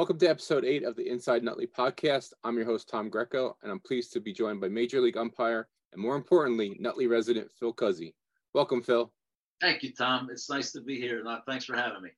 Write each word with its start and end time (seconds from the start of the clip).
Welcome 0.00 0.18
to 0.20 0.30
episode 0.30 0.64
eight 0.64 0.82
of 0.82 0.96
the 0.96 1.06
Inside 1.06 1.42
Nutley 1.42 1.66
podcast. 1.66 2.32
I'm 2.42 2.56
your 2.56 2.64
host, 2.64 2.88
Tom 2.88 3.10
Greco, 3.10 3.58
and 3.62 3.70
I'm 3.70 3.80
pleased 3.80 4.14
to 4.14 4.20
be 4.20 4.32
joined 4.32 4.58
by 4.58 4.68
Major 4.68 4.98
League 4.98 5.18
umpire 5.18 5.68
and 5.92 6.00
more 6.00 6.16
importantly, 6.16 6.74
Nutley 6.80 7.06
resident 7.06 7.50
Phil 7.52 7.74
Cuzzi. 7.74 8.14
Welcome, 8.54 8.80
Phil. 8.80 9.12
Thank 9.60 9.82
you, 9.82 9.92
Tom. 9.92 10.30
It's 10.32 10.48
nice 10.48 10.72
to 10.72 10.80
be 10.80 10.98
here. 10.98 11.22
Uh, 11.28 11.40
thanks 11.46 11.66
for 11.66 11.76
having 11.76 12.00
me. 12.00 12.08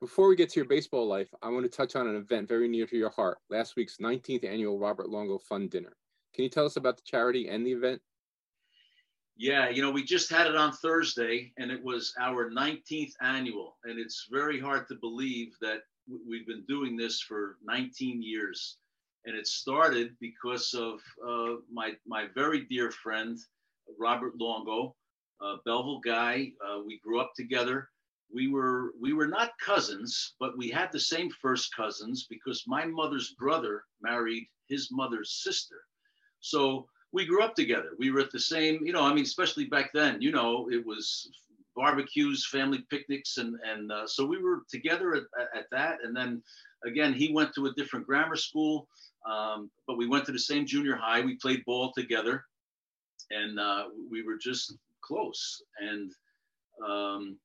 Before 0.00 0.26
we 0.26 0.34
get 0.34 0.50
to 0.50 0.58
your 0.58 0.66
baseball 0.66 1.06
life, 1.06 1.28
I 1.40 1.50
want 1.50 1.62
to 1.62 1.70
touch 1.70 1.94
on 1.94 2.08
an 2.08 2.16
event 2.16 2.48
very 2.48 2.66
near 2.66 2.88
to 2.88 2.96
your 2.96 3.10
heart 3.10 3.38
last 3.48 3.76
week's 3.76 3.98
19th 3.98 4.44
annual 4.44 4.80
Robert 4.80 5.06
Luongo 5.06 5.40
Fund 5.40 5.70
Dinner. 5.70 5.96
Can 6.34 6.42
you 6.42 6.50
tell 6.50 6.66
us 6.66 6.74
about 6.74 6.96
the 6.96 7.04
charity 7.06 7.48
and 7.48 7.64
the 7.64 7.70
event? 7.70 8.02
Yeah, 9.36 9.68
you 9.68 9.82
know, 9.82 9.92
we 9.92 10.02
just 10.02 10.32
had 10.32 10.48
it 10.48 10.56
on 10.56 10.72
Thursday 10.72 11.52
and 11.58 11.70
it 11.70 11.82
was 11.84 12.12
our 12.20 12.50
19th 12.50 13.12
annual. 13.22 13.76
And 13.84 14.00
it's 14.00 14.26
very 14.32 14.58
hard 14.58 14.88
to 14.88 14.96
believe 14.96 15.54
that 15.60 15.82
we've 16.28 16.46
been 16.46 16.64
doing 16.68 16.96
this 16.96 17.20
for 17.20 17.56
19 17.64 18.22
years. 18.22 18.76
And 19.26 19.36
it 19.36 19.46
started 19.46 20.16
because 20.20 20.72
of 20.74 21.00
uh, 21.26 21.60
my, 21.70 21.92
my 22.06 22.26
very 22.34 22.64
dear 22.64 22.90
friend, 22.90 23.38
Robert 23.98 24.38
Luongo, 24.38 24.94
a 25.42 25.56
Belleville 25.64 26.00
guy. 26.00 26.52
Uh, 26.64 26.80
we 26.84 26.98
grew 27.00 27.20
up 27.20 27.32
together. 27.36 27.88
We 28.32 28.48
were 28.48 28.92
we 29.00 29.12
were 29.12 29.26
not 29.26 29.50
cousins, 29.64 30.34
but 30.38 30.56
we 30.56 30.68
had 30.68 30.92
the 30.92 31.00
same 31.00 31.30
first 31.42 31.74
cousins 31.74 32.26
because 32.30 32.62
my 32.66 32.84
mother's 32.84 33.34
brother 33.38 33.82
married 34.00 34.46
his 34.68 34.88
mother's 34.92 35.40
sister. 35.42 35.76
So 36.38 36.86
we 37.12 37.26
grew 37.26 37.42
up 37.42 37.54
together. 37.54 37.90
We 37.98 38.10
were 38.10 38.20
at 38.20 38.30
the 38.30 38.38
same, 38.40 38.86
you 38.86 38.92
know, 38.92 39.02
I 39.02 39.12
mean, 39.12 39.24
especially 39.24 39.64
back 39.64 39.90
then, 39.92 40.22
you 40.22 40.30
know, 40.30 40.68
it 40.70 40.84
was 40.84 41.28
barbecues, 41.80 42.46
family 42.46 42.84
picnics, 42.90 43.38
and 43.38 43.56
and 43.64 43.90
uh, 43.90 44.06
so 44.06 44.26
we 44.26 44.36
were 44.36 44.64
together 44.70 45.14
at, 45.14 45.22
at, 45.56 45.64
that. 45.72 45.96
And 46.04 46.14
then 46.14 46.42
again, 46.84 47.14
he 47.14 47.32
went 47.32 47.54
to 47.54 47.66
a 47.66 47.72
different 47.72 48.06
grammar 48.06 48.36
school, 48.36 48.86
um, 49.26 49.70
but 49.86 49.96
we 49.96 50.06
went 50.06 50.26
to 50.26 50.32
the 50.32 50.38
same 50.38 50.66
junior 50.66 50.94
high. 50.94 51.22
We 51.22 51.36
played 51.36 51.64
ball 51.64 51.90
together, 51.96 52.44
and 53.30 53.58
uh, 53.58 53.84
we 54.10 54.22
were 54.22 54.36
just 54.36 54.74
close. 55.00 55.62
And 55.80 56.12
um, 56.86 57.38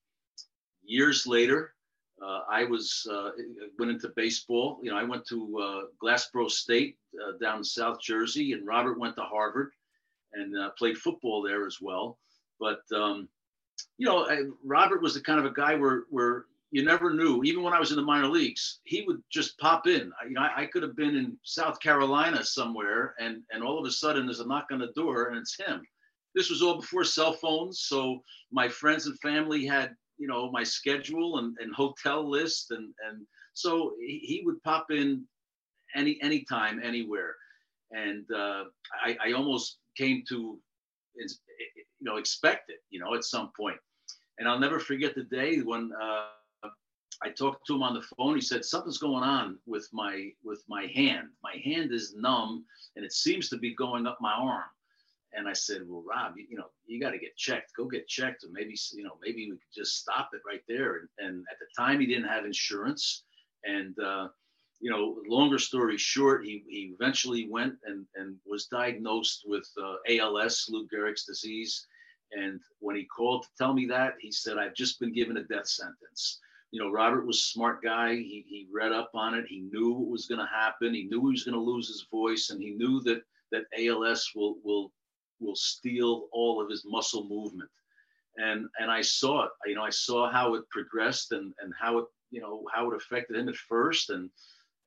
years 0.83 1.25
later, 1.25 1.73
uh, 2.21 2.41
I 2.49 2.65
was 2.65 3.07
uh, 3.09 3.31
went 3.79 3.91
into 3.91 4.11
baseball. 4.17 4.79
You 4.83 4.91
know, 4.91 4.97
I 4.97 5.03
went 5.03 5.25
to 5.27 5.37
uh, 5.57 5.81
Glassboro 6.03 6.51
State 6.51 6.97
uh, 7.23 7.37
down 7.41 7.59
in 7.59 7.63
South 7.63 8.01
Jersey, 8.01 8.51
and 8.51 8.67
Robert 8.67 8.99
went 8.99 9.15
to 9.15 9.23
Harvard 9.23 9.71
and 10.33 10.53
played 10.77 10.97
football 10.97 11.41
there 11.41 11.65
as 11.65 11.77
well. 11.79 12.17
But 12.59 12.81
um, 12.93 13.29
you 13.97 14.05
know, 14.05 14.27
I, 14.27 14.43
Robert 14.63 15.01
was 15.01 15.13
the 15.13 15.21
kind 15.21 15.39
of 15.39 15.45
a 15.45 15.53
guy 15.53 15.75
where 15.75 16.03
where 16.09 16.45
you 16.71 16.83
never 16.83 17.13
knew. 17.13 17.43
Even 17.43 17.63
when 17.63 17.73
I 17.73 17.79
was 17.79 17.91
in 17.91 17.97
the 17.97 18.03
minor 18.03 18.27
leagues, 18.27 18.79
he 18.83 19.03
would 19.03 19.21
just 19.31 19.57
pop 19.59 19.87
in. 19.87 20.11
I, 20.21 20.27
you 20.27 20.33
know, 20.33 20.41
I, 20.41 20.63
I 20.63 20.65
could 20.65 20.83
have 20.83 20.95
been 20.95 21.15
in 21.15 21.37
South 21.43 21.79
Carolina 21.79 22.43
somewhere, 22.43 23.15
and 23.19 23.43
and 23.51 23.63
all 23.63 23.79
of 23.79 23.85
a 23.85 23.91
sudden 23.91 24.25
there's 24.25 24.41
a 24.41 24.47
knock 24.47 24.67
on 24.71 24.79
the 24.79 24.91
door, 24.95 25.27
and 25.27 25.37
it's 25.37 25.57
him. 25.57 25.81
This 26.33 26.49
was 26.49 26.61
all 26.61 26.81
before 26.81 27.05
cell 27.05 27.33
phones, 27.33 27.81
so 27.81 28.21
my 28.51 28.67
friends 28.67 29.05
and 29.05 29.17
family 29.19 29.65
had 29.65 29.95
you 30.17 30.27
know 30.27 30.51
my 30.51 30.63
schedule 30.63 31.37
and, 31.37 31.55
and 31.59 31.73
hotel 31.73 32.29
list, 32.29 32.71
and 32.71 32.93
and 33.07 33.25
so 33.53 33.93
he, 33.99 34.19
he 34.19 34.41
would 34.45 34.61
pop 34.63 34.87
in 34.91 35.25
any 35.95 36.19
anytime, 36.21 36.81
anywhere, 36.83 37.35
and 37.91 38.25
uh, 38.35 38.65
I, 39.01 39.17
I 39.27 39.31
almost 39.31 39.77
came 39.95 40.23
to 40.27 40.59
you 41.17 41.27
know 42.01 42.17
expect 42.17 42.69
it 42.69 42.79
you 42.89 42.99
know 42.99 43.15
at 43.15 43.23
some 43.23 43.51
point 43.57 43.77
and 44.39 44.47
i'll 44.47 44.59
never 44.59 44.79
forget 44.79 45.15
the 45.15 45.23
day 45.23 45.59
when 45.59 45.91
uh, 46.01 46.25
i 47.23 47.29
talked 47.29 47.65
to 47.65 47.75
him 47.75 47.83
on 47.83 47.93
the 47.93 48.05
phone. 48.17 48.35
He 48.35 48.41
said 48.41 48.65
something's 48.65 48.97
going 48.97 49.23
on 49.23 49.57
with 49.65 49.87
my 49.93 50.31
with 50.43 50.63
my 50.67 50.85
hand. 50.93 51.29
My 51.43 51.55
hand 51.63 51.91
is 51.91 52.15
numb 52.15 52.65
and 52.95 53.05
it 53.05 53.13
seems 53.13 53.49
to 53.49 53.57
be 53.57 53.73
going 53.73 54.05
up 54.05 54.17
my 54.19 54.33
arm. 54.33 54.69
And 55.33 55.47
i 55.47 55.53
said 55.53 55.81
well 55.87 56.03
rob 56.07 56.33
you, 56.37 56.45
you 56.49 56.57
know 56.57 56.69
you 56.85 56.99
got 56.99 57.11
to 57.11 57.17
get 57.17 57.37
checked. 57.37 57.71
Go 57.77 57.85
get 57.85 58.07
checked 58.07 58.43
or 58.43 58.49
maybe 58.51 58.75
you 58.93 59.03
know 59.03 59.17
maybe 59.21 59.49
we 59.49 59.57
could 59.57 59.73
just 59.73 59.97
stop 59.97 60.29
it 60.33 60.41
right 60.45 60.63
there. 60.67 60.97
And, 60.97 61.09
and 61.19 61.45
at 61.51 61.57
the 61.59 61.67
time 61.77 61.99
he 61.99 62.05
didn't 62.05 62.27
have 62.27 62.45
insurance. 62.45 63.23
And 63.63 63.97
uh, 63.99 64.27
you 64.81 64.91
know, 64.91 65.17
longer 65.27 65.57
story 65.57 65.97
short, 65.97 66.45
he, 66.45 66.63
he 66.67 66.93
eventually 66.99 67.47
went 67.49 67.75
and, 67.85 68.05
and 68.15 68.35
was 68.45 68.65
diagnosed 68.65 69.43
with 69.47 69.67
uh, 69.81 69.95
ALS, 70.09 70.67
Lou 70.69 70.87
Gehrig's 70.87 71.25
disease. 71.25 71.87
And 72.35 72.59
when 72.79 72.95
he 72.95 73.05
called 73.05 73.43
to 73.43 73.49
tell 73.57 73.73
me 73.73 73.85
that, 73.87 74.13
he 74.19 74.31
said, 74.31 74.57
I've 74.57 74.75
just 74.75 74.99
been 74.99 75.13
given 75.13 75.37
a 75.37 75.43
death 75.43 75.67
sentence. 75.67 76.39
You 76.71 76.81
know, 76.81 76.91
Robert 76.91 77.25
was 77.25 77.37
a 77.37 77.51
smart 77.53 77.81
guy. 77.81 78.15
He, 78.15 78.45
he 78.47 78.67
read 78.73 78.91
up 78.91 79.11
on 79.13 79.33
it. 79.33 79.45
He 79.47 79.61
knew 79.61 79.93
what 79.93 80.09
was 80.09 80.27
going 80.27 80.41
to 80.41 80.47
happen. 80.53 80.93
He 80.93 81.03
knew 81.03 81.21
he 81.21 81.31
was 81.31 81.43
going 81.43 81.55
to 81.55 81.61
lose 81.61 81.87
his 81.87 82.05
voice. 82.11 82.49
And 82.49 82.61
he 82.61 82.71
knew 82.71 82.99
that, 83.01 83.21
that 83.51 83.63
ALS 83.79 84.31
will, 84.35 84.55
will, 84.63 84.91
will 85.39 85.55
steal 85.55 86.27
all 86.33 86.61
of 86.61 86.69
his 86.69 86.83
muscle 86.85 87.27
movement. 87.29 87.69
And, 88.37 88.67
and 88.79 88.91
I 88.91 89.01
saw 89.01 89.45
it, 89.45 89.51
you 89.65 89.75
know, 89.75 89.83
I 89.83 89.89
saw 89.91 90.29
how 90.29 90.55
it 90.55 90.69
progressed 90.69 91.31
and, 91.31 91.53
and 91.61 91.73
how 91.79 91.99
it, 91.99 92.05
you 92.31 92.41
know, 92.41 92.65
how 92.73 92.91
it 92.91 92.97
affected 92.97 93.37
him 93.37 93.47
at 93.47 93.55
first 93.55 94.09
and, 94.09 94.29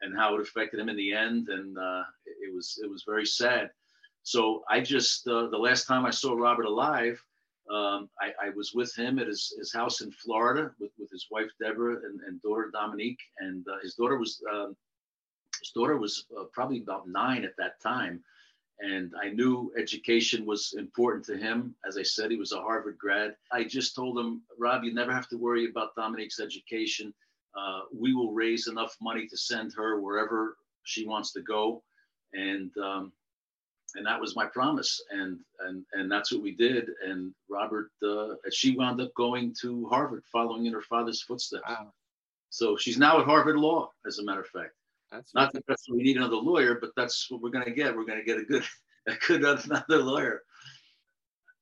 and 0.03 0.15
how 0.15 0.35
it 0.35 0.43
affected 0.43 0.79
him 0.79 0.91
in 0.91 0.97
the 0.97 1.15
end. 1.15 1.49
And 1.49 1.79
uh, 1.79 2.03
it 2.27 2.55
was, 2.55 2.79
it 2.83 2.91
was 2.91 3.05
very 3.07 3.25
sad. 3.25 3.71
So 4.23 4.63
I 4.69 4.81
just, 4.81 5.27
uh, 5.27 5.47
the 5.49 5.57
last 5.57 5.87
time 5.87 6.05
I 6.05 6.11
saw 6.11 6.35
Robert 6.35 6.67
alive, 6.67 7.19
um, 7.71 8.09
I, 8.21 8.47
I, 8.47 8.51
was 8.51 8.73
with 8.75 8.95
him 8.95 9.19
at 9.19 9.27
his, 9.27 9.55
his 9.59 9.73
house 9.73 10.01
in 10.01 10.11
Florida 10.11 10.71
with, 10.81 10.91
with 10.99 11.11
his 11.11 11.27
wife 11.31 11.51
Deborah 11.61 11.97
and, 11.97 12.21
and 12.27 12.41
daughter 12.41 12.71
Dominique, 12.73 13.21
and 13.39 13.67
uh, 13.69 13.79
his 13.83 13.95
daughter 13.95 14.19
was 14.19 14.43
um, 14.51 14.75
his 15.61 15.71
daughter 15.73 15.99
was 15.99 16.25
uh, 16.39 16.45
probably 16.53 16.81
about 16.81 17.09
nine 17.09 17.45
at 17.45 17.57
that 17.59 17.81
time, 17.83 18.23
and 18.81 19.13
I 19.23 19.31
knew 19.31 19.73
education 19.77 20.47
was 20.47 20.75
important 20.79 21.27
to 21.27 21.37
him. 21.37 21.75
As 21.87 21.99
I 21.99 22.03
said, 22.03 22.31
he 22.31 22.37
was 22.37 22.53
a 22.53 22.61
Harvard 22.61 22.97
grad. 22.99 23.37
I 23.53 23.65
just 23.65 23.95
told 23.95 24.19
him, 24.19 24.43
Rob, 24.59 24.85
you 24.85 24.95
never 24.95 25.13
have 25.13 25.29
to 25.29 25.37
worry 25.37 25.69
about 25.69 25.95
Dominique's 25.95 26.41
education. 26.41 27.13
Uh, 27.59 27.81
we 27.93 28.15
will 28.15 28.33
raise 28.33 28.69
enough 28.69 28.97
money 29.01 29.27
to 29.27 29.37
send 29.37 29.73
her 29.77 30.01
wherever 30.01 30.57
she 30.85 31.07
wants 31.07 31.33
to 31.33 31.43
go, 31.43 31.83
and 32.33 32.71
um, 32.79 33.13
and 33.95 34.07
that 34.07 34.21
was 34.21 34.37
my 34.37 34.47
promise. 34.47 35.01
And 35.11 35.39
and 35.61 35.85
and 35.93 36.11
that's 36.11 36.33
what 36.33 36.43
we 36.43 36.53
did. 36.53 36.91
And 37.05 37.35
robert 37.49 37.91
uh, 38.07 38.35
she 38.51 38.77
wound 38.77 39.01
up 39.01 39.13
going 39.15 39.55
to 39.61 39.87
harvard 39.89 40.25
following 40.31 40.67
in 40.67 40.73
her 40.73 40.83
father's 40.83 41.23
footsteps. 41.23 41.65
Wow. 41.69 41.93
so 42.51 42.77
she's 42.77 42.99
now 42.99 43.21
at 43.21 43.27
harvard 43.27 43.57
law 43.57 43.91
as 44.07 44.19
a 44.19 44.25
matter 44.25 44.41
of 44.41 44.49
fact. 44.49 44.75
That's 45.11 45.35
not 45.35 45.53
that 45.53 45.65
that's 45.67 45.89
we 45.89 46.03
need 46.03 46.17
another 46.17 46.37
lawyer 46.37 46.79
but 46.81 46.91
that's 46.97 47.31
what 47.31 47.41
we're 47.41 47.51
going 47.51 47.65
to 47.65 47.73
get. 47.73 47.97
We're 47.97 48.05
going 48.05 48.21
to 48.21 48.25
get 48.25 48.39
a 48.39 48.45
good 48.45 48.65
a 49.07 49.15
good 49.27 49.43
another 49.43 50.03
lawyer. 50.03 50.43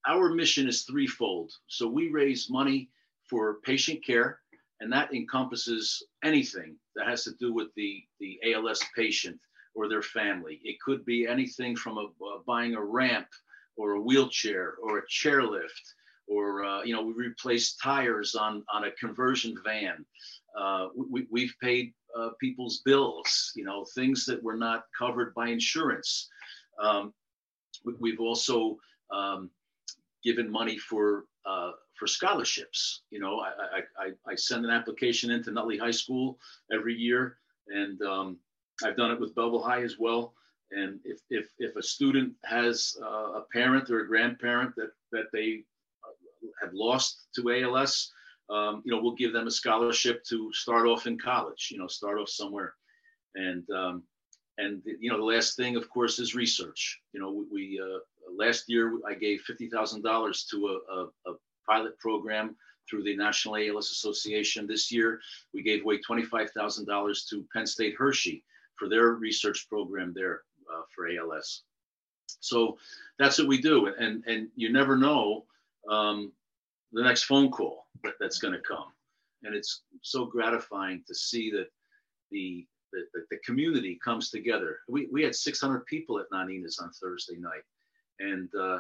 Our 0.06 0.30
mission 0.30 0.68
is 0.68 0.82
threefold. 0.82 1.52
So 1.66 1.88
we 1.88 2.10
raise 2.10 2.48
money 2.48 2.90
for 3.28 3.60
patient 3.64 4.04
care 4.04 4.38
and 4.80 4.92
that 4.92 5.12
encompasses 5.14 6.02
anything 6.22 6.76
that 6.94 7.06
has 7.06 7.24
to 7.24 7.32
do 7.38 7.52
with 7.52 7.68
the 7.76 8.02
the 8.20 8.38
als 8.54 8.84
patient 8.94 9.38
or 9.76 9.88
their 9.88 10.02
family. 10.02 10.60
It 10.64 10.80
could 10.80 11.04
be 11.04 11.26
anything 11.26 11.76
from 11.76 11.98
a, 11.98 12.04
uh, 12.04 12.38
buying 12.46 12.74
a 12.74 12.82
ramp 12.82 13.28
or 13.76 13.92
a 13.92 14.00
wheelchair 14.00 14.74
or 14.82 14.98
a 14.98 15.06
chairlift 15.06 15.94
or 16.28 16.64
uh, 16.64 16.82
you 16.82 16.92
know 16.92 17.02
we 17.02 17.12
replaced 17.12 17.80
tires 17.80 18.34
on 18.34 18.64
on 18.72 18.84
a 18.84 18.90
conversion 18.92 19.54
van. 19.64 20.04
Uh, 20.58 20.88
we, 20.96 21.26
we've 21.30 21.54
paid 21.62 21.92
uh, 22.18 22.30
people's 22.40 22.80
bills, 22.84 23.52
you 23.54 23.64
know 23.64 23.84
things 23.94 24.24
that 24.26 24.42
were 24.42 24.56
not 24.56 24.84
covered 24.98 25.34
by 25.34 25.48
insurance. 25.48 26.28
Um, 26.82 27.12
we, 28.00 28.10
have 28.10 28.20
also 28.20 28.76
um, 29.10 29.50
given 30.24 30.50
money 30.50 30.78
for 30.78 31.24
uh, 31.44 31.72
for 31.98 32.06
scholarships. 32.06 33.02
You 33.10 33.20
know, 33.20 33.40
I, 33.40 33.80
I, 33.98 34.10
I, 34.30 34.34
send 34.34 34.64
an 34.64 34.70
application 34.70 35.30
into 35.30 35.50
Nutley 35.52 35.78
High 35.78 35.92
School 35.92 36.38
every 36.72 36.94
year, 36.94 37.38
and 37.68 38.00
um, 38.02 38.38
I've 38.84 38.96
done 38.96 39.10
it 39.10 39.20
with 39.20 39.34
Belleville 39.34 39.62
High 39.62 39.82
as 39.82 39.98
well. 39.98 40.34
And 40.72 40.98
if, 41.04 41.20
if, 41.30 41.48
if 41.58 41.76
a 41.76 41.82
student 41.82 42.34
has 42.44 42.96
uh, 43.00 43.32
a 43.38 43.44
parent 43.52 43.88
or 43.90 44.00
a 44.00 44.06
grandparent 44.06 44.74
that, 44.76 44.90
that 45.12 45.26
they 45.32 45.62
have 46.60 46.72
lost 46.74 47.26
to 47.36 47.52
ALS, 47.52 48.10
um, 48.50 48.82
you 48.84 48.92
know, 48.92 49.00
we'll 49.00 49.14
give 49.14 49.32
them 49.32 49.46
a 49.46 49.50
scholarship 49.50 50.24
to 50.24 50.52
start 50.52 50.86
off 50.86 51.06
in 51.06 51.18
college, 51.18 51.68
you 51.70 51.78
know, 51.78 51.86
start 51.86 52.18
off 52.18 52.28
somewhere. 52.28 52.74
And, 53.34 53.68
um, 53.70 54.02
and 54.58 54.82
you 54.84 55.10
know, 55.10 55.18
the 55.18 55.24
last 55.24 55.56
thing, 55.56 55.76
of 55.76 55.88
course, 55.90 56.18
is 56.18 56.34
research. 56.34 57.00
You 57.12 57.20
know, 57.20 57.30
we, 57.30 57.44
we 57.52 57.80
uh, 57.82 57.98
last 58.36 58.64
year 58.68 58.98
I 59.08 59.14
gave 59.14 59.42
$50,000 59.48 60.48
to 60.50 60.66
a, 60.66 60.94
a, 60.94 61.30
a 61.30 61.36
pilot 61.68 61.98
program 61.98 62.56
through 62.88 63.02
the 63.02 63.16
National 63.16 63.56
ALS 63.56 63.90
Association. 63.90 64.66
This 64.66 64.92
year, 64.92 65.20
we 65.52 65.62
gave 65.62 65.82
away 65.82 66.00
$25,000 66.08 67.28
to 67.30 67.46
Penn 67.52 67.66
State 67.66 67.94
Hershey 67.98 68.44
for 68.78 68.88
their 68.88 69.12
research 69.12 69.66
program 69.68 70.12
there 70.14 70.42
uh, 70.72 70.82
for 70.94 71.08
ALS. 71.08 71.62
So 72.40 72.78
that's 73.18 73.38
what 73.38 73.48
we 73.48 73.60
do, 73.60 73.86
and 73.86 74.24
and 74.26 74.48
you 74.56 74.72
never 74.72 74.96
know 74.96 75.44
um, 75.88 76.32
the 76.92 77.02
next 77.02 77.24
phone 77.24 77.50
call 77.50 77.86
that, 78.02 78.14
that's 78.20 78.38
going 78.38 78.54
to 78.54 78.60
come, 78.60 78.92
and 79.44 79.54
it's 79.54 79.82
so 80.02 80.24
gratifying 80.24 81.04
to 81.06 81.14
see 81.14 81.50
that 81.52 81.68
the 82.30 82.66
the, 82.92 83.04
the, 83.14 83.26
the, 83.30 83.38
community 83.44 83.98
comes 84.02 84.30
together. 84.30 84.78
We, 84.88 85.08
we 85.12 85.22
had 85.22 85.34
600 85.34 85.84
people 85.86 86.18
at 86.20 86.30
Nanina's 86.32 86.78
on 86.78 86.90
Thursday 86.92 87.36
night. 87.36 87.62
And, 88.20 88.48
uh, 88.54 88.78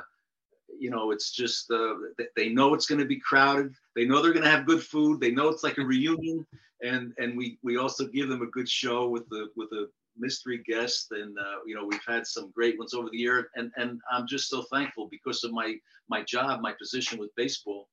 you 0.78 0.90
know, 0.90 1.10
it's 1.10 1.30
just, 1.30 1.70
uh, 1.70 1.94
they 2.34 2.48
know 2.48 2.74
it's 2.74 2.86
going 2.86 3.00
to 3.00 3.06
be 3.06 3.20
crowded. 3.20 3.72
They 3.94 4.04
know 4.04 4.22
they're 4.22 4.32
going 4.32 4.44
to 4.44 4.50
have 4.50 4.66
good 4.66 4.82
food. 4.82 5.20
They 5.20 5.30
know 5.30 5.48
it's 5.48 5.62
like 5.62 5.78
a 5.78 5.84
reunion. 5.84 6.46
And, 6.82 7.12
and 7.18 7.36
we, 7.36 7.58
we 7.62 7.78
also 7.78 8.06
give 8.06 8.28
them 8.28 8.42
a 8.42 8.46
good 8.50 8.68
show 8.68 9.08
with 9.08 9.28
the, 9.30 9.48
with 9.56 9.70
a 9.72 9.88
mystery 10.18 10.62
guest. 10.66 11.08
And, 11.12 11.36
uh, 11.38 11.58
you 11.66 11.74
know, 11.74 11.86
we've 11.86 12.00
had 12.06 12.26
some 12.26 12.50
great 12.50 12.78
ones 12.78 12.94
over 12.94 13.08
the 13.10 13.18
year. 13.18 13.48
And, 13.54 13.70
and 13.76 14.00
I'm 14.12 14.26
just 14.26 14.48
so 14.48 14.64
thankful 14.72 15.08
because 15.10 15.44
of 15.44 15.52
my, 15.52 15.76
my 16.08 16.22
job, 16.22 16.60
my 16.60 16.72
position 16.72 17.18
with 17.18 17.34
baseball. 17.36 17.88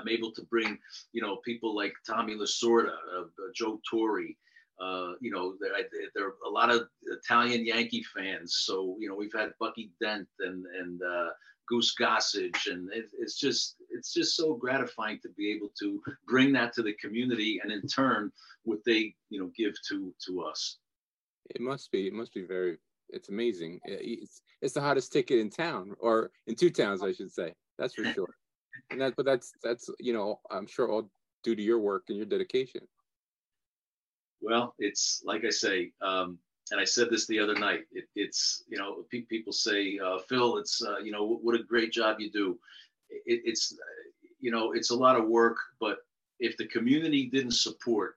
I'm 0.00 0.08
able 0.08 0.32
to 0.32 0.42
bring, 0.50 0.78
you 1.12 1.22
know, 1.22 1.36
people 1.44 1.74
like 1.74 1.92
Tommy 2.06 2.34
Lasorda, 2.34 2.88
uh 2.88 3.24
Joe 3.54 3.80
Torre, 3.88 4.22
uh, 4.80 5.12
you 5.20 5.30
know, 5.30 5.54
there, 5.60 5.70
there, 6.14 6.28
are 6.28 6.34
a 6.46 6.50
lot 6.50 6.70
of 6.70 6.88
Italian 7.02 7.64
Yankee 7.64 8.04
fans. 8.14 8.62
So, 8.64 8.96
you 8.98 9.08
know, 9.08 9.14
we've 9.14 9.32
had 9.34 9.52
Bucky 9.60 9.92
Dent 10.00 10.26
and, 10.40 10.64
and 10.66 11.00
uh, 11.02 11.28
Goose 11.68 11.94
Gossage. 11.98 12.66
And 12.66 12.92
it, 12.92 13.06
it's 13.18 13.38
just, 13.38 13.76
it's 13.90 14.12
just 14.12 14.36
so 14.36 14.54
gratifying 14.54 15.20
to 15.22 15.28
be 15.36 15.52
able 15.52 15.70
to 15.80 16.00
bring 16.26 16.52
that 16.54 16.72
to 16.74 16.82
the 16.82 16.94
community 16.94 17.60
and 17.62 17.72
in 17.72 17.86
turn, 17.86 18.32
what 18.64 18.80
they, 18.84 19.14
you 19.30 19.40
know, 19.40 19.50
give 19.56 19.74
to, 19.88 20.12
to 20.26 20.42
us. 20.42 20.78
It 21.50 21.60
must 21.60 21.92
be, 21.92 22.06
it 22.06 22.12
must 22.12 22.34
be 22.34 22.42
very, 22.42 22.78
it's 23.10 23.28
amazing. 23.28 23.80
It's, 23.84 24.42
it's 24.60 24.74
the 24.74 24.80
hottest 24.80 25.12
ticket 25.12 25.38
in 25.38 25.50
town 25.50 25.94
or 26.00 26.30
in 26.46 26.56
two 26.56 26.70
towns, 26.70 27.02
I 27.02 27.12
should 27.12 27.30
say. 27.30 27.52
That's 27.78 27.94
for 27.94 28.04
sure. 28.12 28.34
and 28.90 29.00
that, 29.00 29.14
but 29.16 29.26
that's, 29.26 29.52
that's, 29.62 29.88
you 30.00 30.12
know, 30.12 30.40
I'm 30.50 30.66
sure 30.66 30.90
all 30.90 31.10
due 31.44 31.54
to 31.54 31.62
your 31.62 31.78
work 31.78 32.04
and 32.08 32.16
your 32.16 32.26
dedication. 32.26 32.80
Well, 34.44 34.74
it's 34.78 35.22
like 35.24 35.44
I 35.46 35.50
say, 35.50 35.92
um, 36.02 36.38
and 36.70 36.78
I 36.78 36.84
said 36.84 37.08
this 37.10 37.26
the 37.26 37.40
other 37.40 37.54
night. 37.54 37.84
It, 37.92 38.04
it's 38.14 38.64
you 38.68 38.76
know 38.76 39.04
pe- 39.10 39.22
people 39.22 39.52
say, 39.52 39.98
uh, 39.98 40.18
Phil, 40.28 40.58
it's 40.58 40.82
uh, 40.82 40.98
you 40.98 41.12
know 41.12 41.38
what 41.42 41.58
a 41.58 41.62
great 41.62 41.92
job 41.92 42.20
you 42.20 42.30
do. 42.30 42.58
It, 43.08 43.40
it's 43.44 43.74
you 44.40 44.50
know 44.50 44.72
it's 44.72 44.90
a 44.90 44.96
lot 44.96 45.16
of 45.16 45.28
work, 45.28 45.56
but 45.80 45.98
if 46.40 46.58
the 46.58 46.66
community 46.66 47.24
didn't 47.26 47.52
support 47.52 48.16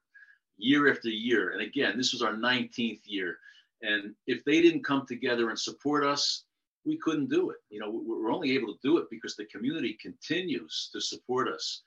year 0.58 0.92
after 0.92 1.08
year, 1.08 1.52
and 1.52 1.62
again, 1.62 1.96
this 1.98 2.12
was 2.12 2.22
our 2.22 2.34
19th 2.34 3.02
year, 3.06 3.38
and 3.82 4.14
if 4.26 4.44
they 4.44 4.62
didn't 4.62 4.84
come 4.84 5.06
together 5.06 5.50
and 5.50 5.58
support 5.58 6.04
us, 6.04 6.44
we 6.84 6.98
couldn't 6.98 7.30
do 7.30 7.52
it. 7.52 7.58
You 7.70 7.80
know, 7.80 7.90
we're 8.06 8.34
only 8.34 8.52
able 8.52 8.74
to 8.74 8.80
do 8.84 8.98
it 8.98 9.10
because 9.10 9.38
the 9.38 9.46
community 9.46 9.98
continues 10.02 10.90
to 10.92 11.00
support 11.00 11.48
us. 11.48 11.84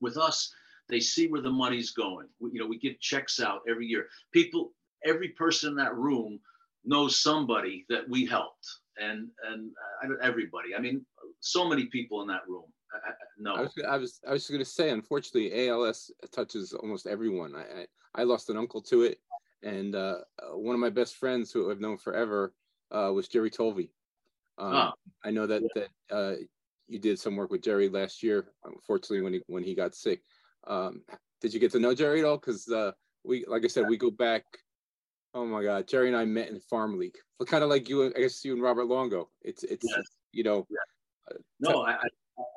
With 0.00 0.16
us, 0.16 0.52
they 0.88 1.00
see 1.00 1.28
where 1.28 1.42
the 1.42 1.50
money's 1.50 1.90
going. 1.90 2.28
We, 2.40 2.52
you 2.52 2.60
know, 2.60 2.66
we 2.66 2.78
give 2.78 2.98
checks 3.00 3.40
out 3.40 3.60
every 3.68 3.86
year. 3.86 4.06
People, 4.32 4.72
every 5.04 5.28
person 5.30 5.70
in 5.70 5.76
that 5.76 5.96
room 5.96 6.38
knows 6.84 7.20
somebody 7.20 7.84
that 7.88 8.08
we 8.08 8.26
helped, 8.26 8.66
and 8.98 9.28
and 9.50 9.70
uh, 10.04 10.14
everybody. 10.22 10.74
I 10.76 10.80
mean, 10.80 11.04
so 11.40 11.68
many 11.68 11.86
people 11.86 12.22
in 12.22 12.28
that 12.28 12.48
room. 12.48 12.64
I, 12.92 13.10
I, 13.10 13.12
no, 13.38 13.54
I 13.56 13.60
was, 13.62 13.72
I 13.88 13.96
was 13.96 14.20
I 14.28 14.32
was 14.32 14.48
going 14.48 14.60
to 14.60 14.64
say, 14.64 14.90
unfortunately, 14.90 15.68
ALS 15.68 16.10
touches 16.32 16.72
almost 16.72 17.06
everyone. 17.06 17.54
I 17.54 17.82
I, 17.82 17.86
I 18.14 18.22
lost 18.22 18.50
an 18.50 18.56
uncle 18.56 18.80
to 18.82 19.02
it, 19.02 19.18
and 19.62 19.94
uh, 19.94 20.18
one 20.52 20.74
of 20.74 20.80
my 20.80 20.90
best 20.90 21.16
friends 21.16 21.52
who 21.52 21.70
I've 21.70 21.80
known 21.80 21.98
forever 21.98 22.54
uh, 22.90 23.10
was 23.12 23.28
Jerry 23.28 23.50
Tolvey. 23.50 23.90
Um, 24.58 24.72
ah, 24.74 24.92
I 25.24 25.30
know 25.30 25.46
that 25.46 25.62
yeah. 25.62 25.82
that 26.08 26.14
uh, 26.14 26.34
you 26.88 26.98
did 26.98 27.18
some 27.18 27.36
work 27.36 27.50
with 27.50 27.62
Jerry 27.62 27.88
last 27.88 28.22
year. 28.22 28.46
Unfortunately, 28.64 29.20
when 29.20 29.34
he 29.34 29.42
when 29.48 29.64
he 29.64 29.74
got 29.74 29.94
sick, 29.94 30.22
um, 30.66 31.02
did 31.40 31.52
you 31.52 31.60
get 31.60 31.72
to 31.72 31.78
know 31.78 31.94
Jerry 31.94 32.20
at 32.20 32.26
all? 32.26 32.38
Because 32.38 32.68
uh, 32.68 32.92
we, 33.24 33.44
like 33.46 33.64
I 33.64 33.68
said, 33.68 33.88
we 33.88 33.96
go 33.96 34.10
back. 34.10 34.44
Oh 35.34 35.44
my 35.44 35.62
God, 35.62 35.86
Jerry 35.86 36.08
and 36.08 36.16
I 36.16 36.24
met 36.24 36.48
in 36.48 36.58
farm 36.60 36.98
league. 36.98 37.16
Kind 37.46 37.62
of 37.62 37.70
like 37.70 37.88
you, 37.88 38.06
I 38.06 38.20
guess 38.20 38.44
you 38.44 38.54
and 38.54 38.62
Robert 38.62 38.86
Luongo. 38.86 39.26
It's 39.42 39.62
it's 39.64 39.86
yes. 39.86 40.04
you 40.32 40.42
know. 40.42 40.66
Yeah. 40.70 41.34
Uh, 41.34 41.38
no, 41.60 41.82
I, 41.82 41.92
I, 41.92 42.08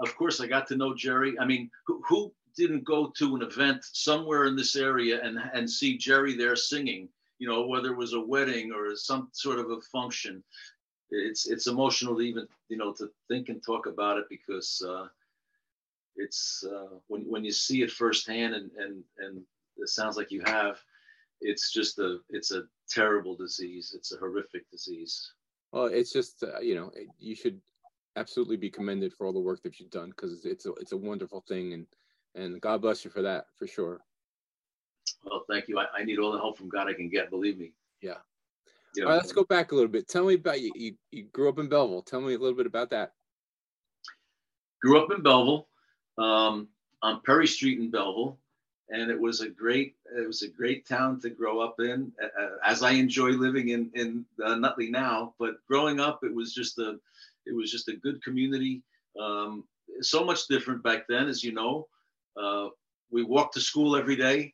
of 0.01 0.15
course 0.15 0.39
I 0.39 0.47
got 0.47 0.67
to 0.67 0.77
know 0.77 0.95
Jerry. 0.95 1.37
I 1.39 1.45
mean, 1.45 1.69
who, 1.85 2.01
who 2.07 2.33
didn't 2.55 2.85
go 2.85 3.11
to 3.17 3.35
an 3.35 3.41
event 3.41 3.83
somewhere 3.83 4.45
in 4.45 4.55
this 4.55 4.75
area 4.75 5.21
and 5.21 5.37
and 5.53 5.69
see 5.69 5.97
Jerry 5.97 6.37
there 6.37 6.55
singing? 6.55 7.09
You 7.39 7.49
know, 7.49 7.67
whether 7.67 7.91
it 7.91 7.97
was 7.97 8.13
a 8.13 8.21
wedding 8.21 8.71
or 8.71 8.95
some 8.95 9.29
sort 9.33 9.59
of 9.59 9.69
a 9.71 9.81
function. 9.91 10.43
It's 11.11 11.49
it's 11.49 11.67
emotional 11.67 12.15
to 12.15 12.21
even 12.21 12.47
you 12.69 12.77
know 12.77 12.93
to 12.93 13.09
think 13.27 13.49
and 13.49 13.61
talk 13.63 13.87
about 13.87 14.17
it 14.17 14.25
because. 14.29 14.81
Uh, 14.87 15.07
it's 16.19 16.63
uh, 16.69 16.97
when 17.07 17.21
when 17.21 17.43
you 17.43 17.51
see 17.51 17.81
it 17.81 17.91
firsthand 17.91 18.53
and 18.53 18.69
and 18.77 19.03
and 19.19 19.41
it 19.77 19.89
sounds 19.89 20.17
like 20.17 20.31
you 20.31 20.41
have 20.45 20.77
it's 21.41 21.71
just 21.71 21.97
a 21.99 22.19
it's 22.29 22.51
a 22.51 22.63
terrible 22.89 23.35
disease. 23.35 23.93
It's 23.95 24.13
a 24.13 24.17
horrific 24.17 24.69
disease. 24.69 25.33
Well 25.71 25.85
it's 25.85 26.11
just 26.11 26.43
uh, 26.43 26.59
you 26.59 26.75
know 26.75 26.91
you 27.17 27.35
should 27.35 27.59
absolutely 28.15 28.57
be 28.57 28.69
commended 28.69 29.13
for 29.13 29.25
all 29.25 29.33
the 29.33 29.39
work 29.39 29.63
that 29.63 29.79
you've 29.79 29.91
done 29.91 30.09
because 30.09 30.45
it's 30.45 30.65
a, 30.65 30.73
it's 30.73 30.91
a 30.91 30.97
wonderful 30.97 31.41
thing 31.47 31.73
and 31.73 31.85
and 32.35 32.59
god 32.59 32.81
bless 32.81 33.05
you 33.05 33.11
for 33.11 33.21
that 33.21 33.45
for 33.57 33.67
sure. 33.67 34.01
Well 35.23 35.45
thank 35.49 35.67
you. 35.67 35.79
I, 35.79 35.85
I 35.95 36.03
need 36.03 36.19
all 36.19 36.31
the 36.31 36.39
help 36.39 36.57
from 36.57 36.69
god 36.69 36.87
i 36.87 36.93
can 36.93 37.09
get 37.09 37.29
believe 37.29 37.57
me. 37.57 37.73
Yeah. 38.01 38.15
You 38.95 39.03
know, 39.03 39.09
all 39.09 39.13
right 39.13 39.21
let's 39.21 39.31
go 39.31 39.45
back 39.45 39.71
a 39.71 39.75
little 39.75 39.89
bit. 39.89 40.09
Tell 40.09 40.25
me 40.25 40.33
about 40.33 40.59
you 40.59 40.71
you, 40.75 40.95
you 41.11 41.23
grew 41.31 41.47
up 41.47 41.59
in 41.59 41.69
belleville. 41.69 42.01
Tell 42.01 42.19
me 42.19 42.33
a 42.33 42.37
little 42.37 42.57
bit 42.57 42.65
about 42.65 42.89
that. 42.89 43.13
Grew 44.81 45.01
up 45.01 45.11
in 45.11 45.21
belleville 45.21 45.68
um, 46.19 46.67
on 47.01 47.21
Perry 47.25 47.47
Street 47.47 47.79
in 47.79 47.89
Belleville, 47.89 48.37
and 48.89 49.09
it 49.09 49.19
was 49.19 49.41
a 49.41 49.49
great 49.49 49.95
it 50.17 50.27
was 50.27 50.41
a 50.41 50.49
great 50.49 50.87
town 50.87 51.19
to 51.21 51.29
grow 51.29 51.59
up 51.59 51.79
in. 51.79 52.11
Uh, 52.21 52.49
as 52.65 52.83
I 52.83 52.91
enjoy 52.91 53.29
living 53.29 53.69
in 53.69 53.89
in 53.95 54.25
uh, 54.43 54.55
Nutley 54.55 54.89
now, 54.89 55.33
but 55.39 55.65
growing 55.67 55.99
up, 55.99 56.23
it 56.23 56.33
was 56.33 56.53
just 56.53 56.77
a 56.79 56.99
it 57.45 57.55
was 57.55 57.71
just 57.71 57.87
a 57.87 57.95
good 57.95 58.23
community. 58.23 58.83
Um, 59.19 59.63
so 60.01 60.23
much 60.23 60.47
different 60.47 60.83
back 60.83 61.07
then, 61.07 61.27
as 61.27 61.43
you 61.43 61.51
know. 61.51 61.87
Uh, 62.39 62.69
we 63.11 63.23
walked 63.23 63.55
to 63.55 63.61
school 63.61 63.95
every 63.95 64.15
day. 64.15 64.53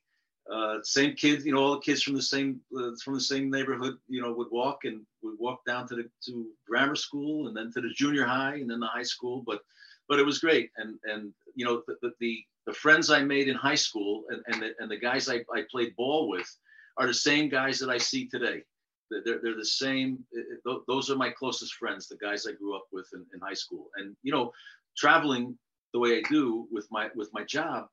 Uh, 0.51 0.77
same 0.83 1.15
kids, 1.15 1.45
you 1.45 1.53
know, 1.53 1.59
all 1.59 1.71
the 1.73 1.79
kids 1.79 2.03
from 2.03 2.13
the 2.13 2.21
same 2.21 2.61
uh, 2.77 2.91
from 3.03 3.15
the 3.15 3.21
same 3.21 3.49
neighborhood, 3.49 3.97
you 4.07 4.21
know, 4.21 4.31
would 4.31 4.51
walk 4.51 4.85
and 4.85 5.01
would 5.23 5.37
walk 5.39 5.65
down 5.65 5.87
to 5.87 5.95
the 5.95 6.07
to 6.23 6.47
grammar 6.67 6.95
school 6.95 7.47
and 7.47 7.57
then 7.57 7.71
to 7.71 7.81
the 7.81 7.89
junior 7.89 8.25
high 8.25 8.55
and 8.55 8.69
then 8.69 8.79
the 8.79 8.87
high 8.87 9.03
school. 9.03 9.43
But 9.45 9.61
but 10.07 10.19
it 10.19 10.25
was 10.25 10.39
great. 10.39 10.69
And 10.77 10.99
and 11.05 11.33
you 11.55 11.65
know 11.65 11.81
the 11.87 12.11
the, 12.19 12.43
the 12.67 12.73
friends 12.73 13.09
I 13.09 13.21
made 13.23 13.47
in 13.47 13.55
high 13.55 13.75
school 13.75 14.23
and 14.29 14.41
and 14.47 14.61
the, 14.61 14.73
and 14.79 14.91
the 14.91 14.99
guys 14.99 15.29
I, 15.29 15.37
I 15.53 15.63
played 15.71 15.95
ball 15.95 16.29
with 16.29 16.49
are 16.97 17.07
the 17.07 17.13
same 17.13 17.49
guys 17.49 17.79
that 17.79 17.89
I 17.89 17.97
see 17.97 18.27
today. 18.27 18.63
They're, 19.11 19.39
they're 19.41 19.55
the 19.55 19.65
same. 19.65 20.19
Eh, 20.35 20.39
eh, 20.39 20.73
those 20.87 21.11
are 21.11 21.15
my 21.15 21.29
closest 21.29 21.75
friends, 21.75 22.07
the 22.07 22.17
guys 22.17 22.47
I 22.47 22.53
grew 22.53 22.75
up 22.75 22.85
with 22.91 23.07
in, 23.13 23.25
in 23.33 23.39
high 23.39 23.53
school. 23.53 23.89
And 23.95 24.15
you 24.23 24.31
know, 24.31 24.51
traveling 24.97 25.57
the 25.93 25.99
way 25.99 26.17
I 26.17 26.21
do 26.29 26.67
with 26.71 26.87
my 26.91 27.09
with 27.15 27.29
my 27.33 27.43
job, 27.43 27.87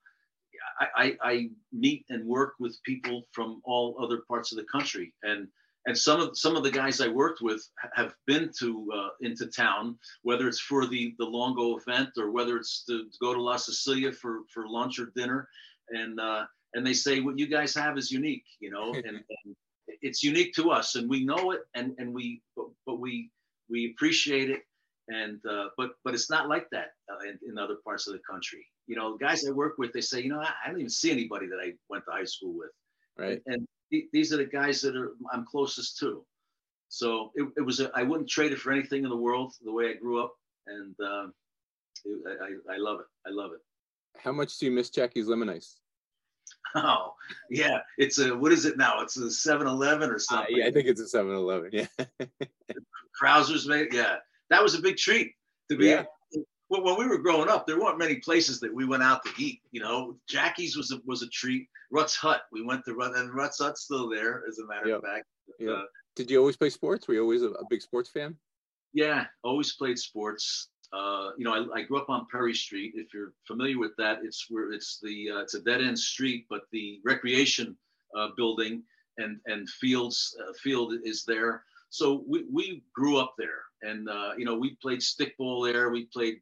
I, 0.80 0.86
I, 0.96 1.16
I 1.22 1.50
meet 1.72 2.04
and 2.08 2.26
work 2.26 2.54
with 2.58 2.82
people 2.84 3.24
from 3.32 3.60
all 3.64 3.96
other 4.02 4.22
parts 4.28 4.52
of 4.52 4.58
the 4.58 4.64
country. 4.64 5.12
And 5.22 5.48
and 5.86 5.98
some 5.98 6.20
of 6.20 6.38
some 6.38 6.56
of 6.56 6.62
the 6.62 6.70
guys 6.70 7.00
I 7.00 7.08
worked 7.08 7.40
with 7.42 7.66
have 7.94 8.14
been 8.26 8.50
to 8.60 8.92
uh, 8.94 9.08
into 9.20 9.46
town, 9.46 9.98
whether 10.22 10.46
it's 10.48 10.60
for 10.60 10.86
the 10.86 11.14
the 11.18 11.26
Luongo 11.26 11.80
event 11.80 12.10
or 12.18 12.30
whether 12.30 12.56
it's 12.56 12.84
to, 12.86 13.04
to 13.04 13.18
go 13.20 13.34
to 13.34 13.40
La 13.40 13.56
Sicilia 13.56 14.12
for 14.12 14.40
for 14.52 14.68
lunch 14.68 14.98
or 14.98 15.12
dinner, 15.16 15.48
and 15.90 16.20
uh, 16.20 16.44
and 16.74 16.86
they 16.86 16.94
say 16.94 17.20
what 17.20 17.38
you 17.38 17.46
guys 17.46 17.74
have 17.74 17.98
is 17.98 18.10
unique, 18.10 18.44
you 18.60 18.70
know, 18.70 18.92
and, 18.94 19.06
and 19.06 19.56
it's 20.00 20.22
unique 20.22 20.54
to 20.54 20.70
us, 20.70 20.94
and 20.94 21.08
we 21.08 21.24
know 21.24 21.50
it, 21.50 21.62
and 21.74 21.94
and 21.98 22.14
we 22.14 22.42
but, 22.56 22.66
but 22.86 23.00
we 23.00 23.30
we 23.68 23.90
appreciate 23.90 24.50
it, 24.50 24.62
and 25.08 25.40
uh, 25.50 25.66
but 25.76 25.92
but 26.04 26.14
it's 26.14 26.30
not 26.30 26.48
like 26.48 26.68
that 26.70 26.92
uh, 27.10 27.28
in, 27.28 27.38
in 27.48 27.58
other 27.58 27.76
parts 27.84 28.06
of 28.06 28.12
the 28.14 28.20
country. 28.28 28.64
You 28.86 28.96
know, 28.96 29.16
guys 29.16 29.46
I 29.46 29.52
work 29.52 29.78
with, 29.78 29.92
they 29.92 30.00
say, 30.00 30.20
you 30.20 30.28
know, 30.28 30.40
I, 30.40 30.50
I 30.64 30.68
don't 30.68 30.78
even 30.78 30.90
see 30.90 31.10
anybody 31.10 31.46
that 31.46 31.60
I 31.62 31.72
went 31.88 32.04
to 32.04 32.10
high 32.10 32.24
school 32.24 32.56
with, 32.56 32.70
right? 33.16 33.40
and, 33.46 33.56
and 33.56 33.68
these 34.12 34.32
are 34.32 34.38
the 34.38 34.44
guys 34.44 34.80
that 34.82 34.96
are 34.96 35.12
I'm 35.32 35.44
closest 35.44 35.98
to. 35.98 36.24
So 36.88 37.30
it, 37.34 37.48
it 37.56 37.62
was 37.62 37.80
I 37.94 38.02
wouldn't 38.02 38.28
trade 38.28 38.52
it 38.52 38.58
for 38.58 38.72
anything 38.72 39.04
in 39.04 39.10
the 39.10 39.16
world. 39.16 39.54
The 39.62 39.72
way 39.72 39.90
I 39.90 39.94
grew 39.94 40.22
up, 40.22 40.34
and 40.66 40.94
um, 41.00 41.32
it, 42.04 42.38
I, 42.40 42.74
I 42.74 42.76
love 42.76 43.00
it. 43.00 43.06
I 43.26 43.30
love 43.30 43.52
it. 43.52 43.60
How 44.18 44.32
much 44.32 44.58
do 44.58 44.66
you 44.66 44.72
miss 44.72 44.90
Jackie's 44.90 45.28
Lemon 45.28 45.48
Ice? 45.48 45.78
Oh 46.74 47.12
yeah, 47.50 47.80
it's 47.98 48.18
a 48.18 48.34
what 48.34 48.50
is 48.50 48.64
it 48.64 48.78
now? 48.78 49.02
It's 49.02 49.18
a 49.18 49.24
7-Eleven 49.24 50.08
or 50.08 50.18
something. 50.18 50.54
Uh, 50.54 50.58
yeah, 50.58 50.66
I 50.66 50.70
think 50.70 50.88
it's 50.88 51.02
a 51.02 51.18
7-Eleven. 51.18 51.68
Yeah. 51.70 51.86
Krausers 53.22 53.66
made 53.66 53.92
yeah. 53.92 54.16
That 54.48 54.62
was 54.62 54.74
a 54.74 54.80
big 54.80 54.96
treat 54.96 55.32
to 55.70 55.76
be. 55.76 55.88
Yeah. 55.88 56.04
When 56.80 56.98
we 56.98 57.06
were 57.06 57.18
growing 57.18 57.50
up, 57.50 57.66
there 57.66 57.78
weren't 57.78 57.98
many 57.98 58.16
places 58.16 58.58
that 58.60 58.72
we 58.72 58.86
went 58.86 59.02
out 59.02 59.22
to 59.24 59.30
eat. 59.36 59.60
You 59.72 59.82
know, 59.82 60.16
Jackie's 60.26 60.74
was 60.74 60.90
a, 60.90 61.00
was 61.04 61.22
a 61.22 61.28
treat. 61.28 61.68
Rutt's 61.90 62.16
Hut. 62.16 62.42
We 62.50 62.64
went 62.64 62.86
to 62.86 62.94
Rut, 62.94 63.14
and 63.14 63.34
Rutt's 63.34 63.58
Hut's 63.60 63.82
still 63.82 64.08
there, 64.08 64.42
as 64.48 64.58
a 64.58 64.66
matter 64.66 64.88
yep. 64.88 64.98
of 64.98 65.04
fact. 65.04 65.26
Yeah. 65.58 65.72
Uh, 65.72 65.82
Did 66.16 66.30
you 66.30 66.38
always 66.38 66.56
play 66.56 66.70
sports? 66.70 67.06
Were 67.06 67.14
you 67.14 67.20
always 67.20 67.42
a, 67.42 67.50
a 67.50 67.64
big 67.68 67.82
sports 67.82 68.08
fan? 68.08 68.36
Yeah, 68.94 69.26
always 69.44 69.74
played 69.74 69.98
sports. 69.98 70.68
Uh, 70.92 71.30
you 71.36 71.44
know, 71.44 71.52
I, 71.52 71.80
I, 71.80 71.82
grew 71.82 71.98
up 71.98 72.10
on 72.10 72.26
Perry 72.30 72.54
Street. 72.54 72.92
If 72.94 73.14
you're 73.14 73.32
familiar 73.46 73.78
with 73.78 73.92
that, 73.96 74.18
it's 74.22 74.46
where 74.50 74.72
it's 74.72 74.98
the 75.02 75.30
uh, 75.30 75.40
it's 75.40 75.54
a 75.54 75.60
dead 75.60 75.80
end 75.80 75.98
street, 75.98 76.46
but 76.50 76.62
the 76.70 77.00
recreation 77.04 77.76
uh, 78.16 78.28
building 78.36 78.82
and 79.18 79.40
and 79.46 79.68
Fields 79.68 80.36
uh, 80.40 80.52
Field 80.62 80.94
is 81.04 81.24
there. 81.24 81.64
So 81.88 82.24
we 82.26 82.44
we 82.50 82.82
grew 82.94 83.18
up 83.18 83.34
there, 83.38 83.62
and 83.82 84.08
uh, 84.08 84.32
you 84.36 84.44
know 84.44 84.54
we 84.54 84.76
played 84.82 85.00
stickball 85.00 85.70
there. 85.70 85.90
We 85.90 86.06
played 86.06 86.40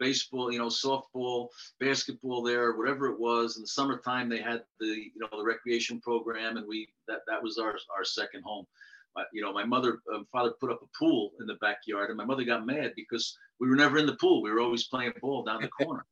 baseball, 0.00 0.50
you 0.50 0.58
know, 0.58 0.66
softball, 0.66 1.48
basketball 1.78 2.42
there, 2.42 2.72
whatever 2.72 3.06
it 3.06 3.20
was. 3.20 3.56
In 3.56 3.62
the 3.62 3.68
summertime, 3.68 4.28
they 4.28 4.40
had 4.40 4.64
the, 4.80 4.86
you 4.86 5.12
know, 5.16 5.28
the 5.30 5.44
recreation 5.44 6.00
program, 6.00 6.56
and 6.56 6.66
we 6.66 6.88
that 7.06 7.20
that 7.28 7.40
was 7.40 7.58
our 7.58 7.76
our 7.96 8.04
second 8.04 8.42
home. 8.42 8.66
My, 9.14 9.24
you 9.32 9.42
know, 9.42 9.52
my 9.52 9.64
mother 9.64 9.98
and 10.08 10.26
father 10.28 10.52
put 10.60 10.70
up 10.70 10.82
a 10.82 10.98
pool 10.98 11.32
in 11.40 11.46
the 11.46 11.56
backyard, 11.60 12.10
and 12.10 12.16
my 12.16 12.24
mother 12.24 12.44
got 12.44 12.66
mad 12.66 12.92
because 12.96 13.36
we 13.60 13.68
were 13.68 13.76
never 13.76 13.98
in 13.98 14.06
the 14.06 14.16
pool. 14.16 14.42
We 14.42 14.50
were 14.50 14.60
always 14.60 14.84
playing 14.84 15.12
ball 15.20 15.44
down 15.44 15.62
the 15.62 15.68
corner. 15.84 16.06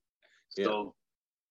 yeah. 0.57 0.65
So, 0.65 0.95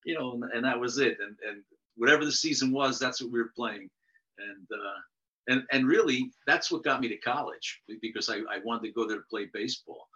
you 0.06 0.18
know, 0.18 0.34
and, 0.34 0.44
and, 0.54 0.64
that 0.64 0.80
was 0.80 1.00
it. 1.00 1.18
And 1.20 1.36
and 1.48 1.64
whatever 1.96 2.24
the 2.24 2.32
season 2.32 2.72
was, 2.72 3.00
that's 3.00 3.22
what 3.22 3.32
we 3.32 3.40
were 3.40 3.52
playing. 3.56 3.90
And 4.38 4.68
uh, 4.72 5.00
and 5.48 5.64
and 5.72 5.88
really, 5.88 6.32
that's 6.46 6.72
what 6.72 6.84
got 6.84 7.02
me 7.02 7.08
to 7.08 7.18
college 7.18 7.82
because 8.02 8.30
I, 8.30 8.38
I 8.50 8.60
wanted 8.64 8.88
to 8.88 8.94
go 8.94 9.08
there 9.08 9.18
to 9.18 9.24
play 9.30 9.50
baseball. 9.54 10.08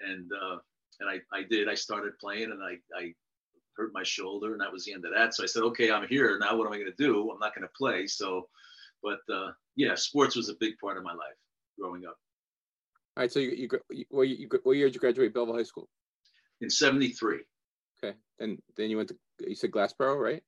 And 0.00 0.30
uh, 0.32 0.58
and 1.00 1.08
I, 1.08 1.20
I 1.36 1.42
did. 1.42 1.68
I 1.68 1.74
started 1.74 2.18
playing, 2.18 2.50
and 2.50 2.62
I, 2.62 2.76
I 2.98 3.14
hurt 3.76 3.92
my 3.92 4.02
shoulder, 4.02 4.52
and 4.52 4.60
that 4.60 4.72
was 4.72 4.84
the 4.84 4.92
end 4.92 5.04
of 5.04 5.12
that. 5.14 5.34
So 5.34 5.42
I 5.42 5.46
said, 5.46 5.62
okay, 5.62 5.90
I'm 5.90 6.06
here 6.08 6.38
now. 6.38 6.56
What 6.56 6.66
am 6.66 6.72
I 6.72 6.78
going 6.78 6.92
to 6.96 7.02
do? 7.02 7.30
I'm 7.30 7.38
not 7.38 7.54
going 7.54 7.66
to 7.66 7.72
play. 7.76 8.06
So, 8.06 8.48
but 9.02 9.20
uh, 9.32 9.52
yeah, 9.76 9.94
sports 9.94 10.36
was 10.36 10.48
a 10.48 10.54
big 10.60 10.78
part 10.78 10.96
of 10.96 11.04
my 11.04 11.12
life 11.12 11.36
growing 11.78 12.04
up. 12.04 12.16
All 13.16 13.22
right. 13.22 13.32
So 13.32 13.40
you, 13.40 13.50
you, 13.50 13.68
you, 13.90 14.04
what, 14.10 14.28
you, 14.28 14.48
what 14.62 14.76
year 14.76 14.86
did 14.86 14.94
you 14.94 15.00
graduate 15.00 15.34
Belleville 15.34 15.56
High 15.56 15.62
School? 15.64 15.88
In 16.60 16.70
'73. 16.70 17.40
Okay, 18.02 18.16
and 18.38 18.60
then 18.76 18.90
you 18.90 18.96
went 18.96 19.08
to 19.08 19.16
you 19.40 19.54
said 19.54 19.70
Glassboro, 19.70 20.20
right? 20.20 20.42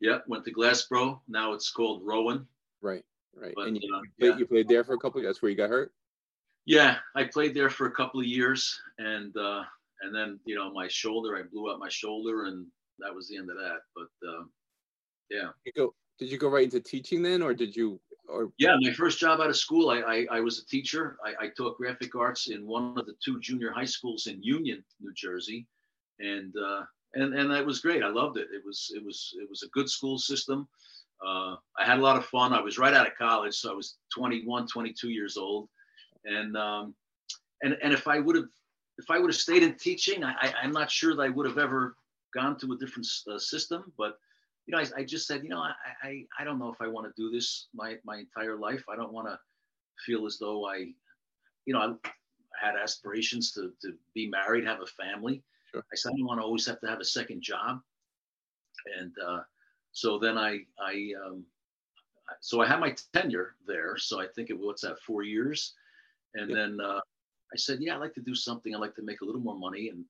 Yeah, 0.00 0.18
went 0.26 0.44
to 0.44 0.52
Glassboro. 0.52 1.20
Now 1.28 1.52
it's 1.52 1.70
called 1.70 2.02
Rowan. 2.04 2.46
Right, 2.82 3.04
right. 3.34 3.52
But, 3.54 3.68
and 3.68 3.78
you, 3.80 3.94
uh, 3.94 4.00
played, 4.18 4.28
yeah. 4.28 4.36
you 4.36 4.46
played 4.46 4.68
there 4.68 4.84
for 4.84 4.94
a 4.94 4.98
couple. 4.98 5.20
Of, 5.20 5.26
that's 5.26 5.42
where 5.42 5.50
you 5.50 5.56
got 5.56 5.70
hurt. 5.70 5.92
Yeah, 6.66 6.96
I 7.14 7.24
played 7.24 7.54
there 7.54 7.70
for 7.70 7.86
a 7.86 7.92
couple 7.92 8.20
of 8.20 8.26
years, 8.26 8.80
and 8.98 9.36
uh, 9.36 9.62
and 10.02 10.14
then 10.14 10.38
you 10.44 10.54
know 10.54 10.72
my 10.72 10.88
shoulder, 10.88 11.36
I 11.36 11.42
blew 11.42 11.70
out 11.70 11.78
my 11.78 11.88
shoulder, 11.88 12.44
and 12.44 12.66
that 12.98 13.14
was 13.14 13.28
the 13.28 13.36
end 13.36 13.50
of 13.50 13.56
that. 13.56 13.78
But 13.94 14.28
uh, 14.28 14.44
yeah. 15.30 15.48
You 15.64 15.72
go? 15.76 15.94
Did 16.18 16.30
you 16.30 16.38
go 16.38 16.48
right 16.48 16.64
into 16.64 16.80
teaching 16.80 17.22
then, 17.22 17.42
or 17.42 17.54
did 17.54 17.74
you? 17.74 18.00
Or 18.28 18.50
yeah, 18.56 18.76
my 18.80 18.92
first 18.92 19.18
job 19.18 19.40
out 19.40 19.50
of 19.50 19.56
school, 19.56 19.90
I 19.90 19.98
I, 20.00 20.26
I 20.38 20.40
was 20.40 20.58
a 20.58 20.66
teacher. 20.66 21.16
I, 21.24 21.46
I 21.46 21.48
taught 21.56 21.76
graphic 21.76 22.14
arts 22.14 22.48
in 22.48 22.66
one 22.66 22.96
of 22.96 23.06
the 23.06 23.14
two 23.22 23.38
junior 23.40 23.70
high 23.70 23.84
schools 23.84 24.26
in 24.26 24.42
Union, 24.42 24.82
New 25.00 25.12
Jersey, 25.14 25.66
and 26.20 26.54
uh, 26.56 26.82
and 27.14 27.34
and 27.34 27.50
that 27.50 27.66
was 27.66 27.80
great. 27.80 28.02
I 28.02 28.08
loved 28.08 28.38
it. 28.38 28.48
It 28.52 28.62
was 28.64 28.90
it 28.94 29.04
was 29.04 29.34
it 29.40 29.48
was 29.48 29.62
a 29.62 29.68
good 29.68 29.88
school 29.88 30.18
system. 30.18 30.68
Uh, 31.24 31.56
I 31.78 31.84
had 31.84 31.98
a 31.98 32.02
lot 32.02 32.16
of 32.16 32.26
fun. 32.26 32.52
I 32.52 32.60
was 32.60 32.78
right 32.78 32.94
out 32.94 33.06
of 33.06 33.16
college, 33.16 33.54
so 33.54 33.70
I 33.70 33.74
was 33.74 33.96
21, 34.14 34.66
22 34.66 35.10
years 35.10 35.36
old, 35.36 35.68
and 36.24 36.56
um, 36.56 36.94
and 37.62 37.76
and 37.82 37.92
if 37.92 38.08
I 38.08 38.20
would 38.20 38.36
have 38.36 38.48
if 38.98 39.10
I 39.10 39.18
would 39.18 39.30
have 39.30 39.40
stayed 39.40 39.62
in 39.62 39.74
teaching, 39.74 40.24
I, 40.24 40.52
am 40.62 40.72
not 40.72 40.90
sure 40.90 41.14
that 41.16 41.22
I 41.22 41.28
would 41.28 41.46
have 41.46 41.58
ever 41.58 41.96
gone 42.32 42.58
to 42.58 42.72
a 42.72 42.76
different 42.76 43.06
uh, 43.30 43.38
system. 43.38 43.92
But 43.98 44.18
you 44.66 44.72
know, 44.72 44.78
I, 44.78 45.00
I, 45.00 45.04
just 45.04 45.26
said, 45.26 45.42
you 45.42 45.50
know, 45.50 45.58
I, 45.58 45.72
I 46.02 46.24
I 46.38 46.44
don't 46.44 46.58
know 46.58 46.72
if 46.72 46.80
I 46.80 46.88
want 46.88 47.06
to 47.06 47.22
do 47.22 47.30
this 47.30 47.68
my 47.74 47.96
my 48.04 48.18
entire 48.18 48.56
life. 48.56 48.84
I 48.88 48.96
don't 48.96 49.12
want 49.12 49.28
to 49.28 49.38
feel 50.06 50.26
as 50.26 50.38
though 50.38 50.66
I, 50.66 50.92
you 51.66 51.74
know, 51.74 51.80
I 52.04 52.08
had 52.66 52.76
aspirations 52.76 53.52
to 53.52 53.72
to 53.82 53.94
be 54.14 54.28
married, 54.28 54.64
have 54.64 54.80
a 54.80 54.86
family. 54.86 55.42
Sure. 55.70 55.84
I 55.92 55.96
said 55.96 56.12
I 56.14 56.18
don't 56.18 56.26
want 56.26 56.40
to 56.40 56.44
always 56.44 56.66
have 56.66 56.80
to 56.80 56.86
have 56.86 57.00
a 57.00 57.04
second 57.04 57.42
job. 57.42 57.80
And 58.98 59.12
uh, 59.26 59.40
so 59.92 60.18
then 60.18 60.38
I 60.38 60.60
I 60.80 61.12
um, 61.26 61.44
so 62.40 62.60
I 62.60 62.66
had 62.66 62.80
my 62.80 62.94
tenure 63.12 63.56
there. 63.66 63.96
So 63.96 64.20
I 64.20 64.26
think 64.26 64.50
it 64.50 64.58
was 64.58 64.80
that 64.82 65.00
four 65.00 65.22
years, 65.22 65.74
and 66.34 66.50
yeah. 66.50 66.56
then 66.56 66.78
uh, 66.80 67.00
I 67.52 67.56
said, 67.56 67.78
yeah, 67.80 67.94
I'd 67.94 68.00
like 68.00 68.14
to 68.14 68.20
do 68.20 68.34
something. 68.34 68.74
I'd 68.74 68.80
like 68.80 68.96
to 68.96 69.02
make 69.02 69.20
a 69.20 69.24
little 69.24 69.40
more 69.40 69.58
money. 69.58 69.88
And 69.88 70.04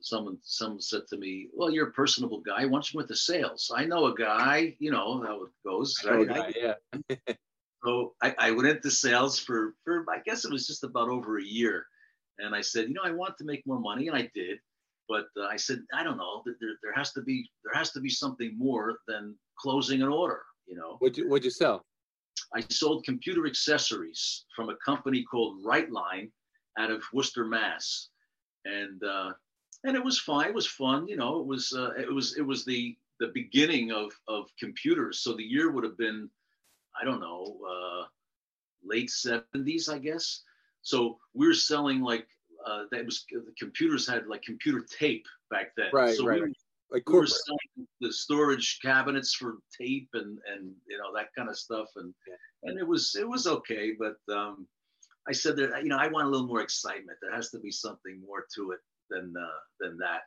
someone 0.00 0.38
someone 0.42 0.80
said 0.80 1.02
to 1.08 1.16
me, 1.16 1.48
well, 1.54 1.70
you're 1.70 1.88
a 1.88 1.92
personable 1.92 2.40
guy. 2.40 2.64
Why 2.64 2.70
don't 2.70 2.92
you 2.92 2.98
go 2.98 3.02
into 3.02 3.16
sales? 3.16 3.70
I 3.74 3.84
know 3.84 4.06
a 4.06 4.14
guy, 4.14 4.76
you 4.78 4.90
know 4.90 5.22
how 5.22 5.44
it 5.44 5.50
goes. 5.66 5.96
Right? 6.04 6.28
Guy, 6.28 6.52
yeah. 6.56 7.14
so 7.84 8.14
I, 8.22 8.34
I 8.38 8.50
went 8.52 8.68
into 8.68 8.90
sales 8.90 9.38
for, 9.38 9.74
for, 9.84 10.04
I 10.08 10.20
guess 10.24 10.44
it 10.44 10.52
was 10.52 10.66
just 10.66 10.84
about 10.84 11.08
over 11.08 11.38
a 11.38 11.44
year. 11.44 11.86
And 12.38 12.54
I 12.54 12.60
said, 12.60 12.88
you 12.88 12.94
know, 12.94 13.02
I 13.04 13.10
want 13.10 13.36
to 13.38 13.44
make 13.44 13.66
more 13.66 13.80
money. 13.80 14.08
And 14.08 14.16
I 14.16 14.30
did. 14.34 14.58
But 15.08 15.26
uh, 15.40 15.46
I 15.46 15.56
said, 15.56 15.80
I 15.94 16.04
don't 16.04 16.18
know. 16.18 16.42
There, 16.44 16.54
there 16.82 16.92
has 16.92 17.12
to 17.12 17.22
be 17.22 17.48
there 17.64 17.74
has 17.74 17.90
to 17.92 18.00
be 18.00 18.10
something 18.10 18.56
more 18.58 18.98
than 19.08 19.34
closing 19.58 20.02
an 20.02 20.08
order. 20.08 20.42
You 20.66 20.76
know. 20.76 20.96
What'd 20.98 21.16
you 21.16 21.28
What'd 21.28 21.44
you 21.44 21.50
sell? 21.50 21.84
I 22.54 22.60
sold 22.68 23.04
computer 23.04 23.46
accessories 23.46 24.44
from 24.54 24.68
a 24.68 24.76
company 24.76 25.24
called 25.24 25.64
Rightline 25.64 26.30
out 26.78 26.90
of 26.90 27.02
Worcester, 27.12 27.44
Mass, 27.44 28.08
and 28.64 29.02
uh, 29.02 29.32
and 29.84 29.96
it 29.96 30.04
was 30.04 30.18
fine. 30.18 30.48
It 30.48 30.54
was 30.54 30.66
fun. 30.66 31.08
You 31.08 31.16
know, 31.16 31.40
it 31.40 31.46
was 31.46 31.72
uh, 31.76 31.90
it 31.98 32.12
was 32.12 32.36
it 32.36 32.42
was 32.42 32.64
the 32.64 32.96
the 33.20 33.30
beginning 33.34 33.92
of 33.92 34.12
of 34.28 34.46
computers. 34.58 35.20
So 35.20 35.34
the 35.34 35.42
year 35.42 35.70
would 35.70 35.84
have 35.84 35.98
been, 35.98 36.30
I 37.00 37.04
don't 37.04 37.20
know, 37.20 37.56
uh, 37.68 38.04
late 38.84 39.10
seventies, 39.10 39.88
I 39.88 39.98
guess. 39.98 40.42
So 40.82 41.18
we 41.34 41.46
were 41.46 41.54
selling 41.54 42.00
like 42.00 42.26
uh, 42.66 42.84
that 42.92 43.04
was 43.04 43.24
the 43.30 43.52
computers 43.58 44.08
had 44.08 44.26
like 44.26 44.42
computer 44.42 44.84
tape 44.98 45.26
back 45.50 45.72
then. 45.76 45.88
Right, 45.92 46.14
so 46.14 46.26
right. 46.26 46.42
We, 46.42 46.54
like 46.90 47.08
we 47.08 47.18
were 47.18 47.26
selling 47.26 47.88
the 48.00 48.12
storage 48.12 48.80
cabinets 48.80 49.34
for 49.34 49.58
tape 49.76 50.08
and 50.14 50.38
and 50.52 50.72
you 50.88 50.98
know 50.98 51.12
that 51.14 51.34
kind 51.36 51.48
of 51.48 51.58
stuff 51.58 51.88
and 51.96 52.14
and 52.62 52.78
it 52.78 52.86
was 52.86 53.14
it 53.18 53.28
was 53.28 53.46
okay 53.46 53.94
but 53.98 54.16
um 54.34 54.66
I 55.28 55.32
said 55.32 55.56
that 55.56 55.82
you 55.82 55.88
know 55.88 55.98
I 55.98 56.08
want 56.08 56.26
a 56.26 56.30
little 56.30 56.46
more 56.46 56.62
excitement. 56.62 57.18
There 57.20 57.34
has 57.34 57.50
to 57.50 57.58
be 57.58 57.70
something 57.70 58.20
more 58.26 58.46
to 58.54 58.72
it 58.72 58.80
than 59.10 59.34
uh, 59.36 59.60
than 59.80 59.98
that. 59.98 60.22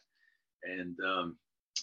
And 0.63 0.95
um, 1.05 1.37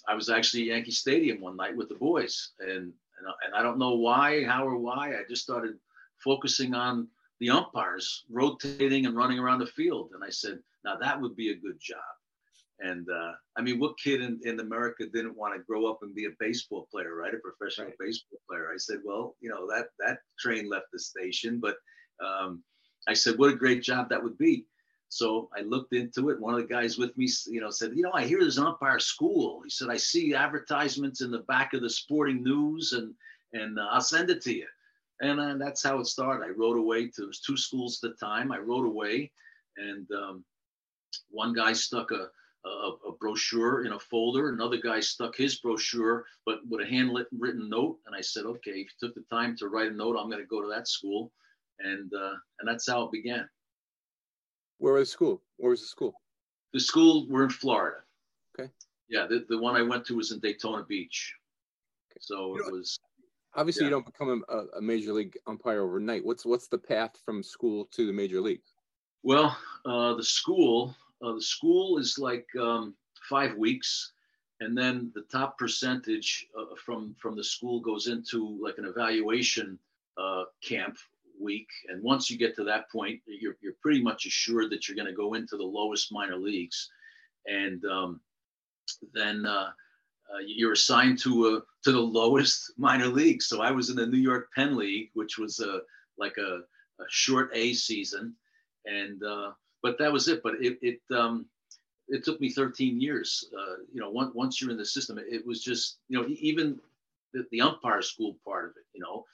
I 0.07 0.15
was 0.15 0.31
actually 0.31 0.63
at 0.63 0.77
Yankee 0.77 0.93
Stadium 0.93 1.41
one 1.41 1.57
night 1.57 1.77
with 1.77 1.89
the 1.89 1.97
boys, 1.97 2.53
and 2.61 2.71
and, 3.19 3.27
and 3.45 3.55
I 3.55 3.63
don't 3.63 3.79
know 3.79 3.95
why, 3.95 4.45
how 4.45 4.67
or 4.67 4.77
why. 4.77 5.11
I 5.11 5.23
just 5.29 5.43
started 5.43 5.75
focusing 6.23 6.75
on 6.75 7.09
the 7.41 7.51
umpires 7.51 8.25
rotating 8.31 9.07
and 9.07 9.17
running 9.17 9.39
around 9.39 9.61
the 9.61 9.67
field, 9.67 10.11
and 10.15 10.23
I 10.25 10.31
said, 10.31 10.59
now 10.85 10.97
that 10.97 11.21
would 11.21 11.37
be 11.37 11.51
a 11.51 11.57
good 11.57 11.79
job. 11.81 11.99
And 12.81 13.09
uh, 13.11 13.33
I 13.57 13.63
mean, 13.63 13.81
what 13.81 13.99
kid 13.99 14.21
in, 14.21 14.39
in 14.45 14.61
America 14.61 15.05
didn't 15.13 15.37
want 15.37 15.55
to 15.55 15.65
grow 15.65 15.87
up 15.87 15.99
and 16.03 16.15
be 16.15 16.27
a 16.27 16.39
baseball 16.39 16.87
player, 16.93 17.17
right? 17.17 17.35
A 17.35 17.39
professional 17.39 17.89
right. 17.89 17.97
baseball 17.99 18.39
player. 18.49 18.71
I 18.73 18.77
said, 18.77 18.99
well, 19.05 19.35
you 19.41 19.51
know, 19.51 19.67
that 19.69 19.89
that 19.99 20.19
train 20.39 20.69
left 20.69 20.87
the 20.93 21.01
station, 21.01 21.59
but 21.59 21.77
um, 22.25 22.63
I 23.09 23.15
said, 23.15 23.39
what 23.39 23.53
a 23.53 23.57
great 23.57 23.83
job 23.83 24.11
that 24.11 24.23
would 24.23 24.37
be. 24.37 24.67
So 25.09 25.49
I 25.57 25.63
looked 25.63 25.95
into 25.95 26.29
it. 26.29 26.39
One 26.39 26.53
of 26.53 26.61
the 26.61 26.67
guys 26.67 26.99
with 26.99 27.17
me, 27.17 27.29
you 27.47 27.63
know, 27.63 27.71
said, 27.71 27.93
you 27.95 28.03
know, 28.03 28.13
I 28.13 28.27
hear 28.27 28.41
there's 28.41 28.59
an 28.59 28.67
umpire 28.67 28.99
school. 28.99 29.63
He 29.65 29.71
said, 29.71 29.89
I 29.89 29.97
see 29.97 30.35
advertisements 30.35 31.23
in 31.23 31.31
the 31.31 31.39
back 31.41 31.73
of 31.73 31.81
the 31.81 31.89
sporting 31.89 32.45
news 32.45 32.93
and, 32.93 33.15
and 33.55 33.79
uh, 33.79 33.89
I'll 33.91 34.03
send 34.03 34.29
it 34.29 34.43
to 34.43 34.55
you. 34.55 34.67
And 35.21 35.41
uh, 35.41 35.57
that's 35.57 35.83
how 35.83 35.99
it 36.01 36.07
started. 36.07 36.45
I 36.45 36.51
wrote 36.51 36.77
away 36.77 37.09
to, 37.17 37.33
two 37.45 37.57
schools 37.57 37.99
at 38.03 38.11
the 38.11 38.27
time. 38.27 38.53
I 38.53 38.59
wrote 38.59 38.85
away 38.85 39.33
and 39.79 40.07
um, 40.13 40.45
one 41.31 41.55
guy 41.55 41.73
stuck 41.73 42.11
a, 42.11 42.29
a, 42.67 42.91
a, 43.09 43.13
brochure 43.19 43.87
in 43.87 43.93
a 43.93 43.99
folder. 43.99 44.51
Another 44.51 44.77
guy 44.77 45.01
stuck 45.01 45.35
his 45.35 45.59
brochure, 45.61 46.27
but 46.45 46.59
with 46.69 46.83
a 46.83 46.87
handwritten 46.87 47.71
note. 47.71 47.99
And 48.07 48.15
I 48.15 48.21
said, 48.21 48.45
okay, 48.45 48.73
if 48.73 48.89
you 49.01 49.09
took 49.09 49.15
the 49.15 49.25
time 49.35 49.57
to 49.57 49.69
write 49.69 49.91
a 49.91 49.95
note, 49.95 50.19
I'm 50.19 50.29
going 50.29 50.43
to 50.43 50.47
go 50.47 50.61
to 50.61 50.69
that 50.69 50.87
school 50.87 51.33
and 51.81 52.13
uh, 52.15 52.35
and 52.61 52.69
that's 52.69 52.89
how 52.89 53.05
it 53.05 53.13
began. 53.13 53.49
Where 54.79 54.95
was 54.95 55.11
school? 55.11 55.43
Where 55.57 55.71
was 55.71 55.81
the 55.81 55.87
school? 55.87 56.15
The 56.73 56.81
school 56.81 57.27
we're 57.29 57.45
in 57.45 57.51
Florida. 57.51 57.99
Okay. 58.59 58.71
Yeah, 59.09 59.27
the, 59.27 59.45
the 59.49 59.59
one 59.59 59.75
I 59.75 59.83
went 59.83 60.05
to 60.07 60.17
was 60.17 60.33
in 60.33 60.41
Daytona 60.41 60.85
Beach. 60.85 61.35
Okay. 62.11 62.19
So 62.21 62.57
you 62.57 62.67
it 62.67 62.73
was. 62.73 62.99
Obviously, 63.55 63.85
yeah. 63.85 63.87
you 63.87 63.91
don't 63.91 64.07
become 64.07 64.45
a, 64.49 64.77
a, 64.77 64.81
major 64.81 65.13
league 65.13 65.37
umpire 65.47 65.81
overnight. 65.81 66.25
What's 66.25 66.45
what's 66.45 66.69
the 66.69 66.79
path 66.79 67.19
from 67.25 67.43
school 67.43 67.87
to 67.93 68.07
the 68.07 68.13
major 68.13 68.41
league? 68.41 68.61
Well, 69.23 69.57
uh, 69.85 70.15
the 70.15 70.23
school 70.23 70.95
uh, 71.23 71.33
the 71.33 71.43
school 71.43 71.99
is 71.99 72.19
like 72.19 72.47
um, 72.61 72.95
five 73.29 73.57
weeks, 73.57 74.13
and 74.61 74.77
then 74.77 75.11
the 75.15 75.23
top 75.23 75.59
percentage 75.59 76.47
uh, 76.59 76.75
from 76.85 77.15
from 77.21 77.37
the 77.37 77.45
school 77.45 77.81
goes 77.81 78.07
into 78.07 78.59
like 78.63 78.79
an 78.79 78.85
evaluation 78.85 79.79
uh, 80.17 80.45
camp 80.63 80.97
week. 81.41 81.69
And 81.89 82.03
once 82.03 82.31
you 82.31 82.39
get 82.39 82.55
to 82.57 82.65
that 82.65 82.91
point, 82.91 83.21
you're, 83.27 83.57
you're 83.61 83.75
pretty 83.81 84.03
much 84.03 84.27
assured 84.27 84.71
that 84.71 84.89
you're 84.89 84.97
going 84.97 85.07
to 85.07 85.13
go 85.13 85.35
into 85.35 85.57
the 85.57 85.65
lowest 85.65 86.13
minor 86.13 86.37
leagues. 86.37 86.91
And 87.47 87.85
um, 87.85 88.21
then 89.13 89.47
uh, 89.47 89.71
uh, 90.33 90.39
you're 90.47 90.73
assigned 90.73 91.19
to 91.21 91.57
a, 91.57 91.61
to 91.85 91.93
the 91.93 91.99
lowest 91.99 92.73
minor 92.79 93.07
league. 93.07 93.43
So 93.43 93.63
I 93.63 93.71
was 93.71 93.91
in 93.91 93.97
the 93.97 94.07
New 94.07 94.19
York 94.19 94.49
Penn 94.55 94.77
League, 94.77 95.11
which 95.15 95.39
was 95.39 95.61
a, 95.61 95.81
like 96.19 96.37
a, 96.39 96.61
a 97.01 97.05
short 97.09 97.51
A 97.55 97.73
season. 97.73 98.35
And, 98.85 99.23
uh, 99.23 99.53
but 99.83 99.99
that 99.99 100.13
was 100.13 100.29
it. 100.29 100.43
But 100.43 100.55
it, 100.61 100.79
it, 100.83 101.01
um, 101.15 101.47
it 102.09 102.25
took 102.25 102.41
me 102.41 102.51
13 102.51 103.01
years. 103.01 103.49
Uh, 103.57 103.77
you 103.93 104.01
know, 104.01 104.11
once, 104.11 104.35
once 104.35 104.61
you're 104.61 104.71
in 104.71 104.77
the 104.79 104.85
system, 104.85 105.19
it 105.19 105.47
was 105.47 105.63
just, 105.63 105.99
you 106.09 106.21
know, 106.21 106.27
even 106.29 106.81
the, 107.33 107.45
the 107.51 107.61
umpire 107.61 108.03
school 108.03 108.37
part 108.45 108.67
of 108.67 108.71
it. 108.71 108.87
You 108.95 109.03
know, 109.03 109.25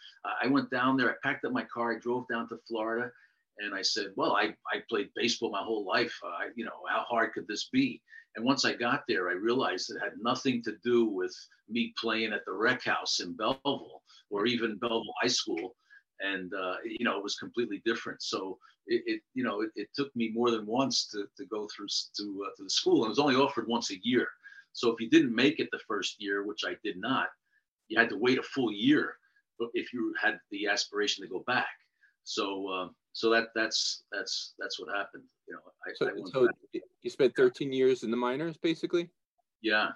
I 0.43 0.47
went 0.47 0.71
down 0.71 0.97
there, 0.97 1.11
I 1.11 1.15
packed 1.23 1.45
up 1.45 1.53
my 1.53 1.65
car, 1.65 1.95
I 1.95 1.99
drove 1.99 2.27
down 2.29 2.49
to 2.49 2.59
Florida, 2.69 3.11
and 3.59 3.75
I 3.75 3.83
said, 3.83 4.09
well, 4.17 4.33
I, 4.33 4.55
I 4.73 4.83
played 4.89 5.11
baseball 5.15 5.51
my 5.51 5.63
whole 5.63 5.87
life. 5.87 6.19
Uh, 6.25 6.49
you 6.57 6.65
know, 6.65 6.81
how 6.89 7.05
hard 7.09 7.33
could 7.33 7.47
this 7.47 7.69
be? 7.73 8.01
And 8.37 8.45
once 8.45 8.65
I 8.65 8.75
got 8.75 9.05
there, 9.07 9.29
I 9.29 9.35
realized 9.35 9.91
it 9.91 10.03
had 10.03 10.15
nothing 10.21 10.63
to 10.65 10.75
do 10.83 11.07
with 11.07 11.35
me 11.69 11.95
playing 12.01 12.33
at 12.33 12.45
the 12.45 12.53
rec 12.53 12.83
house 12.83 13.21
in 13.21 13.37
Belleville 13.37 14.03
or 14.31 14.47
even 14.47 14.79
Belleville 14.79 15.15
High 15.23 15.29
School. 15.29 15.77
And, 16.21 16.53
uh, 16.53 16.77
you 16.85 17.05
know, 17.05 17.17
it 17.17 17.23
was 17.23 17.37
completely 17.37 17.81
different. 17.85 18.23
So 18.23 18.59
it, 18.87 19.03
it 19.07 19.21
you 19.35 19.45
know, 19.45 19.61
it, 19.61 19.71
it, 19.77 19.89
took 19.95 20.15
me 20.17 20.31
more 20.33 20.51
than 20.51 20.67
once 20.67 21.09
to, 21.09 21.27
to 21.37 21.47
go 21.47 21.69
through 21.75 21.87
to, 22.17 22.47
uh, 22.47 22.51
to 22.57 22.65
the 22.65 22.71
school. 22.71 23.03
And 23.03 23.07
it 23.07 23.11
was 23.11 23.19
only 23.19 23.37
offered 23.37 23.69
once 23.69 23.91
a 23.91 24.01
year. 24.03 24.27
So 24.73 24.91
if 24.91 25.01
you 25.01 25.09
didn't 25.09 25.35
make 25.35 25.61
it 25.61 25.69
the 25.71 25.81
first 25.87 26.17
year, 26.19 26.45
which 26.45 26.63
I 26.67 26.77
did 26.83 26.97
not, 26.97 27.29
you 27.88 27.99
had 27.99 28.09
to 28.11 28.19
wait 28.19 28.38
a 28.38 28.43
full 28.43 28.73
year 28.73 29.14
if 29.75 29.93
you 29.93 30.12
had 30.21 30.38
the 30.50 30.67
aspiration 30.67 31.25
to 31.25 31.31
go 31.31 31.45
back. 31.47 31.69
So, 32.25 32.69
uh, 32.69 32.88
so 33.12 33.31
that 33.31 33.49
that's 33.55 34.05
that's 34.11 34.55
that's 34.59 34.81
what 34.81 34.95
happened. 34.95 35.25
You 35.47 35.55
know, 35.55 35.61
I, 35.87 35.93
so, 35.95 36.09
I 36.09 36.31
so 36.33 36.49
you 37.03 37.11
spent 37.11 37.37
13 37.37 37.73
years 37.73 38.03
in 38.03 38.11
the 38.11 38.17
minors, 38.17 38.57
basically. 38.57 39.11
Yeah. 39.62 39.88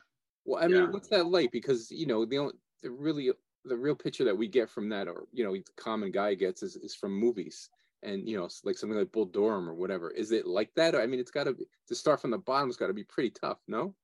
Well, 0.45 0.63
I 0.63 0.69
mean, 0.69 0.93
what's 0.93 1.09
that 1.09 1.27
like? 1.27 1.51
Because 1.53 1.91
you 1.91 2.07
know, 2.07 2.25
the 2.25 2.39
only, 2.39 2.55
the 2.83 2.91
really 2.91 3.31
the 3.65 3.77
real 3.77 3.95
picture 3.95 4.25
that 4.25 4.37
we 4.37 4.49
get 4.49 4.71
from 4.71 4.89
that, 4.91 5.09
or 5.09 5.25
you 5.33 5.45
know, 5.45 5.53
the 5.53 5.63
common 5.77 6.11
guy 6.11 6.35
gets 6.35 6.63
is, 6.63 6.77
is 6.77 6.95
from 6.95 7.13
movies, 7.13 7.71
and 8.03 8.29
you 8.29 8.37
know, 8.37 8.49
like 8.65 8.79
something 8.79 8.99
like 8.99 9.13
Bull 9.13 9.27
Durham 9.27 9.69
or 9.69 9.75
whatever. 9.75 10.11
Is 10.11 10.33
it 10.33 10.47
like 10.47 10.71
that? 10.77 10.95
I 10.95 11.07
mean, 11.07 11.21
it's 11.21 11.31
got 11.31 11.45
to 11.45 11.55
be 11.55 11.65
to 11.89 11.95
start 11.95 12.21
from 12.21 12.31
the 12.31 12.39
bottom. 12.39 12.69
It's 12.69 12.79
got 12.79 12.87
to 12.87 12.95
be 12.95 13.05
pretty 13.05 13.31
tough, 13.31 13.59
no? 13.69 13.95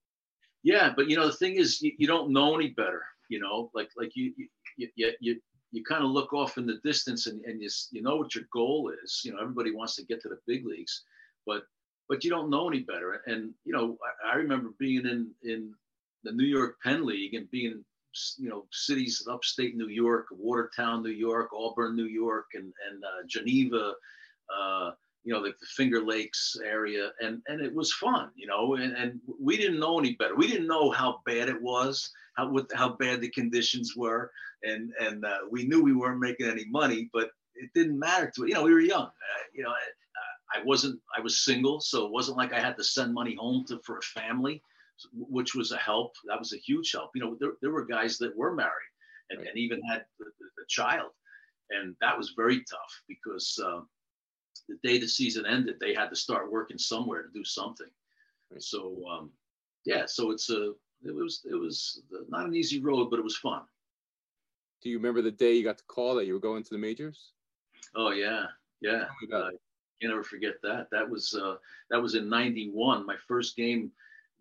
Yeah, 0.62 0.92
but 0.96 1.08
you 1.08 1.16
know, 1.16 1.26
the 1.26 1.32
thing 1.32 1.56
is, 1.56 1.80
you, 1.82 1.92
you 1.98 2.06
don't 2.06 2.30
know 2.30 2.54
any 2.54 2.68
better. 2.70 3.02
You 3.28 3.40
know, 3.40 3.70
like 3.74 3.90
like 3.96 4.12
you 4.14 4.32
you 4.36 4.88
you, 4.96 5.12
you 5.20 5.40
you 5.72 5.82
kind 5.82 6.04
of 6.04 6.10
look 6.10 6.32
off 6.32 6.56
in 6.56 6.66
the 6.66 6.78
distance 6.84 7.26
and, 7.26 7.44
and 7.44 7.60
you, 7.60 7.68
you 7.90 8.00
know 8.00 8.16
what 8.16 8.34
your 8.34 8.44
goal 8.52 8.92
is. 9.02 9.22
You 9.24 9.32
know, 9.32 9.40
everybody 9.40 9.72
wants 9.72 9.96
to 9.96 10.04
get 10.04 10.20
to 10.22 10.28
the 10.28 10.38
big 10.46 10.64
leagues, 10.64 11.02
but 11.46 11.64
but 12.08 12.22
you 12.22 12.30
don't 12.30 12.50
know 12.50 12.68
any 12.68 12.80
better. 12.80 13.22
And 13.26 13.52
you 13.64 13.72
know, 13.72 13.96
I, 14.24 14.32
I 14.32 14.34
remember 14.36 14.70
being 14.78 15.06
in 15.06 15.30
in 15.42 15.74
the 16.22 16.32
New 16.32 16.44
York 16.44 16.76
Penn 16.82 17.04
League 17.04 17.34
and 17.34 17.50
being 17.50 17.84
you 18.38 18.48
know 18.48 18.66
cities 18.70 19.26
upstate 19.28 19.76
New 19.76 19.88
York, 19.88 20.26
Watertown, 20.30 21.02
New 21.02 21.10
York, 21.10 21.50
Auburn, 21.52 21.96
New 21.96 22.06
York, 22.06 22.46
and 22.54 22.72
and 22.88 23.04
uh, 23.04 23.26
Geneva, 23.26 23.94
uh, 24.56 24.92
you 25.24 25.32
know, 25.32 25.40
like 25.40 25.58
the 25.58 25.66
Finger 25.66 26.04
Lakes 26.04 26.56
area, 26.64 27.10
and 27.20 27.42
and 27.48 27.60
it 27.60 27.74
was 27.74 27.92
fun, 27.94 28.30
you 28.36 28.46
know, 28.46 28.74
and 28.74 28.96
and 28.96 29.20
we 29.40 29.56
didn't 29.56 29.80
know 29.80 29.98
any 29.98 30.14
better. 30.14 30.36
We 30.36 30.46
didn't 30.46 30.66
know 30.66 30.90
how 30.90 31.20
bad 31.26 31.48
it 31.48 31.60
was 31.60 32.10
how 32.34 32.48
what, 32.48 32.66
how 32.74 32.90
bad 32.90 33.20
the 33.20 33.30
conditions 33.30 33.94
were, 33.96 34.30
and 34.62 34.92
and 35.00 35.24
uh, 35.24 35.38
we 35.50 35.66
knew 35.66 35.82
we 35.82 35.94
weren't 35.94 36.20
making 36.20 36.46
any 36.46 36.66
money, 36.66 37.08
but 37.12 37.30
it 37.54 37.70
didn't 37.74 37.98
matter 37.98 38.30
to 38.34 38.44
it. 38.44 38.48
You 38.48 38.54
know, 38.54 38.62
we 38.62 38.72
were 38.72 38.80
young. 38.80 39.06
Uh, 39.06 39.42
you 39.54 39.62
know, 39.62 39.70
I, 39.70 40.58
I, 40.58 40.64
wasn't. 40.64 41.00
I 41.16 41.20
was 41.20 41.44
single, 41.44 41.80
so 41.80 42.04
it 42.04 42.12
wasn't 42.12 42.36
like 42.36 42.52
I 42.52 42.60
had 42.60 42.76
to 42.76 42.84
send 42.84 43.14
money 43.14 43.36
home 43.36 43.64
to 43.68 43.80
for 43.84 43.98
a 43.98 44.02
family, 44.02 44.62
which 45.12 45.54
was 45.54 45.72
a 45.72 45.78
help. 45.78 46.12
That 46.26 46.38
was 46.38 46.52
a 46.52 46.58
huge 46.58 46.92
help. 46.92 47.10
You 47.14 47.22
know, 47.22 47.36
there, 47.40 47.52
there 47.62 47.70
were 47.70 47.84
guys 47.84 48.18
that 48.18 48.36
were 48.36 48.54
married 48.54 48.72
and, 49.30 49.38
right. 49.38 49.48
and 49.48 49.56
even 49.56 49.80
had 49.82 50.04
a 50.20 50.66
child, 50.68 51.10
and 51.70 51.94
that 52.00 52.18
was 52.18 52.34
very 52.36 52.58
tough 52.58 53.02
because. 53.08 53.58
Uh, 53.64 53.80
the 54.68 54.78
day 54.82 54.98
the 54.98 55.08
season 55.08 55.46
ended, 55.46 55.76
they 55.80 55.94
had 55.94 56.10
to 56.10 56.16
start 56.16 56.50
working 56.50 56.78
somewhere 56.78 57.22
to 57.22 57.28
do 57.32 57.44
something. 57.44 57.88
Right. 58.50 58.62
So, 58.62 59.02
um, 59.10 59.30
yeah, 59.84 60.04
so 60.06 60.30
it's 60.30 60.50
a 60.50 60.72
it 61.04 61.14
was 61.14 61.42
it 61.50 61.54
was 61.54 62.02
not 62.28 62.46
an 62.46 62.56
easy 62.56 62.80
road, 62.80 63.10
but 63.10 63.18
it 63.18 63.24
was 63.24 63.36
fun. 63.36 63.62
Do 64.82 64.90
you 64.90 64.96
remember 64.96 65.22
the 65.22 65.30
day 65.30 65.54
you 65.54 65.64
got 65.64 65.78
the 65.78 65.84
call 65.84 66.14
that 66.16 66.26
you 66.26 66.34
were 66.34 66.40
going 66.40 66.62
to 66.62 66.70
the 66.70 66.78
majors? 66.78 67.32
Oh 67.94 68.10
yeah, 68.10 68.46
yeah. 68.80 69.06
Uh, 69.32 69.50
you 70.00 70.08
never 70.08 70.22
forget 70.22 70.54
that. 70.62 70.88
That 70.90 71.08
was 71.08 71.34
uh, 71.34 71.56
that 71.90 72.00
was 72.00 72.14
in 72.14 72.28
'91. 72.28 73.06
My 73.06 73.16
first 73.28 73.56
game 73.56 73.90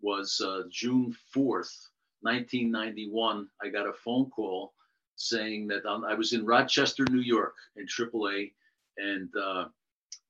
was 0.00 0.40
uh, 0.44 0.62
June 0.70 1.16
4th, 1.34 1.88
1991. 2.20 3.48
I 3.62 3.68
got 3.68 3.88
a 3.88 3.92
phone 3.92 4.28
call 4.28 4.74
saying 5.16 5.68
that 5.68 5.86
um, 5.86 6.04
I 6.04 6.14
was 6.14 6.34
in 6.34 6.44
Rochester, 6.44 7.06
New 7.10 7.20
York, 7.20 7.54
in 7.76 7.86
AAA, 7.86 8.52
and 8.98 9.30
uh, 9.36 9.66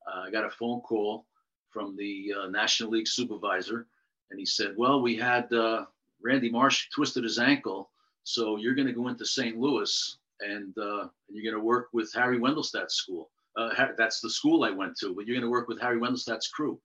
I 0.06 0.30
got 0.30 0.44
a 0.44 0.50
phone 0.50 0.80
call 0.80 1.26
from 1.70 1.96
the 1.96 2.32
uh, 2.38 2.48
National 2.48 2.90
League 2.90 3.08
supervisor, 3.08 3.86
and 4.30 4.38
he 4.38 4.46
said, 4.46 4.74
"Well, 4.76 5.02
we 5.02 5.16
had 5.16 5.52
uh, 5.52 5.86
Randy 6.22 6.50
Marsh 6.50 6.88
twisted 6.90 7.24
his 7.24 7.38
ankle, 7.38 7.90
so 8.22 8.56
you're 8.56 8.74
going 8.74 8.88
to 8.88 8.92
go 8.92 9.08
into 9.08 9.26
St. 9.26 9.58
Louis 9.58 10.18
and 10.40 10.76
uh, 10.78 11.08
you're 11.28 11.44
going 11.52 11.60
to 11.60 11.66
work 11.66 11.88
with 11.92 12.12
Harry 12.14 12.38
Wendelstedt's 12.38 12.94
school. 12.94 13.30
Uh, 13.56 13.70
that's 13.96 14.20
the 14.20 14.30
school 14.30 14.64
I 14.64 14.70
went 14.70 14.96
to, 14.98 15.14
but 15.14 15.26
you're 15.26 15.36
going 15.36 15.46
to 15.46 15.50
work 15.50 15.68
with 15.68 15.80
Harry 15.80 15.98
Wendelstedt's 15.98 16.48
crew. 16.48 16.80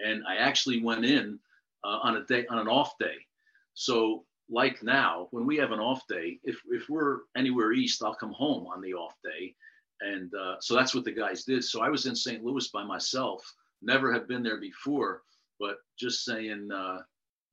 And 0.00 0.22
I 0.28 0.36
actually 0.36 0.82
went 0.82 1.04
in 1.04 1.38
uh, 1.84 1.98
on 2.02 2.16
a 2.16 2.24
day 2.24 2.46
on 2.46 2.58
an 2.58 2.68
off 2.68 2.98
day. 2.98 3.16
So 3.74 4.24
like 4.50 4.82
now, 4.82 5.28
when 5.30 5.46
we 5.46 5.56
have 5.58 5.72
an 5.72 5.80
off 5.80 6.06
day, 6.08 6.40
if 6.42 6.60
if 6.70 6.88
we're 6.88 7.20
anywhere 7.36 7.72
east, 7.72 8.02
I'll 8.02 8.14
come 8.14 8.32
home 8.32 8.66
on 8.66 8.80
the 8.80 8.94
off 8.94 9.14
day, 9.22 9.54
and 10.00 10.32
uh, 10.34 10.56
so 10.60 10.74
that's 10.74 10.94
what 10.94 11.04
the 11.04 11.12
guys 11.12 11.44
did. 11.44 11.64
So 11.64 11.82
I 11.82 11.88
was 11.88 12.06
in 12.06 12.14
St. 12.14 12.44
Louis 12.44 12.68
by 12.68 12.84
myself. 12.84 13.42
Never 13.82 14.12
had 14.12 14.28
been 14.28 14.42
there 14.42 14.60
before, 14.60 15.22
but 15.58 15.76
just 15.98 16.24
saying, 16.24 16.70
uh, 16.72 16.98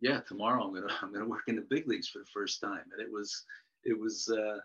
yeah, 0.02 0.22
tomorrow 0.28 0.64
I'm 0.64 0.74
gonna 0.74 0.94
I'm 1.02 1.14
gonna 1.14 1.28
work 1.28 1.48
in 1.48 1.56
the 1.56 1.66
big 1.70 1.88
leagues 1.88 2.08
for 2.08 2.20
the 2.20 2.32
first 2.34 2.62
time, 2.62 2.84
and 2.92 3.02
it 3.02 3.12
was 3.12 3.46
it 3.84 3.98
was 3.98 4.30
uh, 4.30 4.60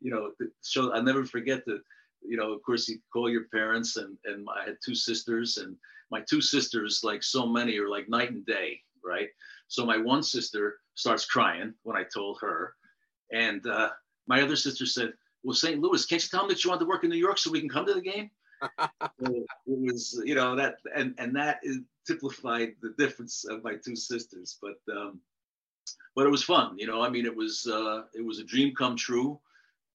you 0.00 0.10
know 0.10 0.32
so 0.60 0.92
I'll 0.92 1.02
never 1.02 1.24
forget 1.24 1.64
that 1.66 1.80
you 2.22 2.36
know 2.36 2.52
of 2.52 2.62
course 2.62 2.88
you 2.88 2.98
call 3.12 3.30
your 3.30 3.44
parents 3.52 3.96
and 3.96 4.16
and 4.24 4.46
I 4.48 4.64
had 4.64 4.76
two 4.84 4.94
sisters 4.94 5.58
and 5.58 5.76
my 6.10 6.20
two 6.20 6.40
sisters 6.40 7.00
like 7.02 7.22
so 7.22 7.46
many 7.46 7.78
are 7.78 7.88
like 7.88 8.08
night 8.08 8.30
and 8.30 8.44
day 8.44 8.80
right 9.04 9.28
so 9.68 9.86
my 9.86 9.96
one 9.96 10.22
sister 10.22 10.78
starts 10.94 11.24
crying 11.24 11.74
when 11.82 11.96
I 11.96 12.04
told 12.04 12.38
her 12.40 12.74
and 13.32 13.66
uh, 13.66 13.90
my 14.26 14.42
other 14.42 14.56
sister 14.56 14.86
said 14.86 15.12
well 15.42 15.54
St. 15.54 15.80
Louis 15.80 16.06
can't 16.06 16.22
you 16.22 16.28
tell 16.28 16.40
them 16.40 16.48
that 16.48 16.62
you 16.62 16.70
want 16.70 16.80
to 16.80 16.86
work 16.86 17.04
in 17.04 17.10
New 17.10 17.16
York 17.16 17.38
so 17.38 17.50
we 17.50 17.60
can 17.60 17.68
come 17.68 17.86
to 17.86 17.94
the 17.94 18.00
game 18.00 18.30
it 19.20 19.46
was 19.66 20.22
you 20.24 20.36
know 20.36 20.54
that 20.54 20.76
and 20.94 21.14
and 21.18 21.34
that 21.34 21.58
is 21.64 21.80
typified 22.06 22.74
the 22.80 22.94
difference 22.98 23.44
of 23.44 23.62
my 23.64 23.74
two 23.84 23.96
sisters. 23.96 24.58
But 24.60 24.94
um, 24.94 25.20
but 26.14 26.26
it 26.26 26.30
was 26.30 26.44
fun, 26.44 26.78
you 26.78 26.86
know. 26.86 27.02
I 27.02 27.08
mean, 27.08 27.26
it 27.26 27.34
was 27.34 27.66
uh, 27.66 28.02
it 28.14 28.24
was 28.24 28.38
a 28.38 28.44
dream 28.44 28.74
come 28.74 28.96
true, 28.96 29.38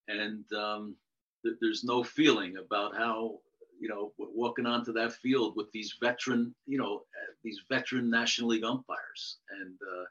and 0.08 0.44
um, 0.54 0.96
th- 1.44 1.58
there's 1.62 1.84
no 1.84 2.04
feeling 2.04 2.58
about 2.58 2.96
how 2.96 3.40
you 3.80 3.88
know 3.88 4.14
walking 4.18 4.66
onto 4.66 4.94
that 4.94 5.14
field 5.14 5.56
with 5.56 5.72
these 5.72 5.96
veteran, 6.02 6.54
you 6.66 6.78
know, 6.78 7.04
these 7.44 7.62
veteran 7.70 8.10
National 8.10 8.50
League 8.50 8.64
umpires, 8.64 9.38
and 9.62 9.76
uh, 9.82 10.06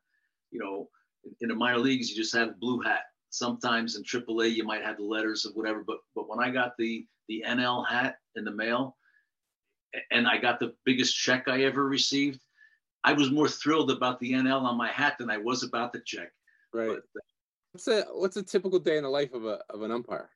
you 0.50 0.60
know, 0.60 0.88
in, 1.24 1.34
in 1.42 1.48
the 1.48 1.54
minor 1.54 1.78
leagues 1.78 2.10
you 2.10 2.16
just 2.16 2.34
have 2.34 2.60
blue 2.60 2.80
hat. 2.80 3.04
Sometimes 3.30 3.96
in 3.96 4.02
AAA 4.02 4.54
you 4.54 4.64
might 4.64 4.82
have 4.82 4.96
the 4.96 5.04
letters 5.04 5.44
of 5.44 5.54
whatever, 5.54 5.82
but 5.86 5.98
but 6.14 6.28
when 6.28 6.40
I 6.40 6.50
got 6.50 6.72
the 6.78 7.06
the 7.28 7.44
NL 7.46 7.86
hat 7.86 8.16
in 8.36 8.44
the 8.44 8.52
mail, 8.52 8.96
and 10.10 10.26
I 10.26 10.38
got 10.38 10.60
the 10.60 10.74
biggest 10.84 11.16
check 11.16 11.48
I 11.48 11.62
ever 11.64 11.86
received. 11.86 12.40
I 13.04 13.12
was 13.12 13.30
more 13.30 13.48
thrilled 13.48 13.90
about 13.90 14.18
the 14.20 14.32
NL 14.32 14.62
on 14.62 14.76
my 14.76 14.88
hat 14.88 15.16
than 15.18 15.30
I 15.30 15.38
was 15.38 15.62
about 15.62 15.92
the 15.92 16.00
check. 16.04 16.32
Right. 16.72 16.88
But, 16.88 16.96
uh, 16.98 17.24
what's 17.72 17.88
a 17.88 18.02
what's 18.12 18.36
a 18.36 18.42
typical 18.42 18.78
day 18.78 18.96
in 18.96 19.04
the 19.04 19.08
life 19.08 19.32
of 19.32 19.44
a 19.44 19.60
of 19.70 19.82
an 19.82 19.90
umpire 19.90 20.30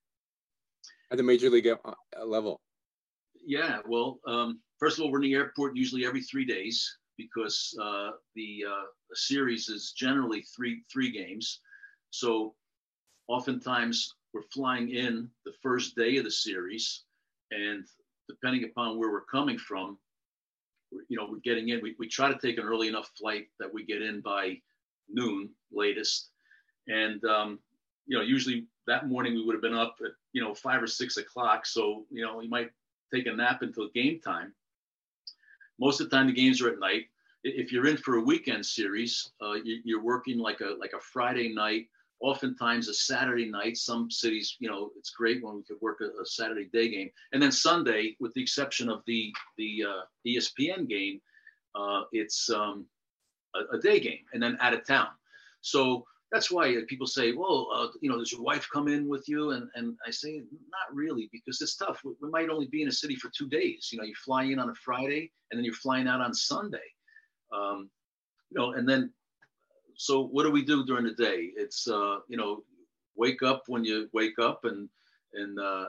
at 1.11 1.17
the 1.17 1.23
major 1.23 1.51
league 1.51 1.67
uh, 1.67 2.25
level? 2.25 2.61
Yeah. 3.45 3.79
Well, 3.87 4.21
um, 4.27 4.61
first 4.79 4.99
of 4.99 5.05
all, 5.05 5.11
we're 5.11 5.19
in 5.19 5.25
the 5.25 5.35
airport 5.35 5.77
usually 5.77 6.07
every 6.07 6.23
three 6.23 6.45
days 6.45 6.99
because 7.17 7.77
uh, 7.83 8.11
the 8.35 8.65
uh, 8.69 8.85
series 9.15 9.69
is 9.69 9.93
generally 9.97 10.45
three 10.55 10.83
three 10.93 11.11
games. 11.11 11.61
So 12.11 12.55
oftentimes 13.31 14.15
we're 14.35 14.43
flying 14.53 14.91
in 14.91 15.31
the 15.45 15.53
first 15.63 15.95
day 15.95 16.17
of 16.17 16.25
the 16.25 16.31
series, 16.31 17.05
and 17.53 17.85
depending 18.29 18.65
upon 18.65 18.99
where 18.99 19.11
we're 19.11 19.25
coming 19.25 19.57
from, 19.57 19.97
you 21.09 21.17
know, 21.17 21.29
we're 21.31 21.39
getting 21.39 21.69
in. 21.69 21.81
We, 21.81 21.95
we 21.99 22.09
try 22.09 22.33
to 22.33 22.39
take 22.39 22.59
an 22.59 22.65
early 22.65 22.89
enough 22.89 23.11
flight 23.17 23.47
that 23.61 23.73
we 23.73 23.85
get 23.85 24.03
in 24.03 24.21
by 24.21 24.59
noon 25.09 25.51
latest. 25.73 26.31
And, 26.89 27.25
um, 27.25 27.61
you 28.07 28.17
know, 28.17 28.25
usually 28.25 28.67
that 28.89 29.07
morning 29.07 29.35
we 29.35 29.45
would 29.45 29.55
have 29.55 29.63
been 29.63 29.75
up 29.75 29.97
at, 30.05 30.11
you 30.33 30.43
know, 30.43 30.53
five 30.53 30.83
or 30.83 30.89
six 30.89 31.17
o'clock. 31.17 31.67
So, 31.67 32.07
you 32.11 32.25
know, 32.27 32.41
you 32.41 32.51
might 32.51 32.71
take 33.15 33.27
a 33.27 33.33
nap 33.33 33.63
until 33.63 33.89
game 33.91 34.21
time. 34.21 34.53
Most 35.79 36.01
of 36.01 36.11
the 36.11 36.17
time 36.17 36.27
the 36.27 36.33
games 36.33 36.61
are 36.61 36.69
at 36.69 36.81
night. 36.81 37.05
If 37.45 37.71
you're 37.71 37.87
in 37.87 37.97
for 37.97 38.17
a 38.17 38.21
weekend 38.21 38.67
series, 38.67 39.31
uh, 39.41 39.55
you, 39.65 39.99
are 39.99 40.03
working 40.03 40.39
like 40.39 40.61
a 40.61 40.75
like 40.79 40.93
a 40.93 41.01
Friday 41.01 41.55
night 41.55 41.87
oftentimes 42.21 42.89
a 42.89 42.95
Saturday 42.95 43.51
night. 43.51 43.77
Some 43.77 44.11
cities, 44.11 44.57
you 44.59 44.69
know, 44.69 44.91
it's 44.97 45.11
great 45.11 45.43
when 45.43 45.57
we 45.57 45.63
could 45.63 45.81
work 45.81 46.01
a, 46.01 46.21
a 46.21 46.27
Saturday 46.27 46.69
day 46.73 46.89
game, 46.91 47.11
and 47.33 47.43
then 47.43 47.53
Sunday, 47.53 48.17
with 48.21 48.33
the 48.35 48.43
exception 48.43 48.89
of 48.89 49.03
the 49.07 49.33
the 49.57 49.85
uh, 49.89 50.03
ESPN 50.27 50.89
game, 50.89 51.21
uh, 51.75 52.03
it's 52.13 52.51
um, 52.51 52.87
a, 53.55 53.77
a, 53.77 53.81
day 53.81 54.01
game, 54.01 54.25
and 54.33 54.43
then 54.43 54.57
out 54.61 54.75
of 54.75 54.87
town. 54.87 55.09
So 55.61 56.05
that's 56.33 56.51
why 56.51 56.75
people 56.89 57.07
say, 57.07 57.33
well, 57.33 57.69
uh, 57.75 57.89
you 58.01 58.09
know, 58.09 58.19
does 58.19 58.33
your 58.33 58.43
wife 58.43 58.69
come 58.73 58.89
in 58.89 59.09
with 59.09 59.29
you? 59.29 59.51
And, 59.51 59.69
and 59.75 59.97
I 60.07 60.11
say, 60.11 60.43
not 60.71 60.95
really, 60.95 61.29
because 61.33 61.61
it's 61.61 61.77
tough. 61.77 62.01
We, 62.05 62.13
we, 62.23 62.31
might 62.31 62.49
only 62.49 62.67
be 62.67 62.83
in 62.83 62.89
a 62.89 62.93
city 62.93 63.17
for 63.17 63.31
two 63.37 63.49
days. 63.49 63.89
You 63.93 63.99
know, 63.99 64.05
you 64.05 64.15
fly 64.25 64.45
in 64.45 64.61
on 64.61 64.71
a 64.71 64.75
Friday 64.75 65.33
and 65.51 65.59
then 65.59 65.65
you're 65.65 65.75
flying 65.75 66.07
out 66.07 66.21
on 66.21 66.33
Sunday. 66.33 66.79
Um, 67.53 67.91
you 68.51 68.61
know, 68.61 68.73
and 68.73 68.89
then, 68.89 69.13
so 70.01 70.25
what 70.25 70.45
do 70.45 70.51
we 70.51 70.65
do 70.65 70.85
during 70.85 71.05
the 71.05 71.13
day? 71.13 71.51
It's, 71.57 71.87
uh, 71.89 72.19
you 72.29 72.37
know, 72.37 72.63
wake 73.17 73.43
up 73.43 73.65
when 73.67 73.85
you 73.85 74.09
wake 74.13 74.39
up 74.39 74.65
and, 74.65 74.89
and 75.35 75.59
uh, 75.59 75.87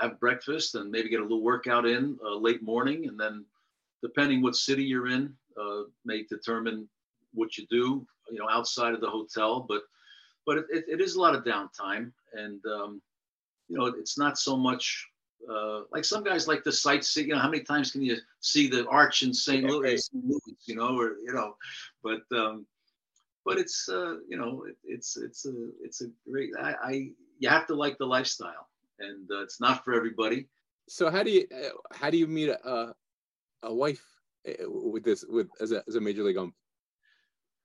have 0.00 0.20
breakfast 0.20 0.74
and 0.76 0.90
maybe 0.90 1.08
get 1.08 1.20
a 1.20 1.22
little 1.22 1.42
workout 1.42 1.86
in 1.86 2.16
uh, 2.24 2.36
late 2.36 2.62
morning. 2.62 3.08
And 3.08 3.18
then 3.18 3.44
depending 4.02 4.40
what 4.40 4.56
city 4.56 4.84
you're 4.84 5.08
in, 5.08 5.34
uh, 5.60 5.82
may 6.04 6.22
determine 6.22 6.88
what 7.32 7.58
you 7.58 7.66
do 7.70 8.06
you 8.30 8.38
know, 8.38 8.48
outside 8.48 8.94
of 8.94 9.00
the 9.00 9.10
hotel, 9.10 9.64
but 9.68 9.82
but 10.46 10.58
it, 10.58 10.84
it, 10.88 11.00
is 11.00 11.14
a 11.14 11.20
lot 11.20 11.34
of 11.34 11.44
downtime, 11.44 12.12
and 12.34 12.60
um, 12.66 13.00
you 13.68 13.78
know, 13.78 13.86
it's 13.86 14.18
not 14.18 14.38
so 14.38 14.56
much 14.56 15.06
uh, 15.50 15.82
like 15.92 16.04
some 16.04 16.24
guys 16.24 16.48
like 16.48 16.62
to 16.64 16.70
sightsee. 16.70 17.26
You 17.26 17.34
know, 17.34 17.38
how 17.38 17.50
many 17.50 17.62
times 17.62 17.92
can 17.92 18.02
you 18.02 18.16
see 18.40 18.68
the 18.68 18.86
arch 18.88 19.22
in 19.22 19.32
St. 19.32 19.64
Louis? 19.64 20.08
You 20.66 20.76
know, 20.76 20.98
or 20.98 21.16
you 21.24 21.32
know, 21.32 21.56
but 22.02 22.22
um, 22.36 22.66
but 23.44 23.58
it's 23.58 23.88
uh, 23.88 24.16
you 24.28 24.36
know, 24.36 24.64
it, 24.68 24.76
it's 24.84 25.16
it's 25.16 25.46
a 25.46 25.52
it's 25.82 26.00
a 26.02 26.06
great. 26.28 26.50
I, 26.60 26.74
I 26.82 26.90
you 27.38 27.48
have 27.48 27.66
to 27.66 27.74
like 27.74 27.98
the 27.98 28.06
lifestyle, 28.06 28.68
and 28.98 29.28
uh, 29.30 29.42
it's 29.42 29.60
not 29.60 29.84
for 29.84 29.94
everybody. 29.94 30.48
So 30.88 31.10
how 31.10 31.22
do 31.22 31.30
you 31.30 31.46
uh, 31.54 31.70
how 31.92 32.10
do 32.10 32.16
you 32.16 32.26
meet 32.26 32.48
a 32.48 32.94
a 33.62 33.74
wife 33.74 34.02
uh, 34.48 34.52
with 34.68 35.04
this 35.04 35.24
with 35.28 35.48
as 35.60 35.72
a 35.72 35.82
as 35.88 35.96
a 35.96 36.00
major 36.00 36.22
league 36.22 36.38
ump? 36.38 36.54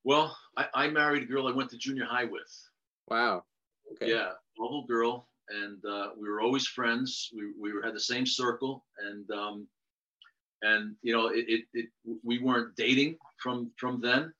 Well, 0.04 0.36
I, 0.56 0.66
I 0.74 0.88
married 0.88 1.22
a 1.22 1.26
girl 1.26 1.46
I 1.46 1.52
went 1.52 1.70
to 1.70 1.78
junior 1.78 2.06
high 2.06 2.24
with. 2.24 2.68
Wow. 3.08 3.44
Okay. 3.92 4.10
Yeah, 4.10 4.32
little 4.58 4.86
girl, 4.86 5.28
and 5.50 5.84
uh, 5.84 6.08
we 6.18 6.28
were 6.28 6.40
always 6.40 6.66
friends. 6.66 7.30
We 7.34 7.52
we 7.58 7.72
had 7.84 7.94
the 7.94 8.00
same 8.00 8.26
circle, 8.26 8.84
and 9.00 9.30
um, 9.30 9.66
and 10.62 10.96
you 11.02 11.12
know, 11.12 11.28
it, 11.28 11.44
it, 11.48 11.64
it 11.74 11.86
we 12.22 12.38
weren't 12.38 12.76
dating 12.76 13.16
from 13.42 13.70
from 13.76 14.00
then, 14.00 14.32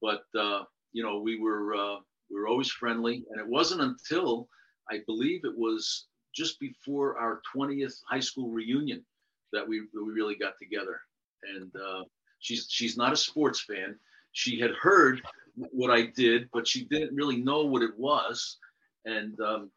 but 0.00 0.22
uh, 0.38 0.62
you 0.92 1.02
know, 1.02 1.20
we 1.20 1.40
were 1.40 1.74
uh, 1.74 1.96
we 2.30 2.38
were 2.38 2.48
always 2.48 2.70
friendly, 2.70 3.24
and 3.30 3.40
it 3.40 3.46
wasn't 3.46 3.80
until 3.80 4.48
I 4.90 5.00
believe 5.06 5.40
it 5.44 5.56
was 5.56 6.06
just 6.34 6.60
before 6.60 7.18
our 7.18 7.40
20th 7.56 7.94
high 8.08 8.20
school 8.20 8.50
reunion 8.50 9.04
that 9.52 9.66
we 9.66 9.80
we 9.80 10.12
really 10.12 10.36
got 10.36 10.54
together. 10.60 11.00
And 11.54 11.70
uh, 11.76 12.04
she's 12.40 12.66
she's 12.68 12.96
not 12.96 13.12
a 13.12 13.16
sports 13.16 13.60
fan 13.62 13.98
she 14.32 14.60
had 14.60 14.72
heard 14.72 15.20
what 15.56 15.90
I 15.90 16.06
did, 16.16 16.48
but 16.52 16.66
she 16.66 16.84
didn't 16.84 17.14
really 17.14 17.38
know 17.38 17.64
what 17.64 17.82
it 17.82 17.98
was. 17.98 18.58
And 19.04 19.38
um, 19.40 19.70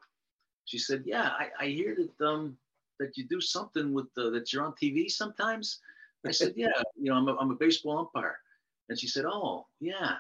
she 0.66 0.78
said, 0.78 1.04
"Yeah, 1.06 1.30
I, 1.30 1.50
I 1.60 1.66
hear 1.68 1.96
that 1.96 2.26
um, 2.26 2.58
that 3.00 3.18
you 3.18 3.26
do 3.26 3.42
something 3.42 3.94
with 3.94 4.08
the, 4.16 4.30
that 4.32 4.52
you're 4.52 4.64
on 4.64 4.74
TV 4.74 5.10
sometimes." 5.10 5.80
I 6.26 6.32
said, 6.40 6.54
"Yeah, 6.56 6.70
you 6.96 7.12
know, 7.12 7.16
I'm 7.16 7.28
a, 7.28 7.36
I'm 7.38 7.52
a 7.52 7.56
baseball 7.56 8.00
umpire." 8.00 8.38
And 8.90 9.00
she 9.00 9.08
said, 9.08 9.26
"Oh, 9.26 9.68
yeah." 9.80 10.16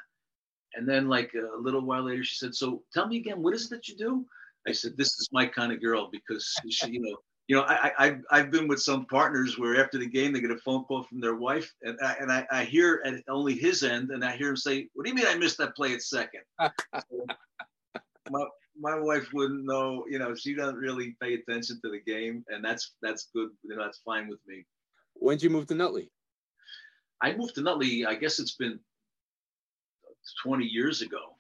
And 0.74 0.88
then, 0.88 1.10
like 1.10 1.34
a 1.34 1.60
little 1.60 1.82
while 1.82 2.04
later, 2.04 2.24
she 2.24 2.36
said, 2.36 2.56
"So 2.56 2.84
tell 2.94 3.08
me 3.08 3.18
again, 3.18 3.42
what 3.42 3.54
is 3.54 3.66
it 3.66 3.70
that 3.72 3.88
you 3.88 3.96
do?" 3.96 4.26
I 4.68 4.72
said, 4.72 4.98
"This 4.98 5.20
is 5.20 5.30
my 5.32 5.46
kind 5.46 5.72
of 5.72 5.82
girl 5.82 6.10
because 6.12 6.54
she, 6.70 6.92
you 6.92 7.02
know, 7.02 7.18
you 7.48 7.56
know, 7.56 7.64
I, 7.64 7.92
I 7.98 8.18
I've 8.32 8.52
been 8.52 8.68
with 8.68 8.82
some 8.82 9.06
partners 9.06 9.58
where 9.58 9.84
after 9.84 9.98
the 9.98 10.06
game 10.06 10.32
they 10.32 10.40
get 10.40 10.52
a 10.52 10.58
phone 10.58 10.86
call 10.86 11.04
from 11.04 11.20
their 11.20 11.36
wife, 11.36 11.74
and 11.82 11.98
I, 12.02 12.16
and 12.20 12.32
I, 12.32 12.48
I 12.52 12.64
hear 12.64 13.02
at 13.06 13.16
only 13.28 13.56
his 13.56 13.84
end, 13.84 14.12
and 14.12 14.24
I 14.24 14.38
hear 14.38 14.50
him 14.50 14.58
say, 14.58 14.88
"What 14.94 15.04
do 15.04 15.10
you 15.10 15.16
mean 15.16 15.28
I 15.28 15.36
missed 15.36 15.58
that 15.58 15.76
play 15.76 15.94
at 15.94 16.02
second? 16.02 16.42
so 16.62 17.26
my 18.30 18.46
my 18.82 18.98
wife 19.00 19.32
wouldn't 19.34 19.66
know. 19.66 20.06
You 20.10 20.20
know, 20.20 20.36
she 20.36 20.56
doesn't 20.56 20.78
really 20.78 21.16
pay 21.22 21.36
attention 21.36 21.80
to 21.84 21.92
the 21.92 22.02
game, 22.02 22.44
and 22.50 22.64
that's 22.64 22.94
that's 23.02 23.30
good. 23.34 23.50
You 23.64 23.76
know, 23.76 23.84
that's 23.84 24.00
fine 24.00 24.28
with 24.28 24.40
me. 24.48 24.66
When 25.14 25.38
did 25.38 25.44
you 25.44 25.50
move 25.50 25.68
to 25.68 25.76
Nutley? 25.76 26.12
I 27.22 27.34
moved 27.34 27.56
to 27.56 27.62
Nutley. 27.62 28.06
I 28.06 28.16
guess 28.16 28.40
it's 28.40 28.56
been 28.56 28.80
20 30.44 30.66
years 30.66 31.02
ago. 31.02 31.36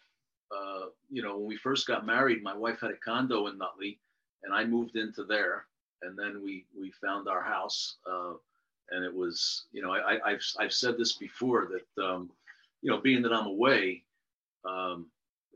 Uh, 0.56 0.88
you 1.10 1.23
know, 1.23 1.38
when 1.38 1.47
we 1.47 1.58
first 1.58 1.88
got 1.88 2.06
married, 2.06 2.43
my 2.43 2.56
wife 2.56 2.80
had 2.82 2.91
a 2.91 2.97
condo 2.97 3.47
in 3.47 3.58
Nutley, 3.58 3.99
and 4.43 4.54
I 4.54 4.65
moved 4.65 4.95
into 4.95 5.23
there 5.23 5.65
and 6.01 6.17
then 6.17 6.41
we 6.43 6.65
we 6.77 6.91
found 6.91 7.27
our 7.27 7.41
house, 7.41 7.97
uh, 8.10 8.34
and 8.91 9.06
it 9.06 9.13
was 9.13 9.65
you 9.71 9.82
know 9.82 9.91
I, 9.91 10.32
have 10.32 10.41
I've 10.60 10.73
said 10.73 10.97
this 10.97 11.13
before 11.13 11.69
that 11.71 12.04
um, 12.04 12.32
you 12.82 12.89
know 12.89 12.99
being 12.99 13.21
that 13.23 13.34
I'm 13.34 13.47
away, 13.47 14.04
um, 14.65 15.08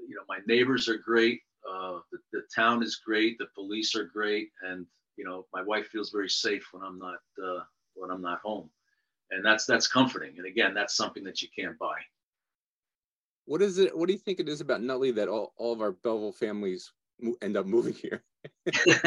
you 0.08 0.16
know 0.16 0.24
my 0.28 0.40
neighbors 0.48 0.88
are 0.88 0.98
great, 0.98 1.42
uh, 1.70 2.00
the, 2.12 2.18
the 2.34 2.42
town 2.54 2.84
is 2.84 2.98
great, 2.98 3.38
the 3.38 3.48
police 3.56 3.96
are 3.96 4.06
great, 4.06 4.50
and 4.62 4.86
you 5.18 5.26
know 5.26 5.46
my 5.54 5.62
wife 5.62 5.88
feels 5.88 6.12
very 6.12 6.30
safe 6.30 6.68
when 6.72 6.84
I'm 6.84 7.00
not 7.00 7.20
uh, 7.44 7.64
when 7.94 8.12
I'm 8.12 8.22
not 8.22 8.40
home, 8.40 8.70
and 9.32 9.44
that's 9.44 9.66
that's 9.66 9.88
comforting. 9.88 10.36
And 10.38 10.46
again, 10.46 10.74
that's 10.74 10.96
something 10.96 11.24
that 11.24 11.42
you 11.42 11.48
can't 11.58 11.78
buy. 11.80 11.98
What 13.46 13.62
is 13.62 13.78
it? 13.78 13.96
What 13.98 14.08
do 14.08 14.14
you 14.14 14.20
think 14.20 14.40
it 14.40 14.50
is 14.50 14.62
about 14.62 14.82
Nutley 14.82 15.12
that 15.12 15.28
all, 15.28 15.54
all 15.58 15.74
of 15.74 15.82
our 15.82 15.92
Belleville 15.92 16.32
families 16.32 16.92
end 17.42 17.58
up 17.58 17.66
moving 17.66 17.94
here? 17.94 18.24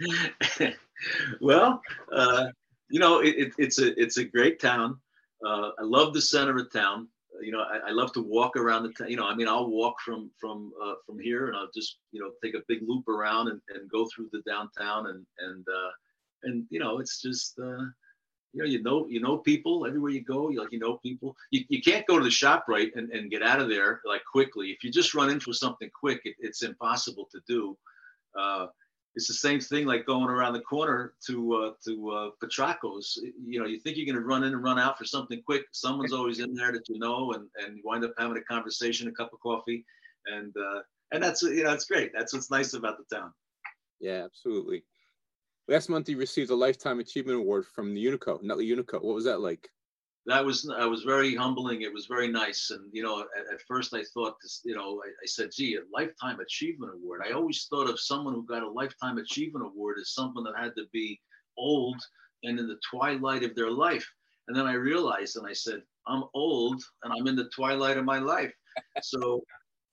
well, 1.40 1.80
uh, 2.12 2.46
you 2.90 3.00
know, 3.00 3.20
it, 3.20 3.36
it, 3.36 3.52
it's 3.58 3.78
a 3.78 4.00
it's 4.00 4.18
a 4.18 4.24
great 4.24 4.60
town. 4.60 4.98
Uh, 5.44 5.70
I 5.78 5.82
love 5.82 6.14
the 6.14 6.20
center 6.20 6.56
of 6.56 6.72
town. 6.72 7.08
You 7.42 7.52
know, 7.52 7.60
I, 7.60 7.88
I, 7.88 7.90
love 7.90 8.12
to 8.12 8.22
walk 8.22 8.56
around 8.56 8.84
the 8.84 8.92
town. 8.92 9.10
You 9.10 9.16
know, 9.16 9.26
I 9.26 9.34
mean, 9.34 9.48
I'll 9.48 9.68
walk 9.68 9.96
from 10.04 10.30
from 10.40 10.72
uh, 10.82 10.94
from 11.06 11.18
here, 11.18 11.48
and 11.48 11.56
I'll 11.56 11.70
just 11.74 11.98
you 12.12 12.20
know 12.20 12.30
take 12.42 12.54
a 12.54 12.62
big 12.68 12.80
loop 12.86 13.08
around 13.08 13.48
and, 13.48 13.60
and 13.68 13.90
go 13.90 14.06
through 14.06 14.28
the 14.32 14.42
downtown, 14.46 15.08
and 15.08 15.26
and 15.38 15.66
uh, 15.68 15.90
and 16.44 16.66
you 16.70 16.78
know, 16.78 16.98
it's 16.98 17.20
just 17.20 17.58
uh, 17.58 17.84
you 18.52 18.62
know, 18.62 18.64
you 18.64 18.82
know, 18.82 19.06
you 19.08 19.20
know 19.20 19.38
people 19.38 19.86
everywhere 19.86 20.10
you 20.10 20.22
go. 20.22 20.50
You 20.50 20.60
like 20.60 20.72
you 20.72 20.78
know 20.78 20.98
people. 20.98 21.34
You, 21.50 21.64
you 21.68 21.82
can't 21.82 22.06
go 22.06 22.18
to 22.18 22.24
the 22.24 22.30
shop 22.30 22.66
right 22.68 22.90
and, 22.94 23.10
and 23.10 23.30
get 23.30 23.42
out 23.42 23.60
of 23.60 23.68
there 23.68 24.00
like 24.04 24.22
quickly. 24.30 24.68
If 24.68 24.84
you 24.84 24.90
just 24.90 25.14
run 25.14 25.30
into 25.30 25.52
something 25.52 25.90
quick, 25.98 26.20
it, 26.24 26.36
it's 26.38 26.62
impossible 26.62 27.28
to 27.32 27.40
do. 27.46 27.76
Uh, 28.38 28.66
it's 29.14 29.28
the 29.28 29.34
same 29.34 29.60
thing 29.60 29.86
like 29.86 30.06
going 30.06 30.28
around 30.28 30.54
the 30.54 30.60
corner 30.60 31.12
to 31.26 31.54
uh, 31.54 31.72
to 31.84 32.10
uh, 32.10 32.30
Petracco's. 32.40 33.18
You 33.44 33.60
know, 33.60 33.66
you 33.66 33.78
think 33.78 33.96
you're 33.96 34.06
going 34.06 34.22
to 34.22 34.26
run 34.26 34.44
in 34.44 34.54
and 34.54 34.62
run 34.62 34.78
out 34.78 34.96
for 34.96 35.04
something 35.04 35.42
quick. 35.44 35.64
Someone's 35.72 36.12
always 36.12 36.40
in 36.40 36.54
there 36.54 36.72
that 36.72 36.88
you 36.88 36.98
know, 36.98 37.32
and 37.32 37.48
and 37.58 37.76
you 37.76 37.82
wind 37.84 38.04
up 38.04 38.14
having 38.18 38.36
a 38.36 38.42
conversation, 38.42 39.08
a 39.08 39.12
cup 39.12 39.32
of 39.32 39.40
coffee, 39.40 39.84
and 40.26 40.54
uh, 40.56 40.80
and 41.12 41.22
that's 41.22 41.42
you 41.42 41.64
know, 41.64 41.72
it's 41.72 41.84
great. 41.84 42.10
That's 42.14 42.32
what's 42.32 42.50
nice 42.50 42.72
about 42.72 42.96
the 42.98 43.14
town. 43.14 43.32
Yeah, 44.00 44.24
absolutely. 44.24 44.84
Last 45.68 45.88
month, 45.88 46.08
you 46.08 46.16
received 46.16 46.50
a 46.50 46.54
lifetime 46.54 46.98
achievement 46.98 47.38
award 47.38 47.66
from 47.66 47.94
the 47.94 48.04
Unico, 48.04 48.42
Nutley 48.42 48.68
Unico. 48.68 49.02
What 49.02 49.14
was 49.14 49.24
that 49.24 49.40
like? 49.40 49.68
That 50.26 50.44
was 50.44 50.70
I 50.70 50.86
was 50.86 51.02
very 51.02 51.34
humbling. 51.34 51.82
It 51.82 51.92
was 51.92 52.06
very 52.06 52.28
nice, 52.28 52.70
and 52.70 52.88
you 52.92 53.02
know, 53.02 53.20
at, 53.20 53.52
at 53.52 53.60
first 53.66 53.92
I 53.92 54.04
thought 54.14 54.36
this, 54.40 54.60
you 54.64 54.74
know, 54.74 55.02
I, 55.04 55.08
I, 55.08 55.26
said, 55.26 55.50
"Gee, 55.52 55.76
a 55.76 55.80
lifetime 55.92 56.38
achievement 56.38 56.92
award." 56.94 57.22
I 57.26 57.32
always 57.32 57.66
thought 57.68 57.90
of 57.90 57.98
someone 57.98 58.34
who 58.34 58.46
got 58.46 58.62
a 58.62 58.70
lifetime 58.70 59.18
achievement 59.18 59.66
award 59.66 59.96
as 60.00 60.14
someone 60.14 60.44
that 60.44 60.56
had 60.56 60.76
to 60.76 60.84
be 60.92 61.20
old 61.58 62.00
and 62.44 62.58
in 62.58 62.68
the 62.68 62.78
twilight 62.88 63.42
of 63.42 63.54
their 63.56 63.70
life. 63.70 64.08
And 64.48 64.56
then 64.56 64.66
I 64.66 64.74
realized, 64.74 65.36
and 65.36 65.46
I 65.46 65.52
said, 65.52 65.82
"I'm 66.06 66.24
old, 66.34 66.80
and 67.02 67.12
I'm 67.12 67.26
in 67.26 67.36
the 67.36 67.50
twilight 67.54 67.96
of 67.96 68.04
my 68.04 68.18
life." 68.18 68.52
So, 69.02 69.42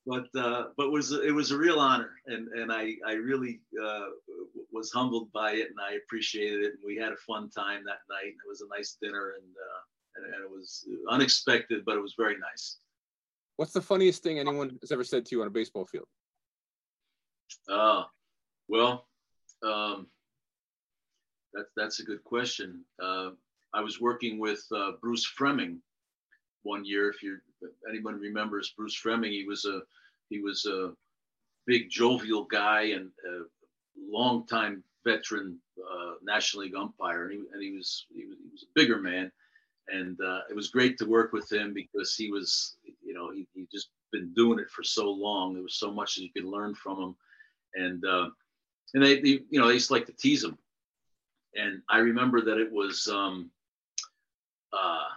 but 0.06 0.28
uh, 0.38 0.66
but 0.78 0.92
was 0.92 1.12
it 1.12 1.34
was 1.34 1.52
a 1.52 1.58
real 1.58 1.80
honor, 1.80 2.12
and 2.28 2.48
and 2.50 2.72
I 2.72 2.94
I 3.06 3.14
really 3.14 3.62
uh, 3.84 4.10
was 4.72 4.92
humbled 4.92 5.32
by 5.32 5.54
it, 5.54 5.70
and 5.70 5.80
I 5.82 5.96
appreciated 5.96 6.62
it. 6.62 6.74
And 6.74 6.84
we 6.86 6.98
had 6.98 7.14
a 7.14 7.26
fun 7.28 7.50
time 7.50 7.84
that 7.86 8.06
night. 8.10 8.32
And 8.34 8.42
it 8.46 8.48
was 8.48 8.62
a 8.62 8.78
nice 8.78 8.96
dinner, 9.02 9.34
and. 9.42 9.50
Uh, 9.50 9.82
and, 10.16 10.26
and 10.26 10.44
it 10.44 10.50
was 10.50 10.88
unexpected, 11.10 11.84
but 11.86 11.96
it 11.96 12.02
was 12.02 12.16
very 12.18 12.38
nice. 12.38 12.78
What's 13.58 13.74
the 13.74 13.82
funniest 13.82 14.24
thing 14.24 14.40
anyone 14.40 14.78
has 14.82 14.92
ever 14.92 15.04
said 15.04 15.26
to 15.26 15.36
you 15.36 15.42
on 15.42 15.48
a 15.48 15.52
baseball 15.52 15.86
field? 15.86 16.08
Uh, 17.68 18.04
well, 18.68 19.08
um, 19.64 20.08
that's 21.54 21.70
that's 21.76 22.00
a 22.00 22.04
good 22.04 22.24
question. 22.24 22.86
Uh, 23.02 23.32
I 23.74 23.82
was 23.82 24.00
working 24.00 24.40
with 24.40 24.64
uh, 24.74 24.92
Bruce 25.02 25.30
Froemming 25.38 25.80
one 26.64 26.86
year. 26.86 27.10
If 27.10 27.22
you 27.22 27.38
anyone 27.90 28.20
remembers 28.20 28.74
Bruce 28.78 29.00
Froemming, 29.00 29.32
he 29.32 29.46
was 29.46 29.66
a 29.66 29.82
he 30.30 30.40
was 30.40 30.66
a 30.66 30.94
big 31.68 31.90
jovial 31.90 32.46
guy 32.46 32.84
and 32.96 33.10
a 33.28 33.44
longtime 34.10 34.84
veteran 35.06 35.60
uh, 35.80 36.14
National 36.24 36.64
League 36.64 36.76
umpire, 36.76 37.26
and 37.26 37.34
he, 37.34 37.40
and 37.54 37.62
he 37.62 37.76
was 37.76 38.06
he 38.14 38.26
was 38.26 38.38
he 38.44 38.50
was 38.52 38.64
a 38.64 38.74
bigger 38.74 39.00
man 39.00 39.32
and 39.92 40.18
uh, 40.22 40.42
it 40.50 40.56
was 40.56 40.70
great 40.70 40.98
to 40.98 41.06
work 41.06 41.34
with 41.34 41.52
him 41.52 41.74
because 41.74 42.16
he 42.16 42.32
was, 42.32 42.78
you 43.04 43.14
know, 43.14 43.32
he, 43.32 43.48
he 43.54 43.68
just 43.72 43.90
been 44.12 44.34
doing 44.34 44.60
it 44.60 44.70
for 44.70 44.84
so 44.84 45.10
long. 45.10 45.54
There 45.54 45.64
was 45.64 45.76
so 45.76 45.92
much 45.92 46.16
that 46.16 46.24
you 46.24 46.32
could 46.32 46.46
learn 46.46 46.76
from 46.76 47.02
him, 47.02 47.16
and 47.76 48.06
uh, 48.06 48.30
and 48.94 49.04
they, 49.04 49.20
they, 49.22 49.40
you 49.50 49.60
know, 49.60 49.68
they 49.68 49.74
used 49.74 49.88
to 49.88 49.94
like 49.94 50.06
to 50.08 50.14
tease 50.14 50.44
him. 50.44 50.58
And 51.56 51.82
I 51.90 52.00
remember 52.00 52.42
that 52.42 52.58
it 52.58 52.72
was, 52.72 53.08
um, 53.08 53.50
uh, 54.74 55.08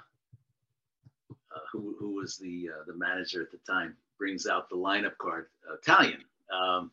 uh 1.55 1.61
who 1.71 1.97
who 1.99 2.15
was 2.15 2.37
the 2.39 2.71
uh, 2.71 2.85
the 2.87 2.95
manager 2.95 3.43
at 3.43 3.51
the 3.51 3.59
time, 3.71 3.97
brings 4.19 4.47
out 4.47 4.69
the 4.69 4.77
lineup 4.77 5.17
card. 5.19 5.47
Italian. 5.83 6.23
Um, 6.53 6.91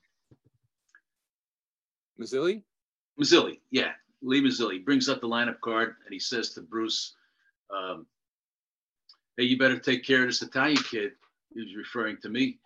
Mazzilli? 2.19 2.61
Mazzilli, 3.19 3.59
yeah, 3.71 3.91
Lee 4.21 4.41
Mazzilli 4.41 4.83
brings 4.83 5.09
up 5.09 5.21
the 5.21 5.27
lineup 5.27 5.59
card 5.61 5.95
and 6.05 6.13
he 6.13 6.19
says 6.19 6.49
to 6.51 6.61
Bruce, 6.61 7.15
um, 7.71 8.05
"Hey, 9.37 9.43
you 9.45 9.57
better 9.57 9.79
take 9.79 10.03
care 10.05 10.21
of 10.23 10.29
this 10.29 10.41
Italian 10.41 10.77
kid." 10.83 11.11
He 11.53 11.61
was 11.61 11.75
referring 11.75 12.17
to 12.21 12.29
me, 12.29 12.59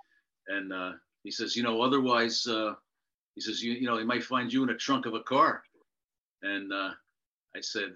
and 0.48 0.74
uh, 0.74 0.94
he 1.24 1.32
says, 1.32 1.56
"You 1.56 1.64
know, 1.64 1.82
otherwise, 1.82 2.46
uh, 2.48 2.76
he 3.36 3.42
says, 3.42 3.64
you 3.64 3.74
you 3.74 3.88
know, 3.88 3.98
he 3.98 4.06
might 4.06 4.24
find 4.24 4.52
you 4.52 4.64
in 4.64 4.70
a 4.70 4.78
trunk 4.78 5.06
of 5.06 5.14
a 5.14 5.22
car." 5.24 5.64
And 6.42 6.72
uh, 6.74 6.92
I 7.56 7.62
said, 7.62 7.94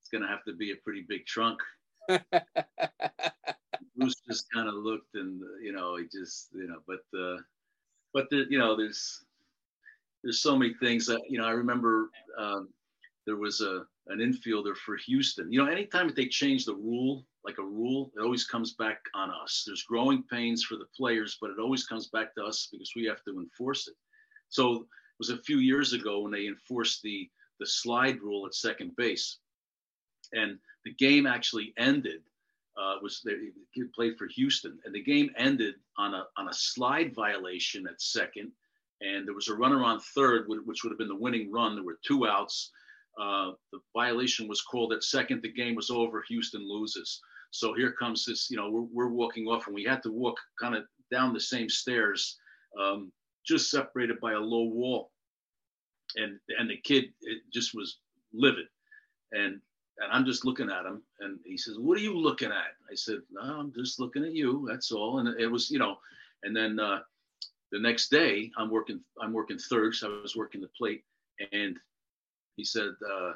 "It's 0.00 0.10
going 0.10 0.22
to 0.22 0.28
have 0.28 0.44
to 0.44 0.52
be 0.54 0.72
a 0.72 0.76
pretty 0.76 1.02
big 1.08 1.26
trunk." 1.26 1.60
Bruce 3.96 4.14
just 4.28 4.50
kind 4.52 4.68
of 4.68 4.74
looked, 4.74 5.14
and 5.14 5.40
you 5.62 5.72
know, 5.72 5.96
he 5.96 6.04
just, 6.04 6.48
you 6.54 6.68
know, 6.68 6.80
but, 6.86 7.18
uh, 7.18 7.38
but 8.12 8.28
the, 8.30 8.44
you 8.50 8.58
know, 8.58 8.76
there's, 8.76 9.24
there's 10.22 10.40
so 10.40 10.56
many 10.56 10.74
things 10.74 11.06
that, 11.06 11.20
you 11.28 11.38
know, 11.38 11.44
I 11.46 11.52
remember 11.52 12.10
um, 12.38 12.68
there 13.26 13.36
was 13.36 13.60
a 13.60 13.84
an 14.08 14.18
infielder 14.20 14.76
for 14.76 14.96
Houston. 14.96 15.52
You 15.52 15.64
know, 15.64 15.70
anytime 15.70 16.06
that 16.06 16.14
they 16.14 16.26
change 16.26 16.64
the 16.64 16.74
rule, 16.74 17.26
like 17.44 17.58
a 17.58 17.64
rule, 17.64 18.12
it 18.16 18.20
always 18.20 18.44
comes 18.44 18.74
back 18.74 19.00
on 19.14 19.30
us. 19.30 19.64
There's 19.66 19.82
growing 19.82 20.22
pains 20.30 20.62
for 20.62 20.76
the 20.76 20.86
players, 20.96 21.36
but 21.40 21.50
it 21.50 21.58
always 21.58 21.84
comes 21.84 22.06
back 22.08 22.34
to 22.36 22.44
us 22.44 22.68
because 22.70 22.92
we 22.94 23.04
have 23.06 23.22
to 23.24 23.40
enforce 23.40 23.88
it. 23.88 23.94
So 24.48 24.74
it 24.74 25.18
was 25.18 25.30
a 25.30 25.42
few 25.42 25.58
years 25.58 25.92
ago 25.92 26.20
when 26.20 26.32
they 26.32 26.46
enforced 26.46 27.02
the 27.02 27.28
the 27.58 27.66
slide 27.66 28.20
rule 28.20 28.46
at 28.46 28.54
second 28.54 28.94
base, 28.96 29.38
and 30.32 30.58
the 30.84 30.94
game 30.94 31.26
actually 31.26 31.74
ended. 31.76 32.22
Uh, 32.78 32.96
was 33.02 33.24
played 33.94 34.18
for 34.18 34.26
Houston, 34.26 34.78
and 34.84 34.94
the 34.94 35.02
game 35.02 35.30
ended 35.38 35.76
on 35.96 36.12
a 36.12 36.24
on 36.36 36.48
a 36.48 36.52
slide 36.52 37.14
violation 37.14 37.86
at 37.88 38.00
second, 38.02 38.52
and 39.00 39.26
there 39.26 39.34
was 39.34 39.48
a 39.48 39.54
runner 39.54 39.82
on 39.82 39.98
third, 40.14 40.46
which 40.46 40.84
would 40.84 40.90
have 40.90 40.98
been 40.98 41.08
the 41.08 41.16
winning 41.16 41.50
run. 41.50 41.74
There 41.74 41.84
were 41.84 41.98
two 42.06 42.26
outs. 42.26 42.70
Uh, 43.18 43.52
the 43.72 43.80
violation 43.94 44.46
was 44.46 44.60
called 44.62 44.92
at 44.92 45.02
second. 45.02 45.42
The 45.42 45.52
game 45.52 45.74
was 45.74 45.90
over. 45.90 46.24
Houston 46.28 46.66
loses. 46.68 47.20
So 47.50 47.72
here 47.72 47.92
comes 47.92 48.24
this. 48.24 48.50
You 48.50 48.56
know, 48.56 48.70
we're, 48.70 48.88
we're 48.92 49.14
walking 49.14 49.46
off, 49.46 49.66
and 49.66 49.74
we 49.74 49.84
had 49.84 50.02
to 50.02 50.12
walk 50.12 50.36
kind 50.60 50.74
of 50.74 50.84
down 51.10 51.32
the 51.32 51.40
same 51.40 51.68
stairs, 51.68 52.36
um, 52.78 53.12
just 53.46 53.70
separated 53.70 54.20
by 54.20 54.32
a 54.32 54.38
low 54.38 54.64
wall. 54.64 55.10
And 56.16 56.38
and 56.58 56.70
the 56.70 56.76
kid 56.76 57.06
just 57.52 57.74
was 57.74 57.98
livid, 58.32 58.66
and 59.32 59.60
and 59.98 60.12
I'm 60.12 60.24
just 60.24 60.44
looking 60.44 60.70
at 60.70 60.84
him, 60.84 61.02
and 61.20 61.38
he 61.44 61.56
says, 61.56 61.78
"What 61.78 61.98
are 61.98 62.02
you 62.02 62.16
looking 62.16 62.50
at?" 62.50 62.76
I 62.90 62.94
said, 62.94 63.18
"No, 63.30 63.40
I'm 63.40 63.72
just 63.72 63.98
looking 63.98 64.24
at 64.24 64.32
you. 64.32 64.66
That's 64.68 64.92
all." 64.92 65.18
And 65.18 65.28
it 65.40 65.48
was, 65.48 65.70
you 65.70 65.78
know, 65.78 65.96
and 66.42 66.54
then 66.54 66.78
uh, 66.78 67.00
the 67.72 67.80
next 67.80 68.08
day, 68.08 68.50
I'm 68.56 68.70
working. 68.70 69.00
I'm 69.20 69.32
working 69.32 69.58
third, 69.58 69.94
so 69.94 70.18
I 70.18 70.22
was 70.22 70.36
working 70.36 70.60
the 70.60 70.70
plate, 70.78 71.02
and 71.52 71.78
he 72.56 72.64
said, 72.64 72.90
uh, 73.08 73.32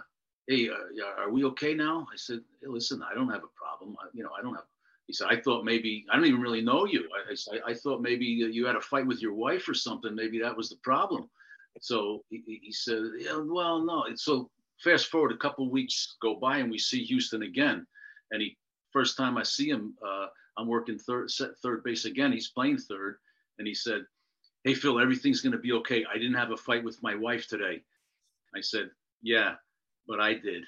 "Hey, 0.47 0.69
uh, 0.69 0.75
are 1.19 1.31
we 1.31 1.45
okay 1.45 1.75
now?" 1.75 2.07
I 2.13 2.17
said, 2.17 2.41
hey, 2.61 2.69
"Listen, 2.69 3.03
I 3.03 3.15
don't 3.15 3.31
have 3.31 3.45
a 3.45 3.55
problem. 3.57 3.97
I, 4.01 4.09
you 4.13 4.23
know, 4.23 4.31
I 4.37 4.43
don't 4.43 4.55
have." 4.55 4.65
He 5.07 5.13
said, 5.13 5.29
"I 5.31 5.41
thought 5.41 5.65
maybe 5.65 6.07
I 6.11 6.17
don't 6.17 6.27
even 6.27 6.41
really 6.41 6.63
know 6.63 6.87
you. 6.87 7.09
I, 7.15 7.35
I, 7.55 7.71
I 7.71 7.75
thought 7.75 8.03
maybe 8.03 8.25
you 8.25 8.67
had 8.67 8.77
a 8.77 8.81
fight 8.81 9.07
with 9.07 9.21
your 9.21 9.35
wife 9.35 9.69
or 9.69 9.75
something. 9.75 10.15
Maybe 10.15 10.39
that 10.41 10.57
was 10.57 10.71
the 10.71 10.77
problem." 10.83 11.29
So 11.81 12.25
he, 12.31 12.43
he 12.47 12.73
said, 12.73 13.03
"Yeah, 13.19 13.43
well, 13.45 13.81
no." 13.81 14.05
So 14.15 14.51
fast 14.83 15.07
forward 15.07 15.33
a 15.33 15.37
couple 15.37 15.71
weeks 15.71 16.17
go 16.23 16.37
by 16.37 16.59
and 16.59 16.71
we 16.71 16.79
see 16.79 17.05
Houston 17.05 17.43
again, 17.43 17.87
and 18.31 18.41
he 18.41 18.57
first 18.91 19.17
time 19.17 19.37
I 19.37 19.43
see 19.45 19.69
him, 19.69 19.95
uh, 20.05 20.27
I'm 20.57 20.67
working 20.67 20.99
third 20.99 21.31
third 21.63 21.85
base 21.85 22.07
again. 22.07 22.33
He's 22.33 22.51
playing 22.51 22.79
third, 22.79 23.19
and 23.59 23.69
he 23.69 23.75
said, 23.75 24.07
"Hey 24.65 24.75
Phil, 24.75 24.99
everything's 24.99 25.43
going 25.43 25.53
to 25.53 25.59
be 25.59 25.73
okay. 25.73 26.07
I 26.07 26.15
didn't 26.15 26.35
have 26.35 26.53
a 26.53 26.57
fight 26.57 26.85
with 26.85 27.03
my 27.03 27.15
wife 27.15 27.47
today." 27.47 27.83
I 28.55 28.61
said, 28.61 28.91
"Yeah, 29.23 29.55
but 30.07 30.21
I 30.21 30.35
did." 30.35 30.65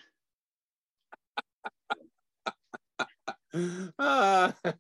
uh. 3.99 4.53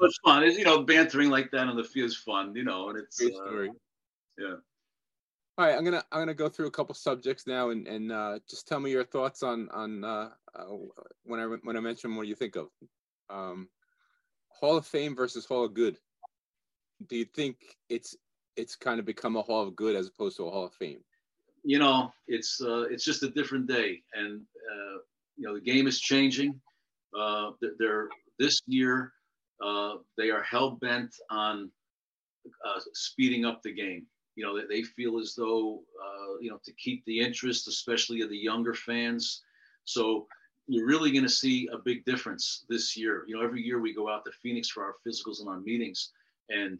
it's 0.00 0.18
fun. 0.24 0.42
It's, 0.44 0.58
you 0.58 0.64
know, 0.64 0.82
bantering 0.82 1.30
like 1.30 1.50
that 1.52 1.68
on 1.68 1.76
the 1.76 1.84
field 1.84 2.08
is 2.08 2.16
fun. 2.16 2.54
You 2.54 2.64
know, 2.64 2.90
and 2.90 2.98
it's 2.98 3.20
uh, 3.20 3.62
yeah. 4.38 4.54
All 5.56 5.64
right, 5.66 5.76
I'm 5.76 5.84
gonna 5.84 6.02
I'm 6.10 6.20
gonna 6.20 6.34
go 6.34 6.48
through 6.48 6.66
a 6.66 6.72
couple 6.72 6.94
subjects 6.94 7.46
now, 7.46 7.70
and 7.70 7.86
and 7.86 8.10
uh, 8.10 8.38
just 8.48 8.66
tell 8.66 8.80
me 8.80 8.90
your 8.90 9.04
thoughts 9.04 9.42
on 9.42 9.68
on 9.70 10.02
uh, 10.02 10.30
uh, 10.54 10.64
when 11.24 11.40
I 11.40 11.44
when 11.62 11.76
I 11.76 11.80
mention 11.80 12.16
what 12.16 12.26
you 12.26 12.34
think 12.34 12.56
of 12.56 12.68
um, 13.30 13.68
Hall 14.48 14.76
of 14.76 14.86
Fame 14.86 15.14
versus 15.14 15.44
Hall 15.44 15.64
of 15.64 15.74
Good. 15.74 15.98
Do 17.06 17.16
you 17.16 17.24
think 17.24 17.58
it's 17.88 18.16
it's 18.56 18.74
kind 18.74 18.98
of 18.98 19.06
become 19.06 19.36
a 19.36 19.42
Hall 19.42 19.62
of 19.62 19.76
Good 19.76 19.94
as 19.94 20.08
opposed 20.08 20.36
to 20.38 20.46
a 20.46 20.50
Hall 20.50 20.66
of 20.66 20.74
Fame? 20.74 21.04
You 21.64 21.78
know, 21.78 22.12
it's 22.28 22.60
uh, 22.60 22.82
it's 22.82 23.04
just 23.04 23.22
a 23.22 23.30
different 23.30 23.66
day, 23.66 24.02
and 24.12 24.40
uh, 24.40 24.98
you 25.36 25.46
know 25.46 25.54
the 25.54 25.60
game 25.60 25.86
is 25.86 26.00
changing. 26.00 26.60
Uh, 27.18 27.52
they're 27.78 28.08
this 28.38 28.60
year 28.66 29.12
uh, 29.64 29.94
they 30.18 30.30
are 30.30 30.42
hell 30.42 30.72
bent 30.72 31.14
on 31.30 31.70
uh, 32.66 32.80
speeding 32.92 33.44
up 33.44 33.62
the 33.62 33.72
game 33.72 34.06
you 34.36 34.44
know, 34.44 34.60
they 34.68 34.82
feel 34.82 35.18
as 35.18 35.34
though, 35.36 35.82
uh, 36.02 36.38
you 36.40 36.50
know, 36.50 36.58
to 36.64 36.72
keep 36.72 37.04
the 37.04 37.20
interest, 37.20 37.68
especially 37.68 38.20
of 38.20 38.30
the 38.30 38.36
younger 38.36 38.74
fans. 38.74 39.42
So 39.84 40.26
you're 40.66 40.86
really 40.86 41.12
going 41.12 41.24
to 41.24 41.30
see 41.30 41.68
a 41.72 41.78
big 41.78 42.04
difference 42.04 42.64
this 42.68 42.96
year. 42.96 43.24
You 43.28 43.36
know, 43.36 43.42
every 43.44 43.62
year 43.62 43.80
we 43.80 43.94
go 43.94 44.10
out 44.10 44.24
to 44.24 44.32
Phoenix 44.42 44.68
for 44.68 44.82
our 44.82 44.94
physicals 45.06 45.40
and 45.40 45.48
our 45.48 45.60
meetings, 45.60 46.10
and 46.48 46.78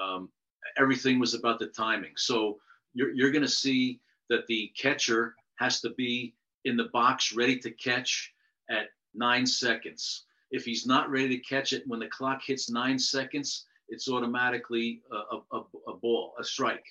um, 0.00 0.28
everything 0.76 1.18
was 1.18 1.34
about 1.34 1.58
the 1.58 1.68
timing. 1.68 2.12
So 2.16 2.58
you're, 2.92 3.12
you're 3.12 3.30
going 3.30 3.42
to 3.42 3.48
see 3.48 4.00
that 4.30 4.46
the 4.46 4.72
catcher 4.76 5.34
has 5.56 5.80
to 5.82 5.90
be 5.90 6.34
in 6.64 6.76
the 6.76 6.88
box 6.92 7.34
ready 7.34 7.58
to 7.58 7.70
catch 7.70 8.32
at 8.70 8.88
nine 9.14 9.46
seconds. 9.46 10.24
If 10.50 10.64
he's 10.64 10.86
not 10.86 11.10
ready 11.10 11.36
to 11.36 11.42
catch 11.42 11.72
it 11.72 11.82
when 11.86 12.00
the 12.00 12.08
clock 12.08 12.42
hits 12.42 12.70
nine 12.70 12.98
seconds, 12.98 13.66
it's 13.88 14.08
automatically 14.08 15.02
a, 15.12 15.56
a, 15.56 15.62
a 15.88 15.96
ball, 15.96 16.32
a 16.38 16.44
strike. 16.44 16.86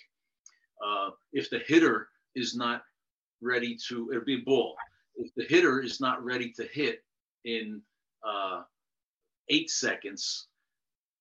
Uh, 0.86 1.12
if 1.34 1.50
the 1.50 1.60
hitter 1.60 2.10
is 2.36 2.56
not 2.56 2.84
ready 3.42 3.78
to, 3.88 4.10
it'll 4.12 4.26
be 4.26 4.42
a 4.42 4.46
ball. 4.46 4.76
If 5.16 5.34
the 5.36 5.46
hitter 5.46 5.82
is 5.82 6.00
not 6.00 6.24
ready 6.24 6.52
to 6.52 6.64
hit 6.66 7.04
in 7.46 7.82
uh, 8.26 8.64
eight 9.50 9.70
seconds, 9.70 10.48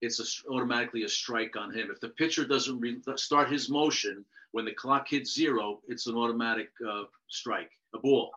it's 0.01 0.21
a, 0.21 0.51
automatically 0.51 1.03
a 1.05 1.09
strike 1.09 1.57
on 1.57 1.73
him. 1.75 1.89
If 1.91 2.01
the 2.01 2.11
pitcher 2.11 2.47
doesn't 2.47 2.81
re- 2.81 3.01
start 3.17 3.51
his 3.51 3.69
motion 3.69 4.25
when 4.53 4.65
the 4.65 4.73
clock 4.73 5.09
hits 5.09 5.35
zero, 5.35 5.81
it's 5.89 6.07
an 6.07 6.17
automatic 6.17 6.71
uh, 6.89 7.05
strike, 7.29 7.71
a 7.95 7.99
ball. 7.99 8.33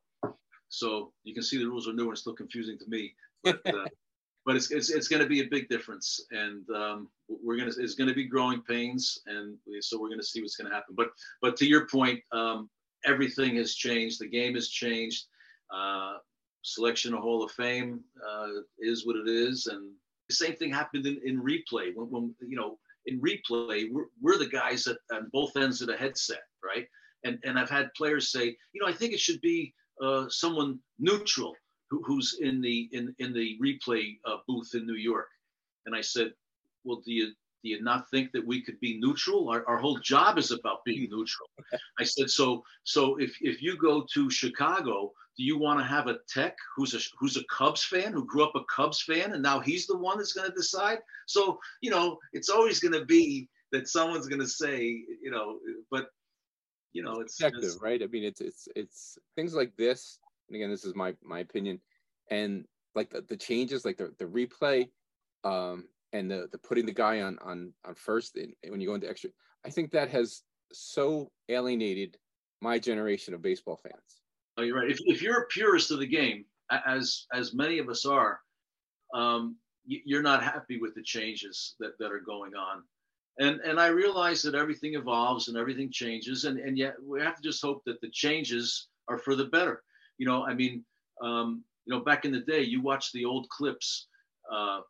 So 0.70 1.12
you 1.24 1.34
can 1.34 1.44
see 1.44 1.58
the 1.58 1.68
rules 1.68 1.88
are 1.88 1.94
new 1.94 2.10
and 2.10 2.18
still 2.18 2.34
confusing 2.34 2.78
to 2.80 2.86
me. 2.88 3.14
But, 3.44 3.60
uh, 3.66 3.86
but 4.46 4.56
it's 4.56 4.72
it's, 4.72 4.90
it's 4.90 5.08
going 5.08 5.22
to 5.22 5.28
be 5.28 5.42
a 5.42 5.48
big 5.48 5.70
difference, 5.70 6.26
and 6.32 6.68
um, 6.72 7.08
we're 7.28 7.58
gonna 7.58 7.72
it's 7.78 7.96
going 7.96 8.08
to 8.08 8.16
be 8.16 8.24
growing 8.24 8.62
pains, 8.62 9.20
and 9.28 9.58
so 9.82 10.00
we're 10.00 10.10
going 10.10 10.20
to 10.20 10.26
see 10.26 10.42
what's 10.42 10.56
going 10.56 10.70
to 10.70 10.76
happen. 10.76 10.96
But 10.96 11.10
but 11.42 11.56
to 11.58 11.66
your 11.66 11.88
point, 11.88 12.22
um, 12.32 12.70
everything 13.06 13.56
has 13.58 13.76
changed. 13.76 14.20
The 14.20 14.28
game 14.28 14.56
has 14.56 14.70
changed. 14.70 15.26
Uh, 15.74 16.18
selection 16.64 17.14
of 17.14 17.22
Hall 17.22 17.44
of 17.44 17.52
Fame 17.52 18.02
uh, 18.28 18.62
is 18.80 19.06
what 19.06 19.16
it 19.16 19.28
is, 19.28 19.68
and 19.68 19.92
same 20.32 20.56
thing 20.56 20.72
happened 20.72 21.06
in, 21.06 21.20
in 21.26 21.42
replay. 21.42 21.96
When, 21.96 22.08
when 22.10 22.36
you 22.40 22.58
know 22.58 22.78
in 23.06 23.22
replay, 23.22 23.92
we're, 23.92 24.06
we're 24.22 24.38
the 24.38 24.48
guys 24.48 24.88
at 24.88 24.98
on 25.14 25.30
both 25.34 25.58
ends 25.58 25.82
of 25.82 25.88
the 25.88 25.98
headset, 25.98 26.44
right? 26.64 26.88
And 27.24 27.40
and 27.44 27.58
I've 27.58 27.70
had 27.70 27.94
players 27.96 28.32
say, 28.32 28.46
you 28.74 28.82
know, 28.82 28.88
I 28.88 28.94
think 28.94 29.14
it 29.14 29.20
should 29.20 29.42
be 29.42 29.74
uh, 30.02 30.26
someone 30.30 30.80
neutral 31.00 31.56
who, 31.90 32.02
who's 32.06 32.38
in 32.40 32.62
the 32.62 32.90
in 32.92 33.14
in 33.20 33.34
the 33.34 33.58
replay 33.64 34.18
uh, 34.26 34.38
booth 34.48 34.72
in 34.74 34.86
New 34.86 34.96
York, 34.96 35.28
and 35.86 35.96
I 35.96 36.02
said, 36.02 36.32
"Well, 36.84 37.02
do 37.06 37.14
you 37.14 37.34
do 37.64 37.70
you 37.70 37.82
not 37.82 38.10
think 38.10 38.32
that 38.32 38.46
we 38.46 38.62
could 38.62 38.80
be 38.80 39.00
neutral? 39.00 39.50
Our, 39.50 39.68
our 39.68 39.78
whole 39.78 40.00
job 40.00 40.38
is 40.38 40.52
about 40.52 40.84
being 40.86 41.10
neutral." 41.10 41.50
I 42.00 42.04
said, 42.04 42.30
"So 42.30 42.64
so 42.84 43.18
if 43.18 43.36
if 43.42 43.62
you 43.62 43.78
go 43.78 44.06
to 44.14 44.30
Chicago, 44.30 45.12
do 45.38 45.44
you 45.44 45.58
want 45.58 45.80
to 45.80 45.86
have 45.86 46.08
a 46.08 46.20
tech 46.30 46.56
who's 46.76 46.94
a 46.94 47.00
who's 47.20 47.38
a 47.38 47.44
Cubs 47.46 47.84
fan 47.84 48.14
who 48.14 48.26
grew 48.26 48.44
up 48.44 48.56
a 48.56 48.64
Cubs 48.74 49.02
fan 49.02 49.34
and 49.34 49.44
now 49.44 49.60
he's 49.60 49.88
the 49.88 49.98
one 49.98 50.18
that's 50.18 50.34
going 50.34 50.50
to 50.50 50.56
decide? 50.56 51.00
So 51.28 51.60
you 51.82 51.92
know, 51.92 52.18
it's 52.34 52.50
always 52.50 52.80
going 52.80 52.94
to 52.94 53.06
be 53.06 53.50
that 53.72 53.88
someone's 53.88 54.28
going 54.28 54.42
to 54.42 54.48
say, 54.48 54.84
you 55.22 55.32
know, 55.32 55.60
but." 55.90 56.08
You 56.94 57.04
know, 57.04 57.22
it's, 57.22 57.40
it's 57.40 57.80
right? 57.82 58.04
I 58.04 58.08
mean, 58.08 58.26
it's 58.26 58.42
it's 58.42 58.68
it's 58.76 59.18
things 59.38 59.54
like 59.54 59.74
this 59.78 60.20
and 60.52 60.58
again, 60.58 60.70
this 60.70 60.84
is 60.84 60.96
my 60.96 61.16
my 61.24 61.40
opinion, 61.40 61.80
and 62.30 62.66
like 62.94 63.10
the, 63.10 63.22
the 63.22 63.38
changes, 63.38 63.86
like 63.86 63.96
the 63.96 64.14
the 64.20 64.26
replay, 64.26 64.90
um, 65.46 65.88
and 66.14 66.30
the 66.30 66.48
the 66.52 66.58
putting 66.58 66.86
the 66.86 66.94
guy 66.94 67.22
on 67.22 67.38
on 67.42 67.74
on 67.86 67.96
first 67.96 68.38
in, 68.38 68.54
when 68.70 68.82
you 68.82 68.88
go 68.88 68.96
into 68.96 69.10
extra, 69.10 69.30
I 69.66 69.70
think 69.70 69.92
that 69.92 70.10
has 70.10 70.44
so 70.72 71.32
alienated 71.50 72.18
my 72.62 72.80
generation 72.80 73.34
of 73.34 73.42
baseball 73.42 73.78
fans. 73.78 74.22
Oh, 74.58 74.64
you're 74.64 74.78
right. 74.78 74.92
If 74.92 75.00
if 75.06 75.22
you're 75.22 75.42
a 75.42 75.48
purist 75.48 75.92
of 75.92 76.00
the 76.00 76.08
game, 76.08 76.46
as 76.86 77.26
as 77.34 77.54
many 77.54 77.80
of 77.80 77.90
us 77.90 78.06
are, 78.06 78.40
um, 79.14 79.58
you're 79.86 80.22
not 80.22 80.44
happy 80.44 80.78
with 80.80 80.94
the 80.96 81.04
changes 81.04 81.76
that, 81.80 81.98
that 82.00 82.12
are 82.12 82.20
going 82.20 82.56
on. 82.56 82.84
And, 83.40 83.60
and 83.62 83.80
I 83.80 83.88
realize 83.88 84.42
that 84.44 84.56
everything 84.56 84.96
evolves 84.96 85.48
and 85.48 85.58
everything 85.58 85.90
changes. 85.92 86.46
And, 86.46 86.60
and 86.60 86.78
yet 86.78 86.96
we 87.04 87.22
have 87.22 87.36
to 87.36 87.42
just 87.42 87.62
hope 87.62 87.82
that 87.86 88.00
the 88.02 88.10
changes 88.10 88.88
are 89.08 89.18
for 89.18 89.36
the 89.36 89.46
better. 89.46 89.84
You 90.18 90.28
know, 90.28 90.44
I 90.44 90.54
mean, 90.54 90.86
um, 91.22 91.64
you 91.86 91.94
know, 91.94 92.02
back 92.04 92.26
in 92.26 92.32
the 92.32 92.42
day, 92.42 92.62
you 92.62 92.82
watch 92.82 93.12
the 93.12 93.26
old 93.26 93.50
clips. 93.50 94.08
Uh, 94.52 94.82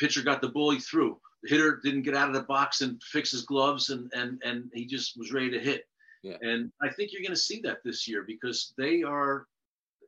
pitcher 0.00 0.22
got 0.22 0.40
the 0.40 0.48
ball, 0.48 0.70
he 0.70 0.80
threw. 0.80 1.20
The 1.42 1.50
hitter 1.50 1.80
didn't 1.84 2.02
get 2.02 2.16
out 2.16 2.28
of 2.28 2.34
the 2.34 2.42
box 2.42 2.80
and 2.80 3.00
fix 3.02 3.30
his 3.30 3.42
gloves, 3.42 3.90
and 3.90 4.10
and 4.14 4.40
and 4.44 4.70
he 4.74 4.86
just 4.86 5.16
was 5.16 5.32
ready 5.32 5.50
to 5.50 5.60
hit. 5.60 5.84
Yeah. 6.22 6.36
And 6.42 6.72
I 6.82 6.90
think 6.90 7.12
you're 7.12 7.22
going 7.22 7.30
to 7.30 7.36
see 7.36 7.60
that 7.62 7.78
this 7.84 8.08
year 8.08 8.24
because 8.26 8.74
they 8.76 9.02
are. 9.02 9.46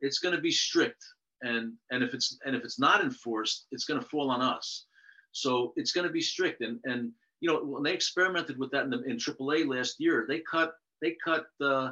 It's 0.01 0.19
going 0.19 0.35
to 0.35 0.41
be 0.41 0.51
strict, 0.51 1.01
and 1.41 1.73
and 1.91 2.03
if 2.03 2.13
it's 2.13 2.37
and 2.45 2.55
if 2.55 2.63
it's 2.63 2.79
not 2.79 3.01
enforced, 3.01 3.67
it's 3.71 3.85
going 3.85 4.01
to 4.01 4.05
fall 4.07 4.29
on 4.29 4.41
us. 4.41 4.85
So 5.31 5.73
it's 5.75 5.91
going 5.91 6.05
to 6.05 6.13
be 6.13 6.21
strict, 6.21 6.61
and 6.61 6.79
and 6.83 7.11
you 7.39 7.49
know 7.49 7.63
when 7.63 7.83
they 7.83 7.93
experimented 7.93 8.59
with 8.59 8.71
that 8.71 8.83
in, 8.83 8.89
the, 8.89 9.01
in 9.03 9.17
AAA 9.17 9.65
last 9.67 9.95
year, 9.99 10.25
they 10.27 10.39
cut 10.39 10.73
they 11.01 11.15
cut 11.23 11.45
uh, 11.61 11.91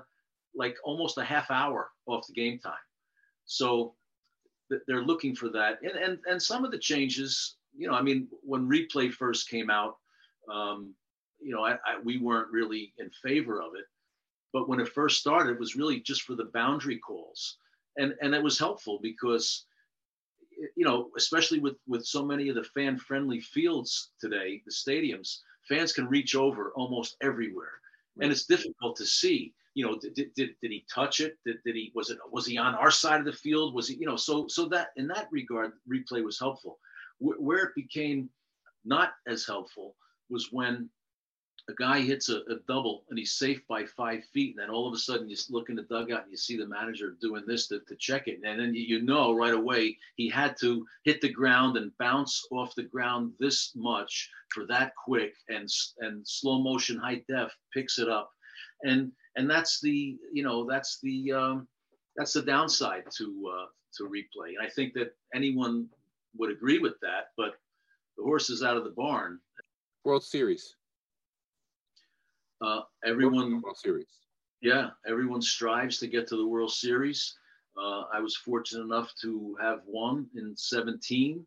like 0.56 0.76
almost 0.84 1.18
a 1.18 1.24
half 1.24 1.50
hour 1.50 1.90
off 2.06 2.28
the 2.28 2.34
game 2.34 2.60
time. 2.60 2.74
So 3.46 3.96
they're 4.88 5.04
looking 5.04 5.36
for 5.36 5.50
that, 5.50 5.80
and 5.84 5.92
and 5.92 6.20
and 6.26 6.42
some 6.42 6.64
of 6.64 6.72
the 6.72 6.80
changes, 6.80 7.58
you 7.82 7.88
know, 7.88 7.96
I 7.96 8.04
mean, 8.04 8.28
when 8.44 8.70
replay 8.70 9.12
first 9.12 9.50
came 9.50 9.72
out, 9.72 9.98
um, 10.54 10.94
you 11.40 11.52
know, 11.52 11.66
I, 11.66 11.72
I, 11.74 12.00
we 12.04 12.20
weren't 12.20 12.52
really 12.52 12.94
in 13.00 13.10
favor 13.24 13.60
of 13.60 13.74
it, 13.74 13.86
but 14.54 14.70
when 14.70 14.80
it 14.80 14.88
first 14.88 15.20
started, 15.20 15.54
it 15.54 15.60
was 15.60 15.76
really 15.76 16.00
just 16.00 16.22
for 16.22 16.36
the 16.36 16.52
boundary 16.54 17.00
calls, 17.00 17.58
and 17.98 18.14
and 18.22 18.36
it 18.36 18.44
was 18.44 18.60
helpful 18.60 19.00
because, 19.02 19.66
you 20.76 20.86
know, 20.86 21.10
especially 21.18 21.60
with 21.60 21.78
with 21.88 22.06
so 22.06 22.24
many 22.24 22.50
of 22.50 22.56
the 22.56 22.64
fan 22.64 22.98
friendly 23.00 23.42
fields 23.42 24.12
today, 24.20 24.62
the 24.64 24.72
stadiums, 24.72 25.40
fans 25.68 25.92
can 25.92 26.08
reach 26.08 26.36
over 26.36 26.72
almost 26.76 27.18
everywhere, 27.22 27.82
right. 28.16 28.26
and 28.26 28.32
it's 28.32 28.46
difficult 28.46 28.96
to 28.98 29.06
see 29.08 29.56
you 29.74 29.86
know, 29.86 29.98
did, 29.98 30.34
did, 30.36 30.50
did 30.62 30.70
he 30.70 30.86
touch 30.94 31.22
it? 31.22 31.38
Did, 31.46 31.56
did 31.66 31.76
he, 31.76 31.94
was 31.96 32.10
it, 32.10 32.18
was 32.30 32.46
he 32.46 32.58
on 32.58 32.76
our 32.76 32.92
side 32.92 33.22
of 33.22 33.26
the 33.26 33.32
field? 33.32 33.74
Was 33.74 33.88
he, 33.88 33.96
you 33.96 34.06
know, 34.06 34.18
so, 34.18 34.46
so 34.50 34.66
that 34.68 34.90
in 34.98 35.08
that 35.08 35.30
regard, 35.32 35.72
replay 35.90 36.22
was 36.22 36.38
helpful. 36.38 36.78
Where 37.22 37.64
it 37.64 37.76
became 37.76 38.30
not 38.84 39.14
as 39.28 39.46
helpful 39.46 39.96
was 40.30 40.50
when 40.52 40.90
a 41.70 41.74
guy 41.74 42.02
hits 42.02 42.30
a, 42.30 42.38
a, 42.38 42.56
double 42.68 43.04
and 43.10 43.20
he's 43.20 43.34
safe 43.34 43.62
by 43.68 43.86
five 43.86 44.24
feet. 44.34 44.56
And 44.56 44.64
then 44.64 44.74
all 44.74 44.88
of 44.88 44.94
a 44.94 44.98
sudden 44.98 45.30
you 45.30 45.38
look 45.50 45.70
in 45.70 45.76
the 45.76 45.84
dugout 45.84 46.24
and 46.24 46.32
you 46.32 46.38
see 46.38 46.58
the 46.58 46.68
manager 46.68 47.16
doing 47.22 47.44
this 47.46 47.68
to, 47.68 47.80
to 47.88 47.96
check 47.98 48.28
it. 48.28 48.40
And 48.44 48.60
then 48.60 48.74
you 48.74 49.04
know 49.04 49.34
right 49.34 49.54
away 49.54 49.98
he 50.16 50.28
had 50.28 50.56
to 50.62 50.86
hit 51.04 51.22
the 51.22 51.32
ground 51.32 51.78
and 51.78 51.96
bounce 52.00 52.46
off 52.52 52.74
the 52.76 52.84
ground 52.84 53.34
this 53.40 53.74
much 53.76 54.30
for 54.50 54.66
that 54.68 54.94
quick 54.96 55.34
and, 55.50 55.70
and 56.00 56.28
slow 56.28 56.62
motion 56.62 56.98
high 56.98 57.24
def 57.28 57.56
picks 57.74 58.00
it 58.00 58.10
up. 58.10 58.32
And 58.84 59.12
and 59.36 59.50
that's 59.50 59.80
the 59.82 60.18
you 60.34 60.44
know 60.44 60.66
that's 60.68 61.00
the 61.02 61.32
um, 61.32 61.68
that's 62.16 62.34
the 62.34 62.42
downside 62.42 63.04
to 63.18 63.54
uh, 63.56 63.66
to 63.98 64.04
replay. 64.04 64.50
And 64.58 64.66
I 64.66 64.70
think 64.70 64.94
that 64.96 65.16
anyone 65.34 65.88
would 66.38 66.52
agree 66.52 66.80
with 66.80 67.00
that, 67.02 67.30
but 67.38 67.56
the 68.18 68.24
horse 68.24 68.50
is 68.50 68.64
out 68.64 68.78
of 68.78 68.84
the 68.84 68.92
barn. 68.92 69.40
World 70.04 70.24
Series. 70.24 70.76
Uh, 72.62 72.82
everyone 73.06 73.62
World 73.62 73.78
Series. 73.78 74.08
Yeah, 74.62 74.90
everyone 75.08 75.42
strives 75.42 75.98
to 76.00 76.08
get 76.08 76.28
to 76.28 76.38
the 76.38 76.48
World 76.48 76.72
Series. 76.72 77.36
Uh, 77.78 78.04
I 78.14 78.20
was 78.20 78.36
fortunate 78.36 78.84
enough 78.84 79.12
to 79.22 79.58
have 79.62 79.80
one 79.86 80.28
in 80.36 80.56
17, 80.56 81.46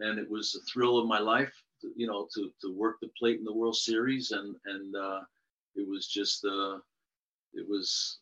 and 0.00 0.18
it 0.18 0.28
was 0.28 0.54
a 0.56 0.64
thrill 0.70 0.98
of 0.98 1.06
my 1.06 1.20
life. 1.20 1.52
To, 1.82 1.92
you 1.94 2.06
know, 2.06 2.26
to 2.34 2.50
to 2.62 2.72
work 2.74 2.96
the 3.00 3.10
plate 3.18 3.38
in 3.38 3.44
the 3.44 3.52
World 3.52 3.76
Series, 3.76 4.32
and 4.32 4.56
and 4.64 4.96
uh, 4.96 5.20
it 5.76 5.86
was 5.86 6.06
just 6.06 6.44
uh, 6.44 6.78
it 7.52 7.68
was 7.68 8.18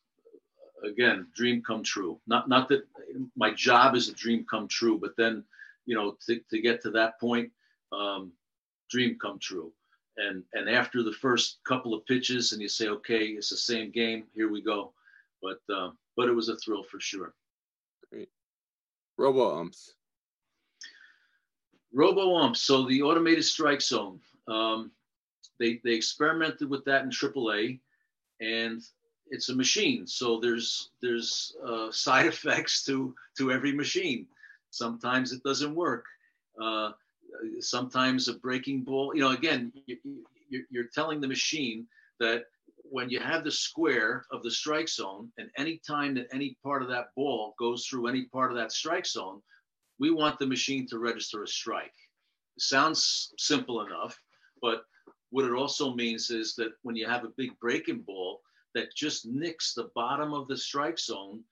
again 0.84 1.26
dream 1.34 1.62
come 1.62 1.82
true 1.82 2.18
not 2.26 2.48
not 2.48 2.68
that 2.68 2.86
my 3.36 3.50
job 3.52 3.94
is 3.94 4.08
a 4.08 4.12
dream 4.12 4.44
come 4.50 4.68
true 4.68 4.98
but 4.98 5.16
then 5.16 5.42
you 5.86 5.94
know 5.94 6.16
to, 6.26 6.40
to 6.50 6.60
get 6.60 6.82
to 6.82 6.90
that 6.90 7.18
point 7.20 7.50
um, 7.92 8.32
dream 8.90 9.16
come 9.20 9.38
true. 9.38 9.72
And 10.16 10.44
and 10.52 10.68
after 10.68 11.02
the 11.02 11.12
first 11.12 11.58
couple 11.66 11.94
of 11.94 12.06
pitches 12.06 12.52
and 12.52 12.62
you 12.62 12.68
say 12.68 12.88
okay 12.88 13.26
it's 13.26 13.50
the 13.50 13.56
same 13.56 13.90
game 13.90 14.24
here 14.34 14.50
we 14.50 14.62
go. 14.62 14.92
But 15.42 15.58
uh, 15.74 15.90
but 16.16 16.28
it 16.28 16.32
was 16.32 16.48
a 16.48 16.56
thrill 16.56 16.84
for 16.84 17.00
sure. 17.00 17.34
Great. 18.10 18.28
Robo 19.18 19.58
umps. 19.58 19.94
Robo 21.92 22.34
umps. 22.36 22.62
So 22.62 22.86
the 22.86 23.02
automated 23.02 23.44
strike 23.44 23.82
zone 23.82 24.20
um, 24.48 24.90
they 25.58 25.80
they 25.84 25.92
experimented 25.92 26.68
with 26.68 26.84
that 26.84 27.02
in 27.02 27.10
AAA 27.10 27.80
and 28.40 28.82
it's 29.28 29.48
a 29.48 29.54
machine. 29.54 30.06
So 30.06 30.38
there's 30.40 30.90
there's 31.00 31.56
uh, 31.66 31.90
side 31.90 32.26
effects 32.34 32.84
to 32.84 33.14
to 33.38 33.52
every 33.52 33.72
machine 33.72 34.26
sometimes 34.74 35.32
it 35.32 35.42
doesn't 35.42 35.74
work. 35.74 36.04
Uh, 36.60 36.92
sometimes 37.60 38.28
a 38.28 38.34
breaking 38.34 38.82
ball 38.82 39.12
you 39.14 39.20
know 39.20 39.30
again 39.30 39.72
you, 39.86 39.96
you, 40.48 40.64
you're 40.70 40.88
telling 40.94 41.20
the 41.20 41.28
machine 41.28 41.86
that 42.20 42.44
when 42.84 43.08
you 43.10 43.18
have 43.18 43.44
the 43.44 43.50
square 43.50 44.24
of 44.30 44.42
the 44.42 44.50
strike 44.50 44.88
zone 44.88 45.30
and 45.38 45.48
any 45.56 45.80
time 45.86 46.14
that 46.14 46.28
any 46.32 46.56
part 46.62 46.82
of 46.82 46.88
that 46.88 47.06
ball 47.16 47.54
goes 47.58 47.86
through 47.86 48.06
any 48.06 48.24
part 48.26 48.50
of 48.50 48.56
that 48.56 48.72
strike 48.72 49.06
zone 49.06 49.40
we 49.98 50.10
want 50.10 50.38
the 50.38 50.46
machine 50.46 50.86
to 50.88 50.98
register 50.98 51.44
a 51.44 51.48
strike. 51.48 51.94
Sounds 52.58 53.32
simple 53.38 53.84
enough 53.84 54.18
but 54.62 54.84
what 55.30 55.44
it 55.44 55.52
also 55.52 55.94
means 55.94 56.30
is 56.30 56.54
that 56.54 56.72
when 56.82 56.94
you 56.94 57.06
have 57.08 57.24
a 57.24 57.32
big 57.36 57.58
breaking 57.58 58.02
ball 58.02 58.40
that 58.74 58.94
just 58.94 59.26
nicks 59.26 59.74
the 59.74 59.90
bottom 59.94 60.32
of 60.32 60.46
the 60.46 60.56
strike 60.56 60.98
zone 60.98 61.42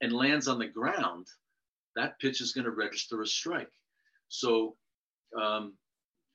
and 0.00 0.12
lands 0.12 0.46
on 0.48 0.58
the 0.58 0.66
ground, 0.66 1.26
that 1.96 2.18
pitch 2.18 2.40
is 2.40 2.52
going 2.52 2.64
to 2.64 2.70
register 2.70 3.22
a 3.22 3.26
strike. 3.26 3.70
So, 4.28 4.76
um, 5.40 5.74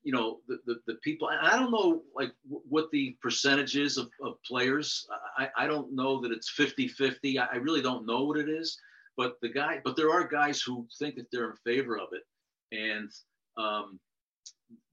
you 0.03 0.13
know, 0.13 0.39
the, 0.47 0.59
the, 0.65 0.79
the, 0.87 0.93
people, 1.03 1.29
I 1.29 1.57
don't 1.57 1.71
know 1.71 2.03
like 2.15 2.31
what 2.47 2.89
the 2.91 3.17
percentage 3.21 3.75
is 3.75 3.97
of, 3.97 4.09
of 4.23 4.41
players. 4.43 5.07
I, 5.37 5.49
I 5.57 5.67
don't 5.67 5.93
know 5.93 6.21
that 6.21 6.31
it's 6.31 6.49
50 6.49 6.87
50. 6.87 7.39
I 7.39 7.55
really 7.55 7.81
don't 7.81 8.05
know 8.05 8.23
what 8.23 8.37
it 8.37 8.47
is, 8.47 8.79
but 9.17 9.35
the 9.41 9.49
guy, 9.49 9.81
but 9.83 9.95
there 9.95 10.11
are 10.11 10.27
guys 10.27 10.61
who 10.61 10.87
think 10.97 11.15
that 11.15 11.27
they're 11.31 11.49
in 11.49 11.57
favor 11.65 11.97
of 11.97 12.09
it. 12.13 12.23
And, 12.71 13.11
um, 13.57 13.99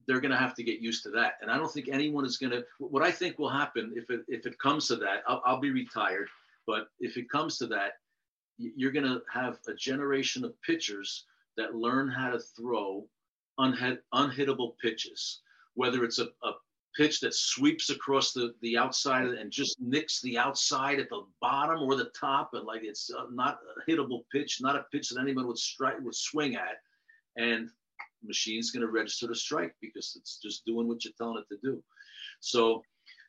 they're 0.06 0.20
going 0.20 0.30
to 0.32 0.36
have 0.36 0.54
to 0.54 0.62
get 0.62 0.80
used 0.80 1.02
to 1.04 1.10
that. 1.10 1.34
And 1.40 1.50
I 1.50 1.56
don't 1.56 1.72
think 1.72 1.88
anyone 1.90 2.26
is 2.26 2.36
going 2.36 2.52
to. 2.52 2.64
What 2.78 3.02
I 3.02 3.10
think 3.10 3.38
will 3.38 3.48
happen 3.48 3.92
if 3.96 4.10
it 4.10 4.20
if 4.28 4.46
it 4.46 4.58
comes 4.58 4.88
to 4.88 4.96
that, 4.96 5.22
I'll, 5.26 5.42
I'll 5.44 5.60
be 5.60 5.70
retired. 5.70 6.28
But 6.66 6.88
if 7.00 7.16
it 7.16 7.30
comes 7.30 7.58
to 7.58 7.66
that, 7.68 7.92
you're 8.58 8.92
going 8.92 9.04
to 9.04 9.22
have 9.32 9.58
a 9.68 9.74
generation 9.74 10.44
of 10.44 10.60
pitchers 10.62 11.24
that 11.56 11.74
learn 11.74 12.08
how 12.08 12.30
to 12.30 12.38
throw 12.38 13.06
unhit, 13.58 14.02
unhittable 14.12 14.78
pitches, 14.78 15.40
whether 15.74 16.04
it's 16.04 16.18
a, 16.18 16.26
a 16.42 16.52
pitch 16.96 17.20
that 17.20 17.34
sweeps 17.34 17.90
across 17.90 18.32
the, 18.32 18.54
the 18.62 18.76
outside 18.76 19.26
and 19.26 19.50
just 19.50 19.80
nicks 19.80 20.20
the 20.20 20.38
outside 20.38 21.00
at 21.00 21.08
the 21.08 21.22
bottom 21.40 21.82
or 21.82 21.96
the 21.96 22.10
top, 22.18 22.50
and 22.54 22.64
like 22.64 22.82
it's 22.82 23.10
not 23.32 23.58
a 23.76 23.90
hittable 23.90 24.22
pitch, 24.32 24.58
not 24.60 24.76
a 24.76 24.86
pitch 24.92 25.10
that 25.10 25.20
anyone 25.20 25.46
would 25.46 25.58
strike 25.58 25.96
would 26.00 26.14
swing 26.14 26.54
at, 26.54 26.80
and 27.36 27.68
machine's 28.22 28.70
going 28.70 28.84
to 28.84 28.92
register 28.92 29.26
the 29.26 29.34
strike 29.34 29.74
because 29.80 30.16
it's 30.18 30.38
just 30.42 30.64
doing 30.64 30.88
what 30.88 31.04
you're 31.04 31.12
telling 31.18 31.42
it 31.42 31.54
to 31.54 31.60
do. 31.62 31.82
So 32.40 32.82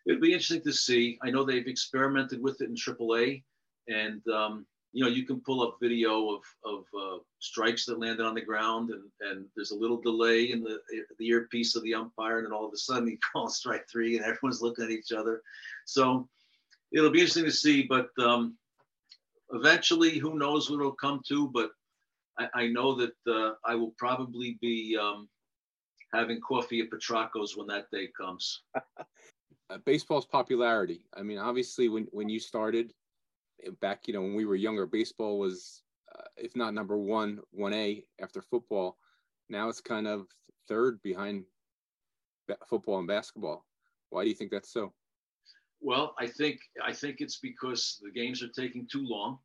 it'd 0.08 0.22
be 0.22 0.34
interesting 0.34 0.64
to 0.64 0.74
see. 0.74 1.18
I 1.24 1.32
know 1.32 1.44
they've 1.44 1.68
experimented 1.68 2.42
with 2.42 2.62
it 2.62 2.70
in 2.70 2.76
AAA, 2.76 3.44
and 3.88 4.22
um, 4.28 4.66
you 4.96 5.04
know 5.04 5.10
you 5.10 5.26
can 5.26 5.42
pull 5.42 5.62
up 5.62 5.78
video 5.82 6.30
of 6.30 6.41
of 6.64 6.86
uh, 6.98 7.18
strikes 7.39 7.86
that 7.86 8.00
landed 8.00 8.26
on 8.26 8.34
the 8.34 8.41
ground, 8.41 8.91
and 8.91 9.04
and 9.30 9.46
there's 9.54 9.72
a 9.72 9.78
little 9.78 10.00
delay 10.00 10.52
in 10.52 10.64
the 10.64 10.80
the 11.20 11.28
earpiece 11.28 11.76
of 11.76 11.84
the 11.84 11.93
umpire, 11.93 12.38
and 12.38 12.46
then 12.46 12.54
all 12.54 12.66
of 12.66 12.72
a 12.74 12.78
sudden 12.78 13.10
he 13.10 13.18
calls 13.34 13.58
strike 13.58 13.86
three, 13.91 14.16
and 14.16 14.26
everyone's 14.26 14.62
looking 14.62 14.86
at 14.86 14.91
each 14.91 15.12
other. 15.12 15.41
So 15.84 16.30
it'll 16.93 17.12
be 17.12 17.20
interesting 17.20 17.43
to 17.43 17.52
see, 17.52 17.84
but 17.84 18.08
um, 18.20 18.56
eventually, 19.52 20.18
who 20.18 20.39
knows 20.39 20.70
what 20.70 20.80
it'll 20.80 20.93
come 20.93 21.22
to, 21.28 21.50
but 21.50 21.72
I, 22.39 22.48
I 22.54 22.68
know 22.68 22.96
that 22.96 23.16
uh, 23.28 23.56
I 23.66 23.76
will 23.76 23.93
probably 23.98 24.58
be 24.62 24.98
um, 24.98 25.28
having 26.14 26.39
coffee 26.39 26.80
at 26.80 26.89
Petracco's 26.89 27.58
when 27.58 27.68
that 27.68 27.91
day 27.91 28.10
comes. 28.18 28.62
Uh, 29.72 29.80
baseball's 29.84 30.28
popularity. 30.28 31.02
I 31.18 31.24
mean, 31.24 31.39
obviously, 31.39 31.89
when 31.89 32.04
when 32.12 32.30
you 32.30 32.39
started 32.39 32.93
back, 33.82 34.08
you 34.08 34.14
know, 34.14 34.22
when 34.22 34.36
we 34.36 34.45
were 34.45 34.56
younger, 34.56 34.86
baseball 34.86 35.39
was, 35.39 35.84
uh, 36.18 36.24
if 36.38 36.56
not 36.56 36.74
number 36.74 36.97
one, 36.97 37.39
one 37.51 37.74
A 37.74 38.03
after 38.22 38.41
football. 38.41 38.97
Now 39.49 39.70
it's 39.70 39.82
kind 39.82 40.08
of 40.08 40.28
third 40.68 41.01
behind 41.03 41.43
football 42.68 42.99
and 42.99 43.08
basketball. 43.08 43.66
Why 44.10 44.24
do 44.24 44.30
you 44.30 44.36
think 44.36 44.51
that's 44.51 44.72
so? 44.72 44.93
Well, 45.82 46.16
I 46.20 46.28
think 46.28 46.60
I 46.84 46.93
think 46.93 47.18
it's 47.20 47.38
because 47.38 47.99
the 48.01 48.12
games 48.12 48.41
are 48.41 48.47
taking 48.47 48.88
too 48.91 49.06
long. 49.06 49.39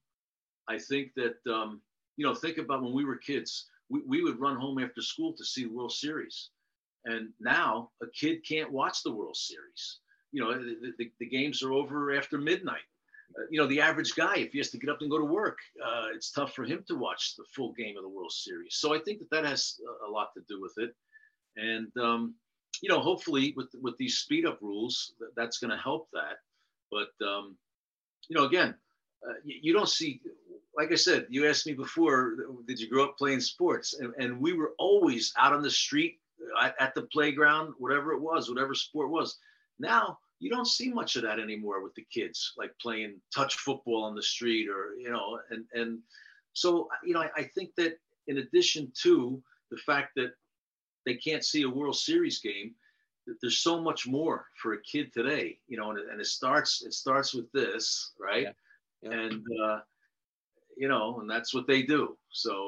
I 0.69 0.79
think 0.79 1.13
that 1.17 1.37
um, 1.53 1.83
you 2.17 2.27
know, 2.27 2.35
think 2.35 2.59
about 2.59 2.83
when 2.83 2.93
we 2.93 3.05
were 3.05 3.17
kids, 3.17 3.67
we, 3.89 4.01
we 4.07 4.23
would 4.23 4.41
run 4.41 4.57
home 4.57 4.79
after 4.79 5.03
school 5.03 5.35
to 5.37 5.45
see 5.45 5.67
World 5.67 5.93
Series. 5.93 6.51
And 7.05 7.31
now 7.41 7.91
a 8.03 8.07
kid 8.15 8.47
can't 8.47 8.71
watch 8.71 9.03
the 9.03 9.13
World 9.13 9.37
Series. 9.37 10.01
You 10.33 10.43
know, 10.43 10.53
the, 10.53 10.93
the, 10.99 11.11
the 11.19 11.27
games 11.27 11.63
are 11.63 11.73
over 11.73 12.15
after 12.15 12.39
midnight. 12.39 12.83
Uh, 13.39 13.43
you 13.51 13.61
know, 13.61 13.67
the 13.67 13.81
average 13.81 14.15
guy, 14.15 14.37
if 14.37 14.53
he 14.53 14.59
has 14.59 14.71
to 14.71 14.79
get 14.79 14.91
up 14.91 15.01
and 15.01 15.11
go 15.11 15.19
to 15.19 15.25
work, 15.25 15.59
uh, 15.85 16.07
it's 16.15 16.31
tough 16.31 16.55
for 16.55 16.65
him 16.65 16.85
to 16.89 16.97
watch 16.97 17.37
the 17.37 17.45
full 17.55 17.73
game 17.73 17.97
of 17.97 18.03
the 18.03 18.09
World 18.09 18.33
Series. 18.33 18.77
So 18.77 18.95
I 18.95 18.99
think 18.99 19.21
that 19.21 19.31
that 19.31 19.45
has 19.45 19.77
a 20.07 20.11
lot 20.11 20.29
to 20.35 20.43
do 20.49 20.61
with 20.61 20.75
it. 20.79 20.95
And, 21.57 21.89
um, 22.03 22.35
you 22.83 22.89
know, 22.89 23.01
hopefully 23.01 23.55
with, 23.57 23.69
with 23.81 23.97
these 23.99 24.19
speed 24.19 24.47
up 24.47 24.59
rules, 24.61 25.15
that's 25.37 25.59
going 25.59 25.71
to 25.71 25.77
help 25.77 26.09
that. 26.13 26.39
But, 26.91 27.11
um, 27.27 27.57
you 28.29 28.37
know, 28.37 28.47
again, 28.47 28.75
uh, 29.29 29.35
you, 29.45 29.57
you, 29.63 29.73
don't 29.73 29.89
see, 29.89 30.21
like 30.77 30.91
I 30.93 30.97
said, 30.97 31.27
you 31.29 31.47
asked 31.47 31.67
me 31.67 31.75
before, 31.75 32.37
did 32.67 32.81
you 32.81 32.89
grow 32.89 33.05
up 33.05 33.19
playing 33.19 33.41
sports? 33.41 33.95
And, 33.99 34.15
and 34.19 34.41
we 34.41 34.55
were 34.55 34.73
always 34.79 35.33
out 35.39 35.53
on 35.53 35.63
the 35.63 35.71
street, 35.71 36.19
at, 36.61 36.75
at 36.81 36.95
the 36.95 37.03
playground, 37.03 37.75
whatever 37.79 38.13
it 38.13 38.21
was, 38.21 38.49
whatever 38.49 38.75
sport 38.75 39.11
was. 39.11 39.39
Now, 39.79 40.19
you 40.41 40.51
don't 40.51 40.67
see 40.67 40.91
much 40.91 41.17
of 41.17 41.23
that 41.23 41.39
anymore 41.39 41.83
with 41.83 41.95
the 41.95 42.07
kids, 42.13 42.55
like 42.57 42.73
playing 42.81 43.21
touch 43.33 43.57
football 43.57 44.03
on 44.05 44.15
the 44.15 44.23
street 44.23 44.69
or, 44.69 44.95
you 44.99 45.11
know, 45.11 45.39
and, 45.51 45.65
and 45.75 45.99
so, 46.55 46.89
you 47.05 47.13
know, 47.13 47.21
I, 47.21 47.31
I 47.37 47.43
think 47.45 47.75
that 47.77 47.99
in 48.27 48.39
addition 48.39 48.91
to 49.03 49.41
the 49.71 49.77
fact 49.77 50.13
that 50.17 50.33
they 51.05 51.15
can't 51.15 51.45
see 51.45 51.63
a 51.63 51.69
World 51.69 51.97
Series 51.97 52.41
game, 52.41 52.75
there's 53.43 53.59
so 53.59 53.81
much 53.81 54.07
more 54.07 54.47
for 54.61 54.73
a 54.73 54.83
kid 54.83 55.13
today, 55.13 55.59
you 55.69 55.77
know, 55.77 55.91
and, 55.91 56.01
and 56.11 56.21
it 56.21 56.27
starts, 56.27 56.83
it 56.85 56.95
starts 56.95 57.35
with 57.35 57.51
this, 57.53 58.13
right? 58.19 58.45
Yeah. 58.45 58.53
Yeah. 59.03 59.13
And, 59.13 59.45
uh, 59.65 59.81
you 60.77 60.89
know, 60.89 61.21
and 61.21 61.31
that's 61.31 61.55
what 61.55 61.67
they 61.67 61.83
do. 61.83 62.17
So, 62.31 62.67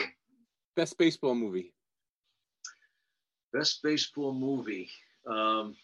best 0.76 0.98
baseball 0.98 1.34
movie. 1.34 1.72
Best 3.52 3.82
baseball 3.82 4.34
movie. 4.34 4.90
Um, 5.26 5.74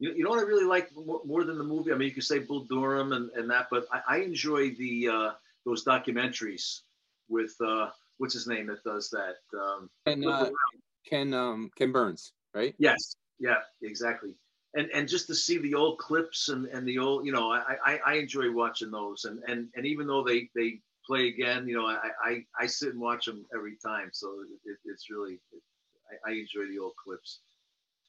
you, 0.00 0.14
you 0.14 0.24
know 0.24 0.30
what 0.30 0.40
I 0.40 0.42
really 0.42 0.64
like 0.64 0.88
more, 0.96 1.20
more, 1.24 1.44
than 1.44 1.58
the 1.58 1.64
movie? 1.64 1.92
I 1.92 1.94
mean, 1.94 2.08
you 2.08 2.14
could 2.14 2.24
say 2.24 2.38
Bull 2.38 2.64
Durham 2.64 3.12
and, 3.12 3.30
and 3.32 3.48
that, 3.50 3.68
but 3.70 3.86
I, 3.92 4.16
I 4.16 4.16
enjoy 4.22 4.70
the 4.70 5.08
uh, 5.08 5.30
those 5.64 5.84
documentaries 5.84 6.80
with 7.28 7.54
uh, 7.64 7.90
what's 8.18 8.34
his 8.34 8.46
name 8.46 8.66
that 8.66 8.82
does 8.82 9.10
that. 9.10 9.36
Um, 9.56 9.90
Ken, 10.06 10.26
uh, 10.26 10.50
Ken, 11.08 11.34
um, 11.34 11.70
Ken 11.76 11.92
Burns, 11.92 12.32
right? 12.54 12.74
Yes, 12.78 13.14
yeah, 13.38 13.58
exactly. 13.82 14.34
And 14.74 14.88
and 14.94 15.06
just 15.06 15.26
to 15.26 15.34
see 15.34 15.58
the 15.58 15.74
old 15.74 15.98
clips 15.98 16.48
and, 16.48 16.66
and 16.66 16.86
the 16.88 16.98
old, 16.98 17.26
you 17.26 17.32
know, 17.32 17.52
I, 17.52 17.76
I, 17.84 18.00
I 18.06 18.14
enjoy 18.14 18.50
watching 18.50 18.90
those. 18.90 19.26
And 19.26 19.42
and 19.46 19.68
and 19.76 19.84
even 19.84 20.06
though 20.06 20.24
they 20.24 20.48
they 20.54 20.80
play 21.06 21.28
again, 21.28 21.68
you 21.68 21.76
know, 21.76 21.86
I 21.86 22.10
I, 22.24 22.44
I 22.58 22.66
sit 22.66 22.92
and 22.92 23.00
watch 23.00 23.26
them 23.26 23.44
every 23.54 23.76
time. 23.84 24.10
So 24.12 24.44
it, 24.64 24.78
it's 24.86 25.10
really, 25.10 25.40
it, 25.52 25.62
I, 26.26 26.30
I 26.30 26.34
enjoy 26.34 26.70
the 26.70 26.78
old 26.78 26.94
clips 26.96 27.40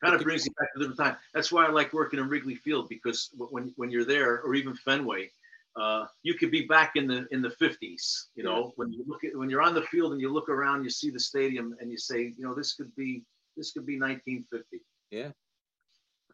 kind 0.01 0.15
of 0.15 0.21
brings 0.21 0.45
you 0.45 0.51
back 0.59 0.73
to 0.73 0.79
different 0.79 0.99
time. 0.99 1.15
That's 1.33 1.51
why 1.51 1.65
I 1.65 1.69
like 1.69 1.93
working 1.93 2.19
in 2.19 2.29
Wrigley 2.29 2.55
Field 2.55 2.89
because 2.89 3.29
when 3.37 3.73
when 3.77 3.91
you're 3.91 4.05
there, 4.05 4.41
or 4.41 4.55
even 4.55 4.75
Fenway, 4.75 5.31
uh, 5.75 6.05
you 6.23 6.33
could 6.33 6.51
be 6.51 6.65
back 6.65 6.93
in 6.95 7.07
the 7.07 7.27
in 7.31 7.41
the 7.41 7.49
50s. 7.49 8.25
You 8.35 8.43
know, 8.43 8.65
yeah. 8.65 8.71
when 8.75 8.91
you 8.91 9.03
look 9.07 9.23
at 9.23 9.35
when 9.35 9.49
you're 9.49 9.61
on 9.61 9.73
the 9.73 9.83
field 9.83 10.11
and 10.11 10.21
you 10.21 10.31
look 10.31 10.49
around, 10.49 10.83
you 10.83 10.89
see 10.89 11.09
the 11.09 11.19
stadium, 11.19 11.75
and 11.79 11.91
you 11.91 11.97
say, 11.97 12.33
you 12.37 12.43
know, 12.43 12.53
this 12.53 12.73
could 12.73 12.93
be 12.95 13.23
this 13.55 13.71
could 13.71 13.85
be 13.85 13.99
1950. 13.99 14.81
Yeah. 15.11 15.31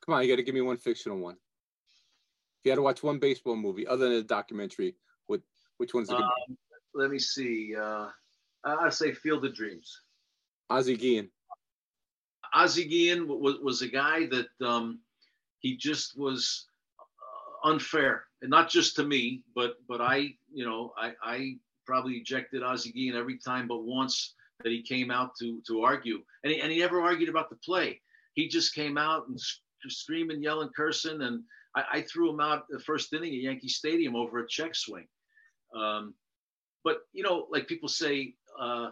Come 0.05 0.15
on, 0.15 0.23
you 0.23 0.29
got 0.29 0.37
to 0.37 0.43
give 0.43 0.55
me 0.55 0.61
one 0.61 0.77
fictional 0.77 1.17
one. 1.17 1.35
If 1.35 2.65
you 2.65 2.71
had 2.71 2.77
to 2.77 2.81
watch 2.81 3.03
one 3.03 3.19
baseball 3.19 3.55
movie 3.55 3.85
other 3.85 4.09
than 4.09 4.19
a 4.19 4.23
documentary, 4.23 4.95
what 5.27 5.41
which 5.77 5.93
one's 5.93 6.09
it? 6.09 6.15
Um, 6.15 6.57
let 6.93 7.11
me 7.11 7.19
see. 7.19 7.75
Uh, 7.75 8.07
I'd 8.63 8.93
say 8.93 9.11
Field 9.11 9.45
of 9.45 9.53
Dreams. 9.53 10.01
Ozzie 10.69 10.97
Guillen. 10.97 11.29
Ozzie 12.53 12.87
Guillen 12.87 13.27
was, 13.27 13.59
was 13.59 13.81
a 13.81 13.87
guy 13.87 14.27
that 14.27 14.47
um, 14.65 14.99
he 15.59 15.77
just 15.77 16.17
was 16.17 16.67
uh, 16.99 17.69
unfair, 17.69 18.25
and 18.41 18.49
not 18.49 18.69
just 18.69 18.95
to 18.95 19.03
me, 19.03 19.43
but 19.55 19.75
but 19.87 20.01
I, 20.01 20.33
you 20.51 20.65
know, 20.65 20.93
I, 20.97 21.13
I 21.21 21.55
probably 21.85 22.13
ejected 22.13 22.63
Ozzie 22.63 22.91
Guillen 22.91 23.19
every 23.19 23.37
time, 23.37 23.67
but 23.67 23.83
once 23.83 24.33
that 24.63 24.71
he 24.71 24.81
came 24.81 25.11
out 25.11 25.31
to 25.39 25.61
to 25.67 25.83
argue, 25.83 26.19
and 26.43 26.53
he, 26.53 26.61
and 26.61 26.71
he 26.71 26.79
never 26.79 27.01
argued 27.01 27.29
about 27.29 27.49
the 27.49 27.57
play. 27.57 28.01
He 28.33 28.47
just 28.47 28.75
came 28.75 28.97
out 28.97 29.27
and 29.27 29.39
screaming, 29.87 30.43
yelling, 30.43 30.69
cursing, 30.75 31.21
and 31.21 31.43
I, 31.75 31.83
I 31.93 32.01
threw 32.01 32.29
him 32.29 32.39
out 32.39 32.65
the 32.69 32.79
first 32.79 33.13
inning 33.13 33.33
at 33.33 33.41
Yankee 33.41 33.69
Stadium 33.69 34.15
over 34.15 34.39
a 34.39 34.47
check 34.47 34.75
swing. 34.75 35.07
Um, 35.75 36.13
but 36.83 36.99
you 37.13 37.23
know, 37.23 37.47
like 37.51 37.67
people 37.67 37.89
say, 37.89 38.33
uh, 38.59 38.89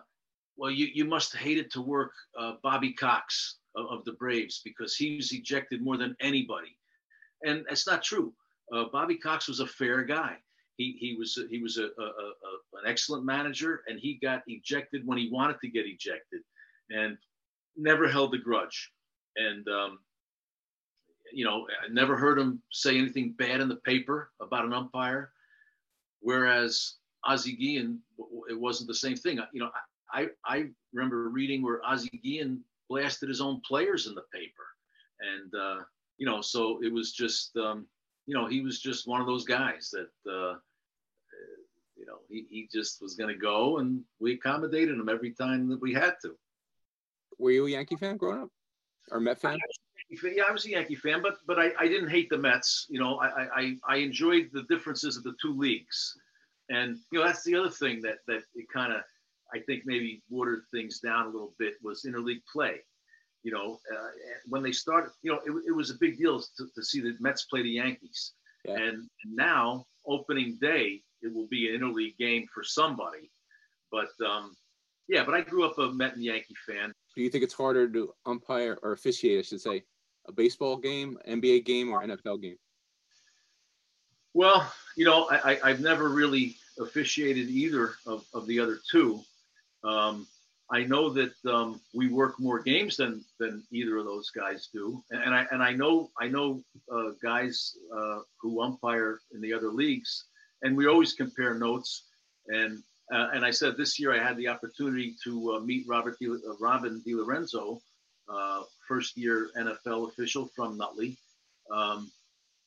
well, 0.57 0.71
you, 0.71 0.87
you 0.93 1.05
must 1.05 1.33
have 1.33 1.41
hated 1.41 1.71
to 1.71 1.81
work 1.81 2.11
uh, 2.39 2.53
Bobby 2.63 2.93
Cox 2.93 3.57
of, 3.75 3.85
of, 3.87 4.05
the 4.05 4.13
Braves 4.13 4.61
because 4.63 4.95
he 4.95 5.17
was 5.17 5.33
ejected 5.33 5.83
more 5.83 5.97
than 5.97 6.15
anybody. 6.19 6.77
And 7.43 7.65
that's 7.67 7.87
not 7.87 8.03
true. 8.03 8.33
Uh, 8.73 8.85
Bobby 8.91 9.17
Cox 9.17 9.47
was 9.47 9.59
a 9.59 9.67
fair 9.67 10.03
guy. 10.03 10.37
He, 10.77 10.97
he 10.99 11.15
was 11.17 11.39
he 11.49 11.61
was 11.61 11.77
a, 11.77 11.83
a, 11.83 12.03
a, 12.03 12.81
an 12.81 12.87
excellent 12.87 13.23
manager, 13.23 13.83
and 13.87 13.97
he 13.97 14.19
got 14.21 14.41
ejected 14.47 15.03
when 15.05 15.17
he 15.17 15.29
wanted 15.31 15.59
to 15.61 15.69
get 15.69 15.85
ejected, 15.85 16.41
and 16.89 17.17
never 17.77 18.09
held 18.09 18.35
a 18.35 18.37
grudge. 18.37 18.91
And 19.37 19.65
um, 19.69 19.99
you 21.31 21.45
know, 21.45 21.65
I 21.83 21.91
never 21.91 22.17
heard 22.17 22.37
him 22.37 22.61
say 22.71 22.97
anything 22.97 23.35
bad 23.37 23.61
in 23.61 23.69
the 23.69 23.77
paper 23.77 24.31
about 24.41 24.65
an 24.65 24.73
umpire. 24.73 25.31
Whereas 26.19 26.95
Ozzie 27.23 27.55
Guillen, 27.55 27.99
it 28.49 28.59
wasn't 28.59 28.87
the 28.87 28.95
same 28.95 29.15
thing. 29.15 29.39
You 29.53 29.61
know, 29.61 29.69
I, 30.11 30.27
I 30.45 30.67
remember 30.93 31.29
reading 31.29 31.61
where 31.61 31.81
Ozzie 31.85 32.21
Guillen 32.23 32.61
blasted 32.89 33.29
his 33.29 33.41
own 33.41 33.61
players 33.67 34.07
in 34.07 34.15
the 34.15 34.23
paper. 34.33 34.63
And, 35.19 35.53
uh, 35.55 35.83
you 36.17 36.25
know, 36.25 36.41
so 36.41 36.79
it 36.83 36.91
was 36.91 37.11
just, 37.11 37.55
um, 37.57 37.87
you 38.25 38.33
know, 38.33 38.47
he 38.47 38.61
was 38.61 38.79
just 38.79 39.07
one 39.07 39.21
of 39.21 39.27
those 39.27 39.45
guys 39.45 39.91
that, 39.91 40.31
uh, 40.31 40.57
you 41.95 42.05
know, 42.05 42.17
he, 42.29 42.45
he 42.49 42.69
just 42.71 43.01
was 43.01 43.15
going 43.15 43.33
to 43.33 43.39
go 43.39 43.77
and 43.77 44.01
we 44.19 44.33
accommodated 44.33 44.95
him 44.95 45.09
every 45.09 45.31
time 45.31 45.69
that 45.69 45.81
we 45.81 45.93
had 45.93 46.15
to. 46.21 46.35
Were 47.37 47.51
you 47.51 47.65
a 47.67 47.71
Yankee 47.71 47.95
fan 47.95 48.17
growing 48.17 48.43
up 48.43 48.49
or 49.11 49.19
Met 49.19 49.39
fan? 49.39 49.57
Yeah, 50.09 50.43
I 50.47 50.51
was 50.51 50.65
a 50.65 50.69
Yankee 50.69 50.95
fan, 50.95 51.21
but 51.21 51.37
but 51.47 51.59
I, 51.59 51.71
I 51.79 51.87
didn't 51.87 52.09
hate 52.09 52.29
the 52.29 52.37
Mets. 52.37 52.85
You 52.89 52.99
know, 52.99 53.17
I, 53.17 53.47
I 53.55 53.75
I 53.87 53.95
enjoyed 53.97 54.49
the 54.53 54.63
differences 54.63 55.17
of 55.17 55.23
the 55.23 55.33
two 55.41 55.57
leagues, 55.57 56.15
and 56.69 56.97
you 57.11 57.19
know 57.19 57.25
that's 57.25 57.43
the 57.43 57.55
other 57.55 57.71
thing 57.71 58.01
that 58.03 58.17
that 58.27 58.43
it 58.53 58.67
kind 58.71 58.93
of 58.93 59.01
I 59.55 59.59
think 59.59 59.83
maybe 59.85 60.21
watered 60.29 60.63
things 60.71 60.99
down 60.99 61.27
a 61.27 61.29
little 61.29 61.53
bit 61.57 61.75
was 61.81 62.05
interleague 62.05 62.41
play. 62.51 62.81
You 63.43 63.53
know, 63.53 63.79
uh, 63.93 64.09
when 64.47 64.63
they 64.63 64.71
started, 64.71 65.11
you 65.21 65.31
know, 65.31 65.39
it, 65.45 65.63
it 65.67 65.71
was 65.71 65.91
a 65.91 65.95
big 65.95 66.17
deal 66.17 66.39
to, 66.39 66.67
to, 66.75 66.83
see 66.83 66.99
the 66.99 67.15
Mets 67.19 67.45
play 67.45 67.61
the 67.61 67.69
Yankees. 67.69 68.33
Yeah. 68.65 68.73
And, 68.73 68.97
and, 68.97 69.35
now, 69.35 69.85
opening 70.05 70.57
day, 70.59 71.03
it 71.21 71.33
will 71.33 71.47
be 71.47 71.69
an 71.73 71.79
interleague 71.79 72.17
game 72.17 72.47
for 72.53 72.63
somebody. 72.63 73.29
But 73.91 74.09
um, 74.25 74.55
yeah, 75.07 75.23
but 75.23 75.35
I 75.35 75.41
grew 75.41 75.63
up 75.63 75.77
a 75.77 75.93
Met 75.93 76.15
and 76.15 76.23
Yankee 76.23 76.55
fan. 76.67 76.91
Do 77.15 77.21
you 77.21 77.29
think 77.29 77.43
it's 77.43 77.53
harder 77.53 77.87
to 77.87 78.13
umpire 78.25 78.77
or 78.81 78.93
officiate, 78.93 79.39
I 79.39 79.41
should 79.43 79.61
say, 79.61 79.83
a 80.27 80.31
baseball 80.31 80.77
game, 80.77 81.17
NBA 81.29 81.65
game, 81.65 81.91
or 81.91 82.03
NFL 82.03 82.41
game? 82.41 82.57
Well, 84.33 84.69
you 84.97 85.05
know, 85.05 85.29
I, 85.31 85.59
I, 85.63 85.69
have 85.69 85.79
never 85.79 86.09
really 86.09 86.57
officiated 86.77 87.47
either 87.47 87.93
of, 88.05 88.25
of 88.33 88.47
the 88.47 88.59
other 88.59 88.79
two. 88.91 89.21
Um, 89.85 90.27
I 90.71 90.83
know 90.83 91.09
that 91.09 91.33
um, 91.45 91.79
we 91.93 92.07
work 92.07 92.39
more 92.39 92.59
games 92.59 92.97
than 92.97 93.23
than 93.39 93.63
either 93.71 93.97
of 93.97 94.05
those 94.05 94.31
guys 94.31 94.69
do, 94.73 95.03
and 95.11 95.33
I 95.33 95.45
and 95.51 95.61
I 95.61 95.73
know 95.73 96.09
I 96.19 96.27
know 96.27 96.63
uh, 96.91 97.11
guys 97.21 97.77
uh, 97.95 98.19
who 98.41 98.61
umpire 98.61 99.19
in 99.33 99.41
the 99.41 99.53
other 99.53 99.69
leagues, 99.69 100.25
and 100.63 100.75
we 100.75 100.87
always 100.87 101.13
compare 101.13 101.53
notes. 101.53 102.05
And 102.47 102.81
uh, 103.13 103.29
and 103.33 103.45
I 103.45 103.51
said 103.51 103.77
this 103.77 103.99
year 103.99 104.13
I 104.13 104.23
had 104.25 104.37
the 104.37 104.47
opportunity 104.47 105.15
to 105.23 105.53
uh, 105.53 105.59
meet 105.59 105.85
Robert 105.87 106.17
Di, 106.19 106.29
uh, 106.29 106.55
Robin 106.59 107.01
DiLorenzo, 107.05 107.79
uh, 108.27 108.63
first 108.87 109.15
year 109.15 109.51
NFL 109.55 110.09
official 110.09 110.49
from 110.55 110.77
Nutley. 110.77 111.15
Um, 111.71 112.11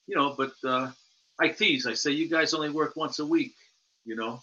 you 0.07 0.15
know, 0.15 0.37
but 0.39 0.53
I 1.41 1.49
tease. 1.49 1.87
I 1.87 1.95
say 1.95 2.13
you 2.13 2.29
guys 2.29 2.55
only 2.55 2.71
work 2.71 2.95
once 2.95 3.19
a 3.19 3.27
week. 3.27 3.55
You 4.05 4.15
know, 4.15 4.41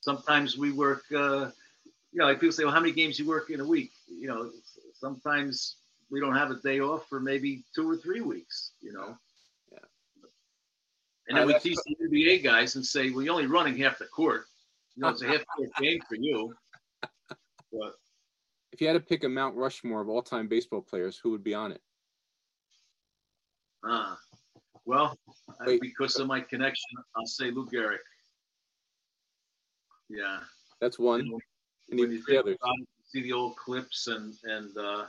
sometimes 0.00 0.56
we 0.56 0.70
work 0.70 1.02
you 2.16 2.22
know, 2.22 2.28
like 2.28 2.40
people 2.40 2.52
say, 2.52 2.64
well, 2.64 2.72
how 2.72 2.80
many 2.80 2.94
games 2.94 3.18
you 3.18 3.26
work 3.26 3.50
in 3.50 3.60
a 3.60 3.64
week? 3.64 3.92
You 4.08 4.26
know, 4.26 4.50
sometimes 4.94 5.76
we 6.10 6.18
don't 6.18 6.34
have 6.34 6.50
a 6.50 6.54
day 6.54 6.80
off 6.80 7.06
for 7.10 7.20
maybe 7.20 7.62
two 7.74 7.86
or 7.90 7.98
three 7.98 8.22
weeks, 8.22 8.70
you 8.80 8.94
know. 8.94 9.14
Yeah. 9.70 9.78
And 11.28 11.36
then 11.36 11.44
uh, 11.44 11.46
we 11.48 11.58
teach 11.58 11.76
the 11.84 11.94
NBA 12.08 12.42
guys 12.42 12.74
and 12.74 12.86
say, 12.86 13.10
well, 13.10 13.22
you're 13.22 13.34
only 13.34 13.46
running 13.46 13.76
half 13.76 13.98
the 13.98 14.06
court. 14.06 14.46
You 14.94 15.02
know, 15.02 15.10
it's 15.10 15.20
a 15.20 15.26
half 15.26 15.44
court 15.54 15.68
game 15.78 16.00
for 16.08 16.14
you. 16.14 16.54
But 17.02 17.96
if 18.72 18.80
you 18.80 18.86
had 18.86 18.94
to 18.94 19.00
pick 19.00 19.24
a 19.24 19.28
Mount 19.28 19.54
Rushmore 19.54 20.00
of 20.00 20.08
all 20.08 20.22
time 20.22 20.48
baseball 20.48 20.80
players, 20.80 21.20
who 21.22 21.32
would 21.32 21.44
be 21.44 21.52
on 21.52 21.72
it? 21.72 21.82
Uh, 23.86 24.14
well, 24.86 25.18
Wait, 25.66 25.82
because 25.82 26.18
of 26.18 26.28
my 26.28 26.40
connection, 26.40 26.96
I'll 27.14 27.26
say 27.26 27.50
Lou 27.50 27.66
Gehrig. 27.66 27.98
Yeah. 30.08 30.38
That's 30.80 30.98
one. 30.98 31.30
When 31.88 32.10
you 32.10 32.22
think 32.22 32.40
about 32.40 32.74
see 33.06 33.22
the 33.22 33.32
old 33.32 33.56
clips 33.56 34.08
and 34.08 34.34
and 34.44 34.76
uh, 34.76 35.04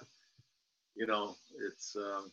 you 0.96 1.08
know 1.08 1.36
it's 1.68 1.96
um, 1.96 2.32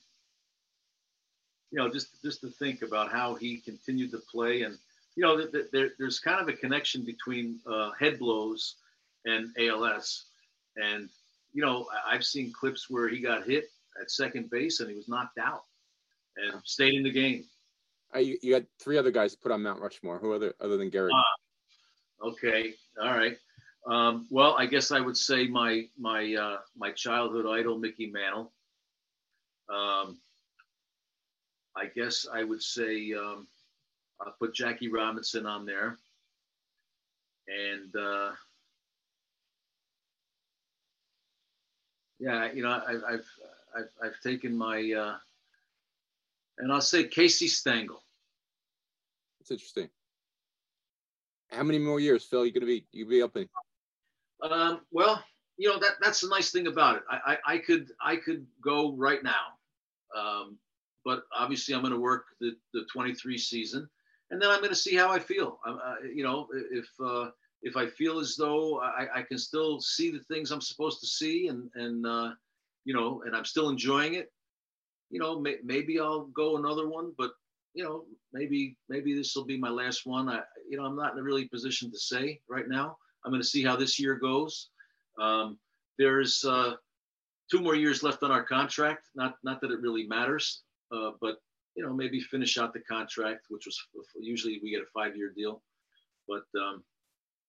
you 1.71 1.79
know 1.79 1.91
just 1.91 2.23
just 2.23 2.41
to 2.43 2.49
think 2.49 2.83
about 2.83 3.11
how 3.11 3.35
he 3.35 3.59
continued 3.59 4.11
to 4.11 4.19
play 4.31 4.63
and 4.63 4.77
you 5.17 5.23
know 5.23 5.47
there, 5.73 5.91
there's 5.99 6.21
kind 6.21 6.41
of 6.41 6.49
a 6.49 6.53
connection 6.53 7.05
between 7.05 7.59
uh, 7.67 7.91
head 7.99 8.19
blows 8.19 8.77
and 9.25 9.51
ALS 9.59 10.27
and 10.77 11.09
you 11.53 11.63
know 11.63 11.87
I've 12.07 12.25
seen 12.25 12.53
clips 12.53 12.91
where 12.91 13.09
he 13.09 13.21
got 13.21 13.47
hit 13.47 13.71
at 14.01 14.11
second 14.11 14.51
base 14.51 14.81
and 14.81 14.91
he 14.91 14.97
was 14.97 15.09
knocked 15.09 15.39
out 15.39 15.65
and 16.37 16.61
stayed 16.65 16.95
in 16.95 17.05
the 17.05 17.13
game. 17.13 17.45
Uh, 18.15 18.19
you, 18.19 18.39
you 18.43 18.55
had 18.55 18.67
three 18.81 18.99
other 18.99 19.11
guys 19.11 19.35
put 19.35 19.53
on 19.53 19.63
Mount 19.63 19.81
Rushmore. 19.81 20.19
Who 20.19 20.33
other 20.33 20.55
other 20.61 20.77
than 20.77 20.91
Gehrig? 20.91 21.11
Uh, 21.13 22.27
okay, 22.29 22.75
all 23.01 23.17
right. 23.17 23.37
Um, 23.87 24.27
well, 24.31 24.57
I 24.59 24.67
guess 24.67 24.91
I 24.91 25.01
would 25.01 25.17
say 25.17 25.47
my 25.47 25.87
my 25.99 26.35
uh, 26.35 26.59
my 26.77 26.91
childhood 26.93 27.47
idol, 27.47 27.79
Mickey 27.79 28.07
Mantle. 28.11 28.51
Um, 29.69 30.19
I 31.77 31.87
guess 31.95 32.27
I 32.33 32.45
would 32.45 32.63
say 32.63 33.13
um, 33.13 33.47
I'll 34.21 34.35
put 34.39 34.55
Jackie 34.55 34.89
Robinson 34.89 35.45
on 35.45 35.67
there, 35.67 35.99
and 37.49 37.95
uh, 37.95 38.31
yeah, 42.19 42.51
you 42.53 42.63
know, 42.63 42.71
I, 42.71 42.93
I've 42.93 43.27
I've 43.77 43.91
I've 44.03 44.21
taken 44.23 44.57
my 44.57 44.93
uh, 44.93 45.17
and 46.59 46.73
I'll 46.73 46.81
say 46.81 47.05
Casey 47.05 47.49
Stengel. 47.49 48.03
That's 49.41 49.51
interesting. 49.51 49.89
How 51.51 51.63
many 51.63 51.79
more 51.79 52.01
years, 52.01 52.25
Phil? 52.25 52.47
You 52.47 52.53
gonna 52.53 52.67
be 52.67 52.87
you 52.93 53.07
be 53.07 53.23
up 53.23 53.37
in? 53.37 53.49
Um, 54.43 54.81
well, 54.91 55.23
you 55.57 55.69
know 55.69 55.79
that 55.79 55.93
that's 56.01 56.21
the 56.21 56.29
nice 56.29 56.51
thing 56.51 56.67
about 56.67 56.97
it. 56.97 57.03
I, 57.11 57.35
I, 57.47 57.55
I 57.55 57.59
could 57.59 57.89
I 58.05 58.17
could 58.17 58.47
go 58.63 58.95
right 58.97 59.23
now, 59.23 59.55
um, 60.17 60.59
but 61.05 61.23
obviously 61.37 61.75
I'm 61.75 61.81
going 61.83 61.93
to 61.93 62.01
work 62.01 62.27
the, 62.41 62.53
the 62.73 62.85
23 62.93 63.39
season, 63.39 63.89
and 64.31 64.41
then 64.43 64.51
I'm 64.51 64.59
going 64.59 64.71
to 64.71 64.77
see 64.77 64.97
how 64.97 65.11
I 65.11 65.19
feel. 65.19 65.61
Uh, 65.67 65.95
you 66.13 66.25
know, 66.25 66.49
if 66.73 66.89
uh, 67.05 67.31
if 67.63 67.77
I 67.77 67.87
feel 67.87 68.19
as 68.19 68.37
though 68.37 68.81
I, 68.81 69.07
I 69.15 69.23
can 69.23 69.39
still 69.39 69.81
see 69.81 70.11
the 70.11 70.21
things 70.21 70.51
I'm 70.51 70.61
supposed 70.61 71.01
to 71.01 71.07
see, 71.07 71.49
and 71.49 71.71
and 71.75 72.07
uh, 72.07 72.33
you 72.85 72.95
know, 72.95 73.23
and 73.25 73.35
I'm 73.35 73.45
still 73.45 73.71
enjoying 73.71 74.15
it, 74.15 74.33
you 75.11 75.21
know, 75.21 75.41
may, 75.41 75.57
maybe 75.65 76.01
I'll 76.01 76.27
go 76.27 76.57
another 76.57 76.89
one. 76.89 77.13
But 77.17 77.31
you 77.75 77.85
know, 77.85 78.05
maybe 78.33 78.77
maybe 78.89 79.15
this 79.15 79.35
will 79.35 79.45
be 79.45 79.59
my 79.59 79.71
last 79.71 80.05
one. 80.05 80.29
I 80.29 80.41
you 80.69 80.77
know 80.77 80.85
I'm 80.85 80.97
not 80.97 81.13
in 81.13 81.19
a 81.19 81.23
really 81.23 81.49
position 81.49 81.91
to 81.93 81.99
say 81.99 82.41
right 82.49 82.69
now. 82.69 82.97
I'm 83.25 83.31
going 83.31 83.43
to 83.43 83.49
see 83.49 83.63
how 83.65 83.77
this 83.77 83.99
year 83.99 84.15
goes. 84.17 84.69
Um, 85.19 85.59
there's 85.99 86.45
uh, 86.45 86.75
two 87.51 87.61
more 87.61 87.75
years 87.75 88.03
left 88.03 88.23
on 88.23 88.31
our 88.31 88.43
contract. 88.43 89.09
Not 89.15 89.37
not 89.43 89.61
that 89.61 89.71
it 89.71 89.81
really 89.81 90.07
matters, 90.07 90.63
uh, 90.93 91.13
but 91.21 91.39
you 91.75 91.85
know 91.85 91.93
maybe 91.93 92.21
finish 92.21 92.59
out 92.59 92.73
the 92.73 92.81
contract, 92.81 93.47
which 93.49 93.67
was 93.67 93.79
usually 94.19 94.61
we 94.63 94.71
get 94.71 94.83
a 94.83 94.87
five 94.93 95.17
year 95.17 95.33
deal. 95.35 95.63
But 96.29 96.45
um, 96.59 96.83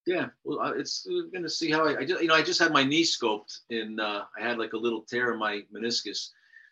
yeah, 0.06 0.28
well, 0.44 0.74
it's 0.76 1.06
going 1.06 1.44
to 1.44 1.50
see 1.50 1.72
how 1.72 1.88
I, 1.88 2.00
I 2.00 2.06
just, 2.06 2.22
you 2.22 2.28
know 2.28 2.36
I 2.36 2.44
just 2.44 2.60
had 2.60 2.72
my 2.72 2.84
knee 2.84 3.04
scoped 3.04 3.60
and 3.70 4.00
uh, 4.00 4.26
I 4.40 4.44
had 4.44 4.58
like 4.58 4.74
a 4.74 4.78
little 4.78 5.02
tear 5.02 5.34
in 5.34 5.40
my 5.40 5.64
meniscus, 5.76 6.30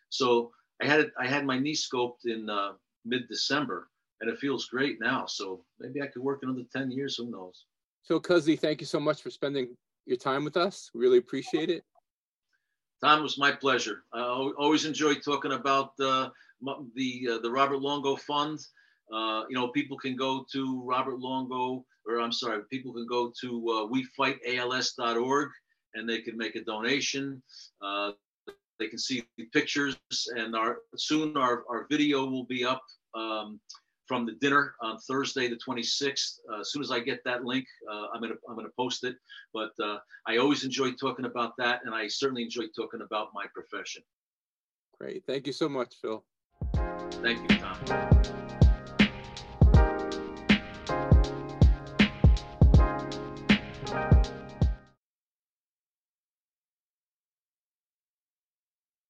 so 0.09 0.51
I 0.81 0.85
had 0.85 0.99
it 0.99 1.13
I 1.19 1.27
had 1.27 1.45
my 1.45 1.57
knee 1.57 1.75
scoped 1.75 2.25
in 2.25 2.49
uh, 2.49 2.73
mid 3.05 3.27
December 3.27 3.89
and 4.21 4.29
it 4.29 4.39
feels 4.39 4.65
great 4.65 4.99
now. 5.01 5.25
So 5.25 5.65
maybe 5.79 6.01
I 6.01 6.07
could 6.07 6.21
work 6.21 6.39
another 6.43 6.63
ten 6.71 6.91
years. 6.91 7.17
Who 7.17 7.29
knows? 7.29 7.65
Phil 8.07 8.21
Cuzzi, 8.21 8.59
thank 8.59 8.81
you 8.81 8.87
so 8.87 8.99
much 8.99 9.21
for 9.21 9.29
spending 9.29 9.75
your 10.05 10.17
time 10.17 10.43
with 10.43 10.57
us. 10.57 10.89
Really 10.93 11.17
appreciate 11.17 11.69
it. 11.69 11.83
Tom, 13.01 13.19
it 13.19 13.23
was 13.23 13.37
my 13.37 13.51
pleasure. 13.51 14.03
I 14.13 14.21
always 14.21 14.85
enjoy 14.85 15.15
talking 15.15 15.53
about 15.53 15.91
uh, 15.99 16.29
the 16.95 17.27
uh, 17.31 17.37
the 17.39 17.51
Robert 17.51 17.79
Luongo 17.79 18.19
Fund. 18.19 18.59
Uh, 19.11 19.43
you 19.49 19.55
know, 19.55 19.67
people 19.69 19.97
can 19.97 20.15
go 20.15 20.45
to 20.51 20.83
Robert 20.85 21.19
Luongo, 21.19 21.83
or 22.07 22.21
I'm 22.21 22.31
sorry, 22.31 22.61
people 22.69 22.93
can 22.93 23.05
go 23.05 23.31
to 23.41 23.69
uh, 23.69 24.21
WeFightALS.org 24.21 25.49
and 25.95 26.09
they 26.09 26.21
can 26.21 26.37
make 26.37 26.55
a 26.55 26.63
donation. 26.63 27.41
Uh, 27.81 28.11
they 28.79 28.87
can 28.87 28.97
see 28.97 29.23
pictures, 29.53 29.97
and 30.35 30.55
our 30.55 30.79
soon 30.97 31.37
our, 31.37 31.63
our 31.69 31.85
video 31.89 32.25
will 32.25 32.45
be 32.45 32.65
up. 32.65 32.81
Um, 33.13 33.59
from 34.07 34.25
the 34.25 34.33
dinner 34.33 34.75
on 34.81 34.97
Thursday, 34.99 35.47
the 35.47 35.57
26th. 35.67 36.39
Uh, 36.51 36.59
as 36.59 36.71
soon 36.71 36.81
as 36.81 36.91
I 36.91 36.99
get 36.99 37.19
that 37.25 37.45
link, 37.45 37.65
uh, 37.89 38.07
I'm 38.13 38.21
gonna 38.21 38.35
I'm 38.49 38.55
gonna 38.55 38.69
post 38.77 39.03
it. 39.03 39.15
But 39.53 39.71
uh, 39.81 39.97
I 40.27 40.37
always 40.37 40.63
enjoy 40.63 40.91
talking 40.93 41.25
about 41.25 41.53
that, 41.57 41.81
and 41.85 41.93
I 41.93 42.07
certainly 42.07 42.43
enjoy 42.43 42.65
talking 42.75 43.01
about 43.01 43.29
my 43.33 43.45
profession. 43.53 44.03
Great, 44.99 45.23
thank 45.25 45.47
you 45.47 45.53
so 45.53 45.67
much, 45.67 45.95
Phil. 46.01 46.23
Thank 47.21 47.49
you, 47.49 47.57
Tom. 47.57 48.59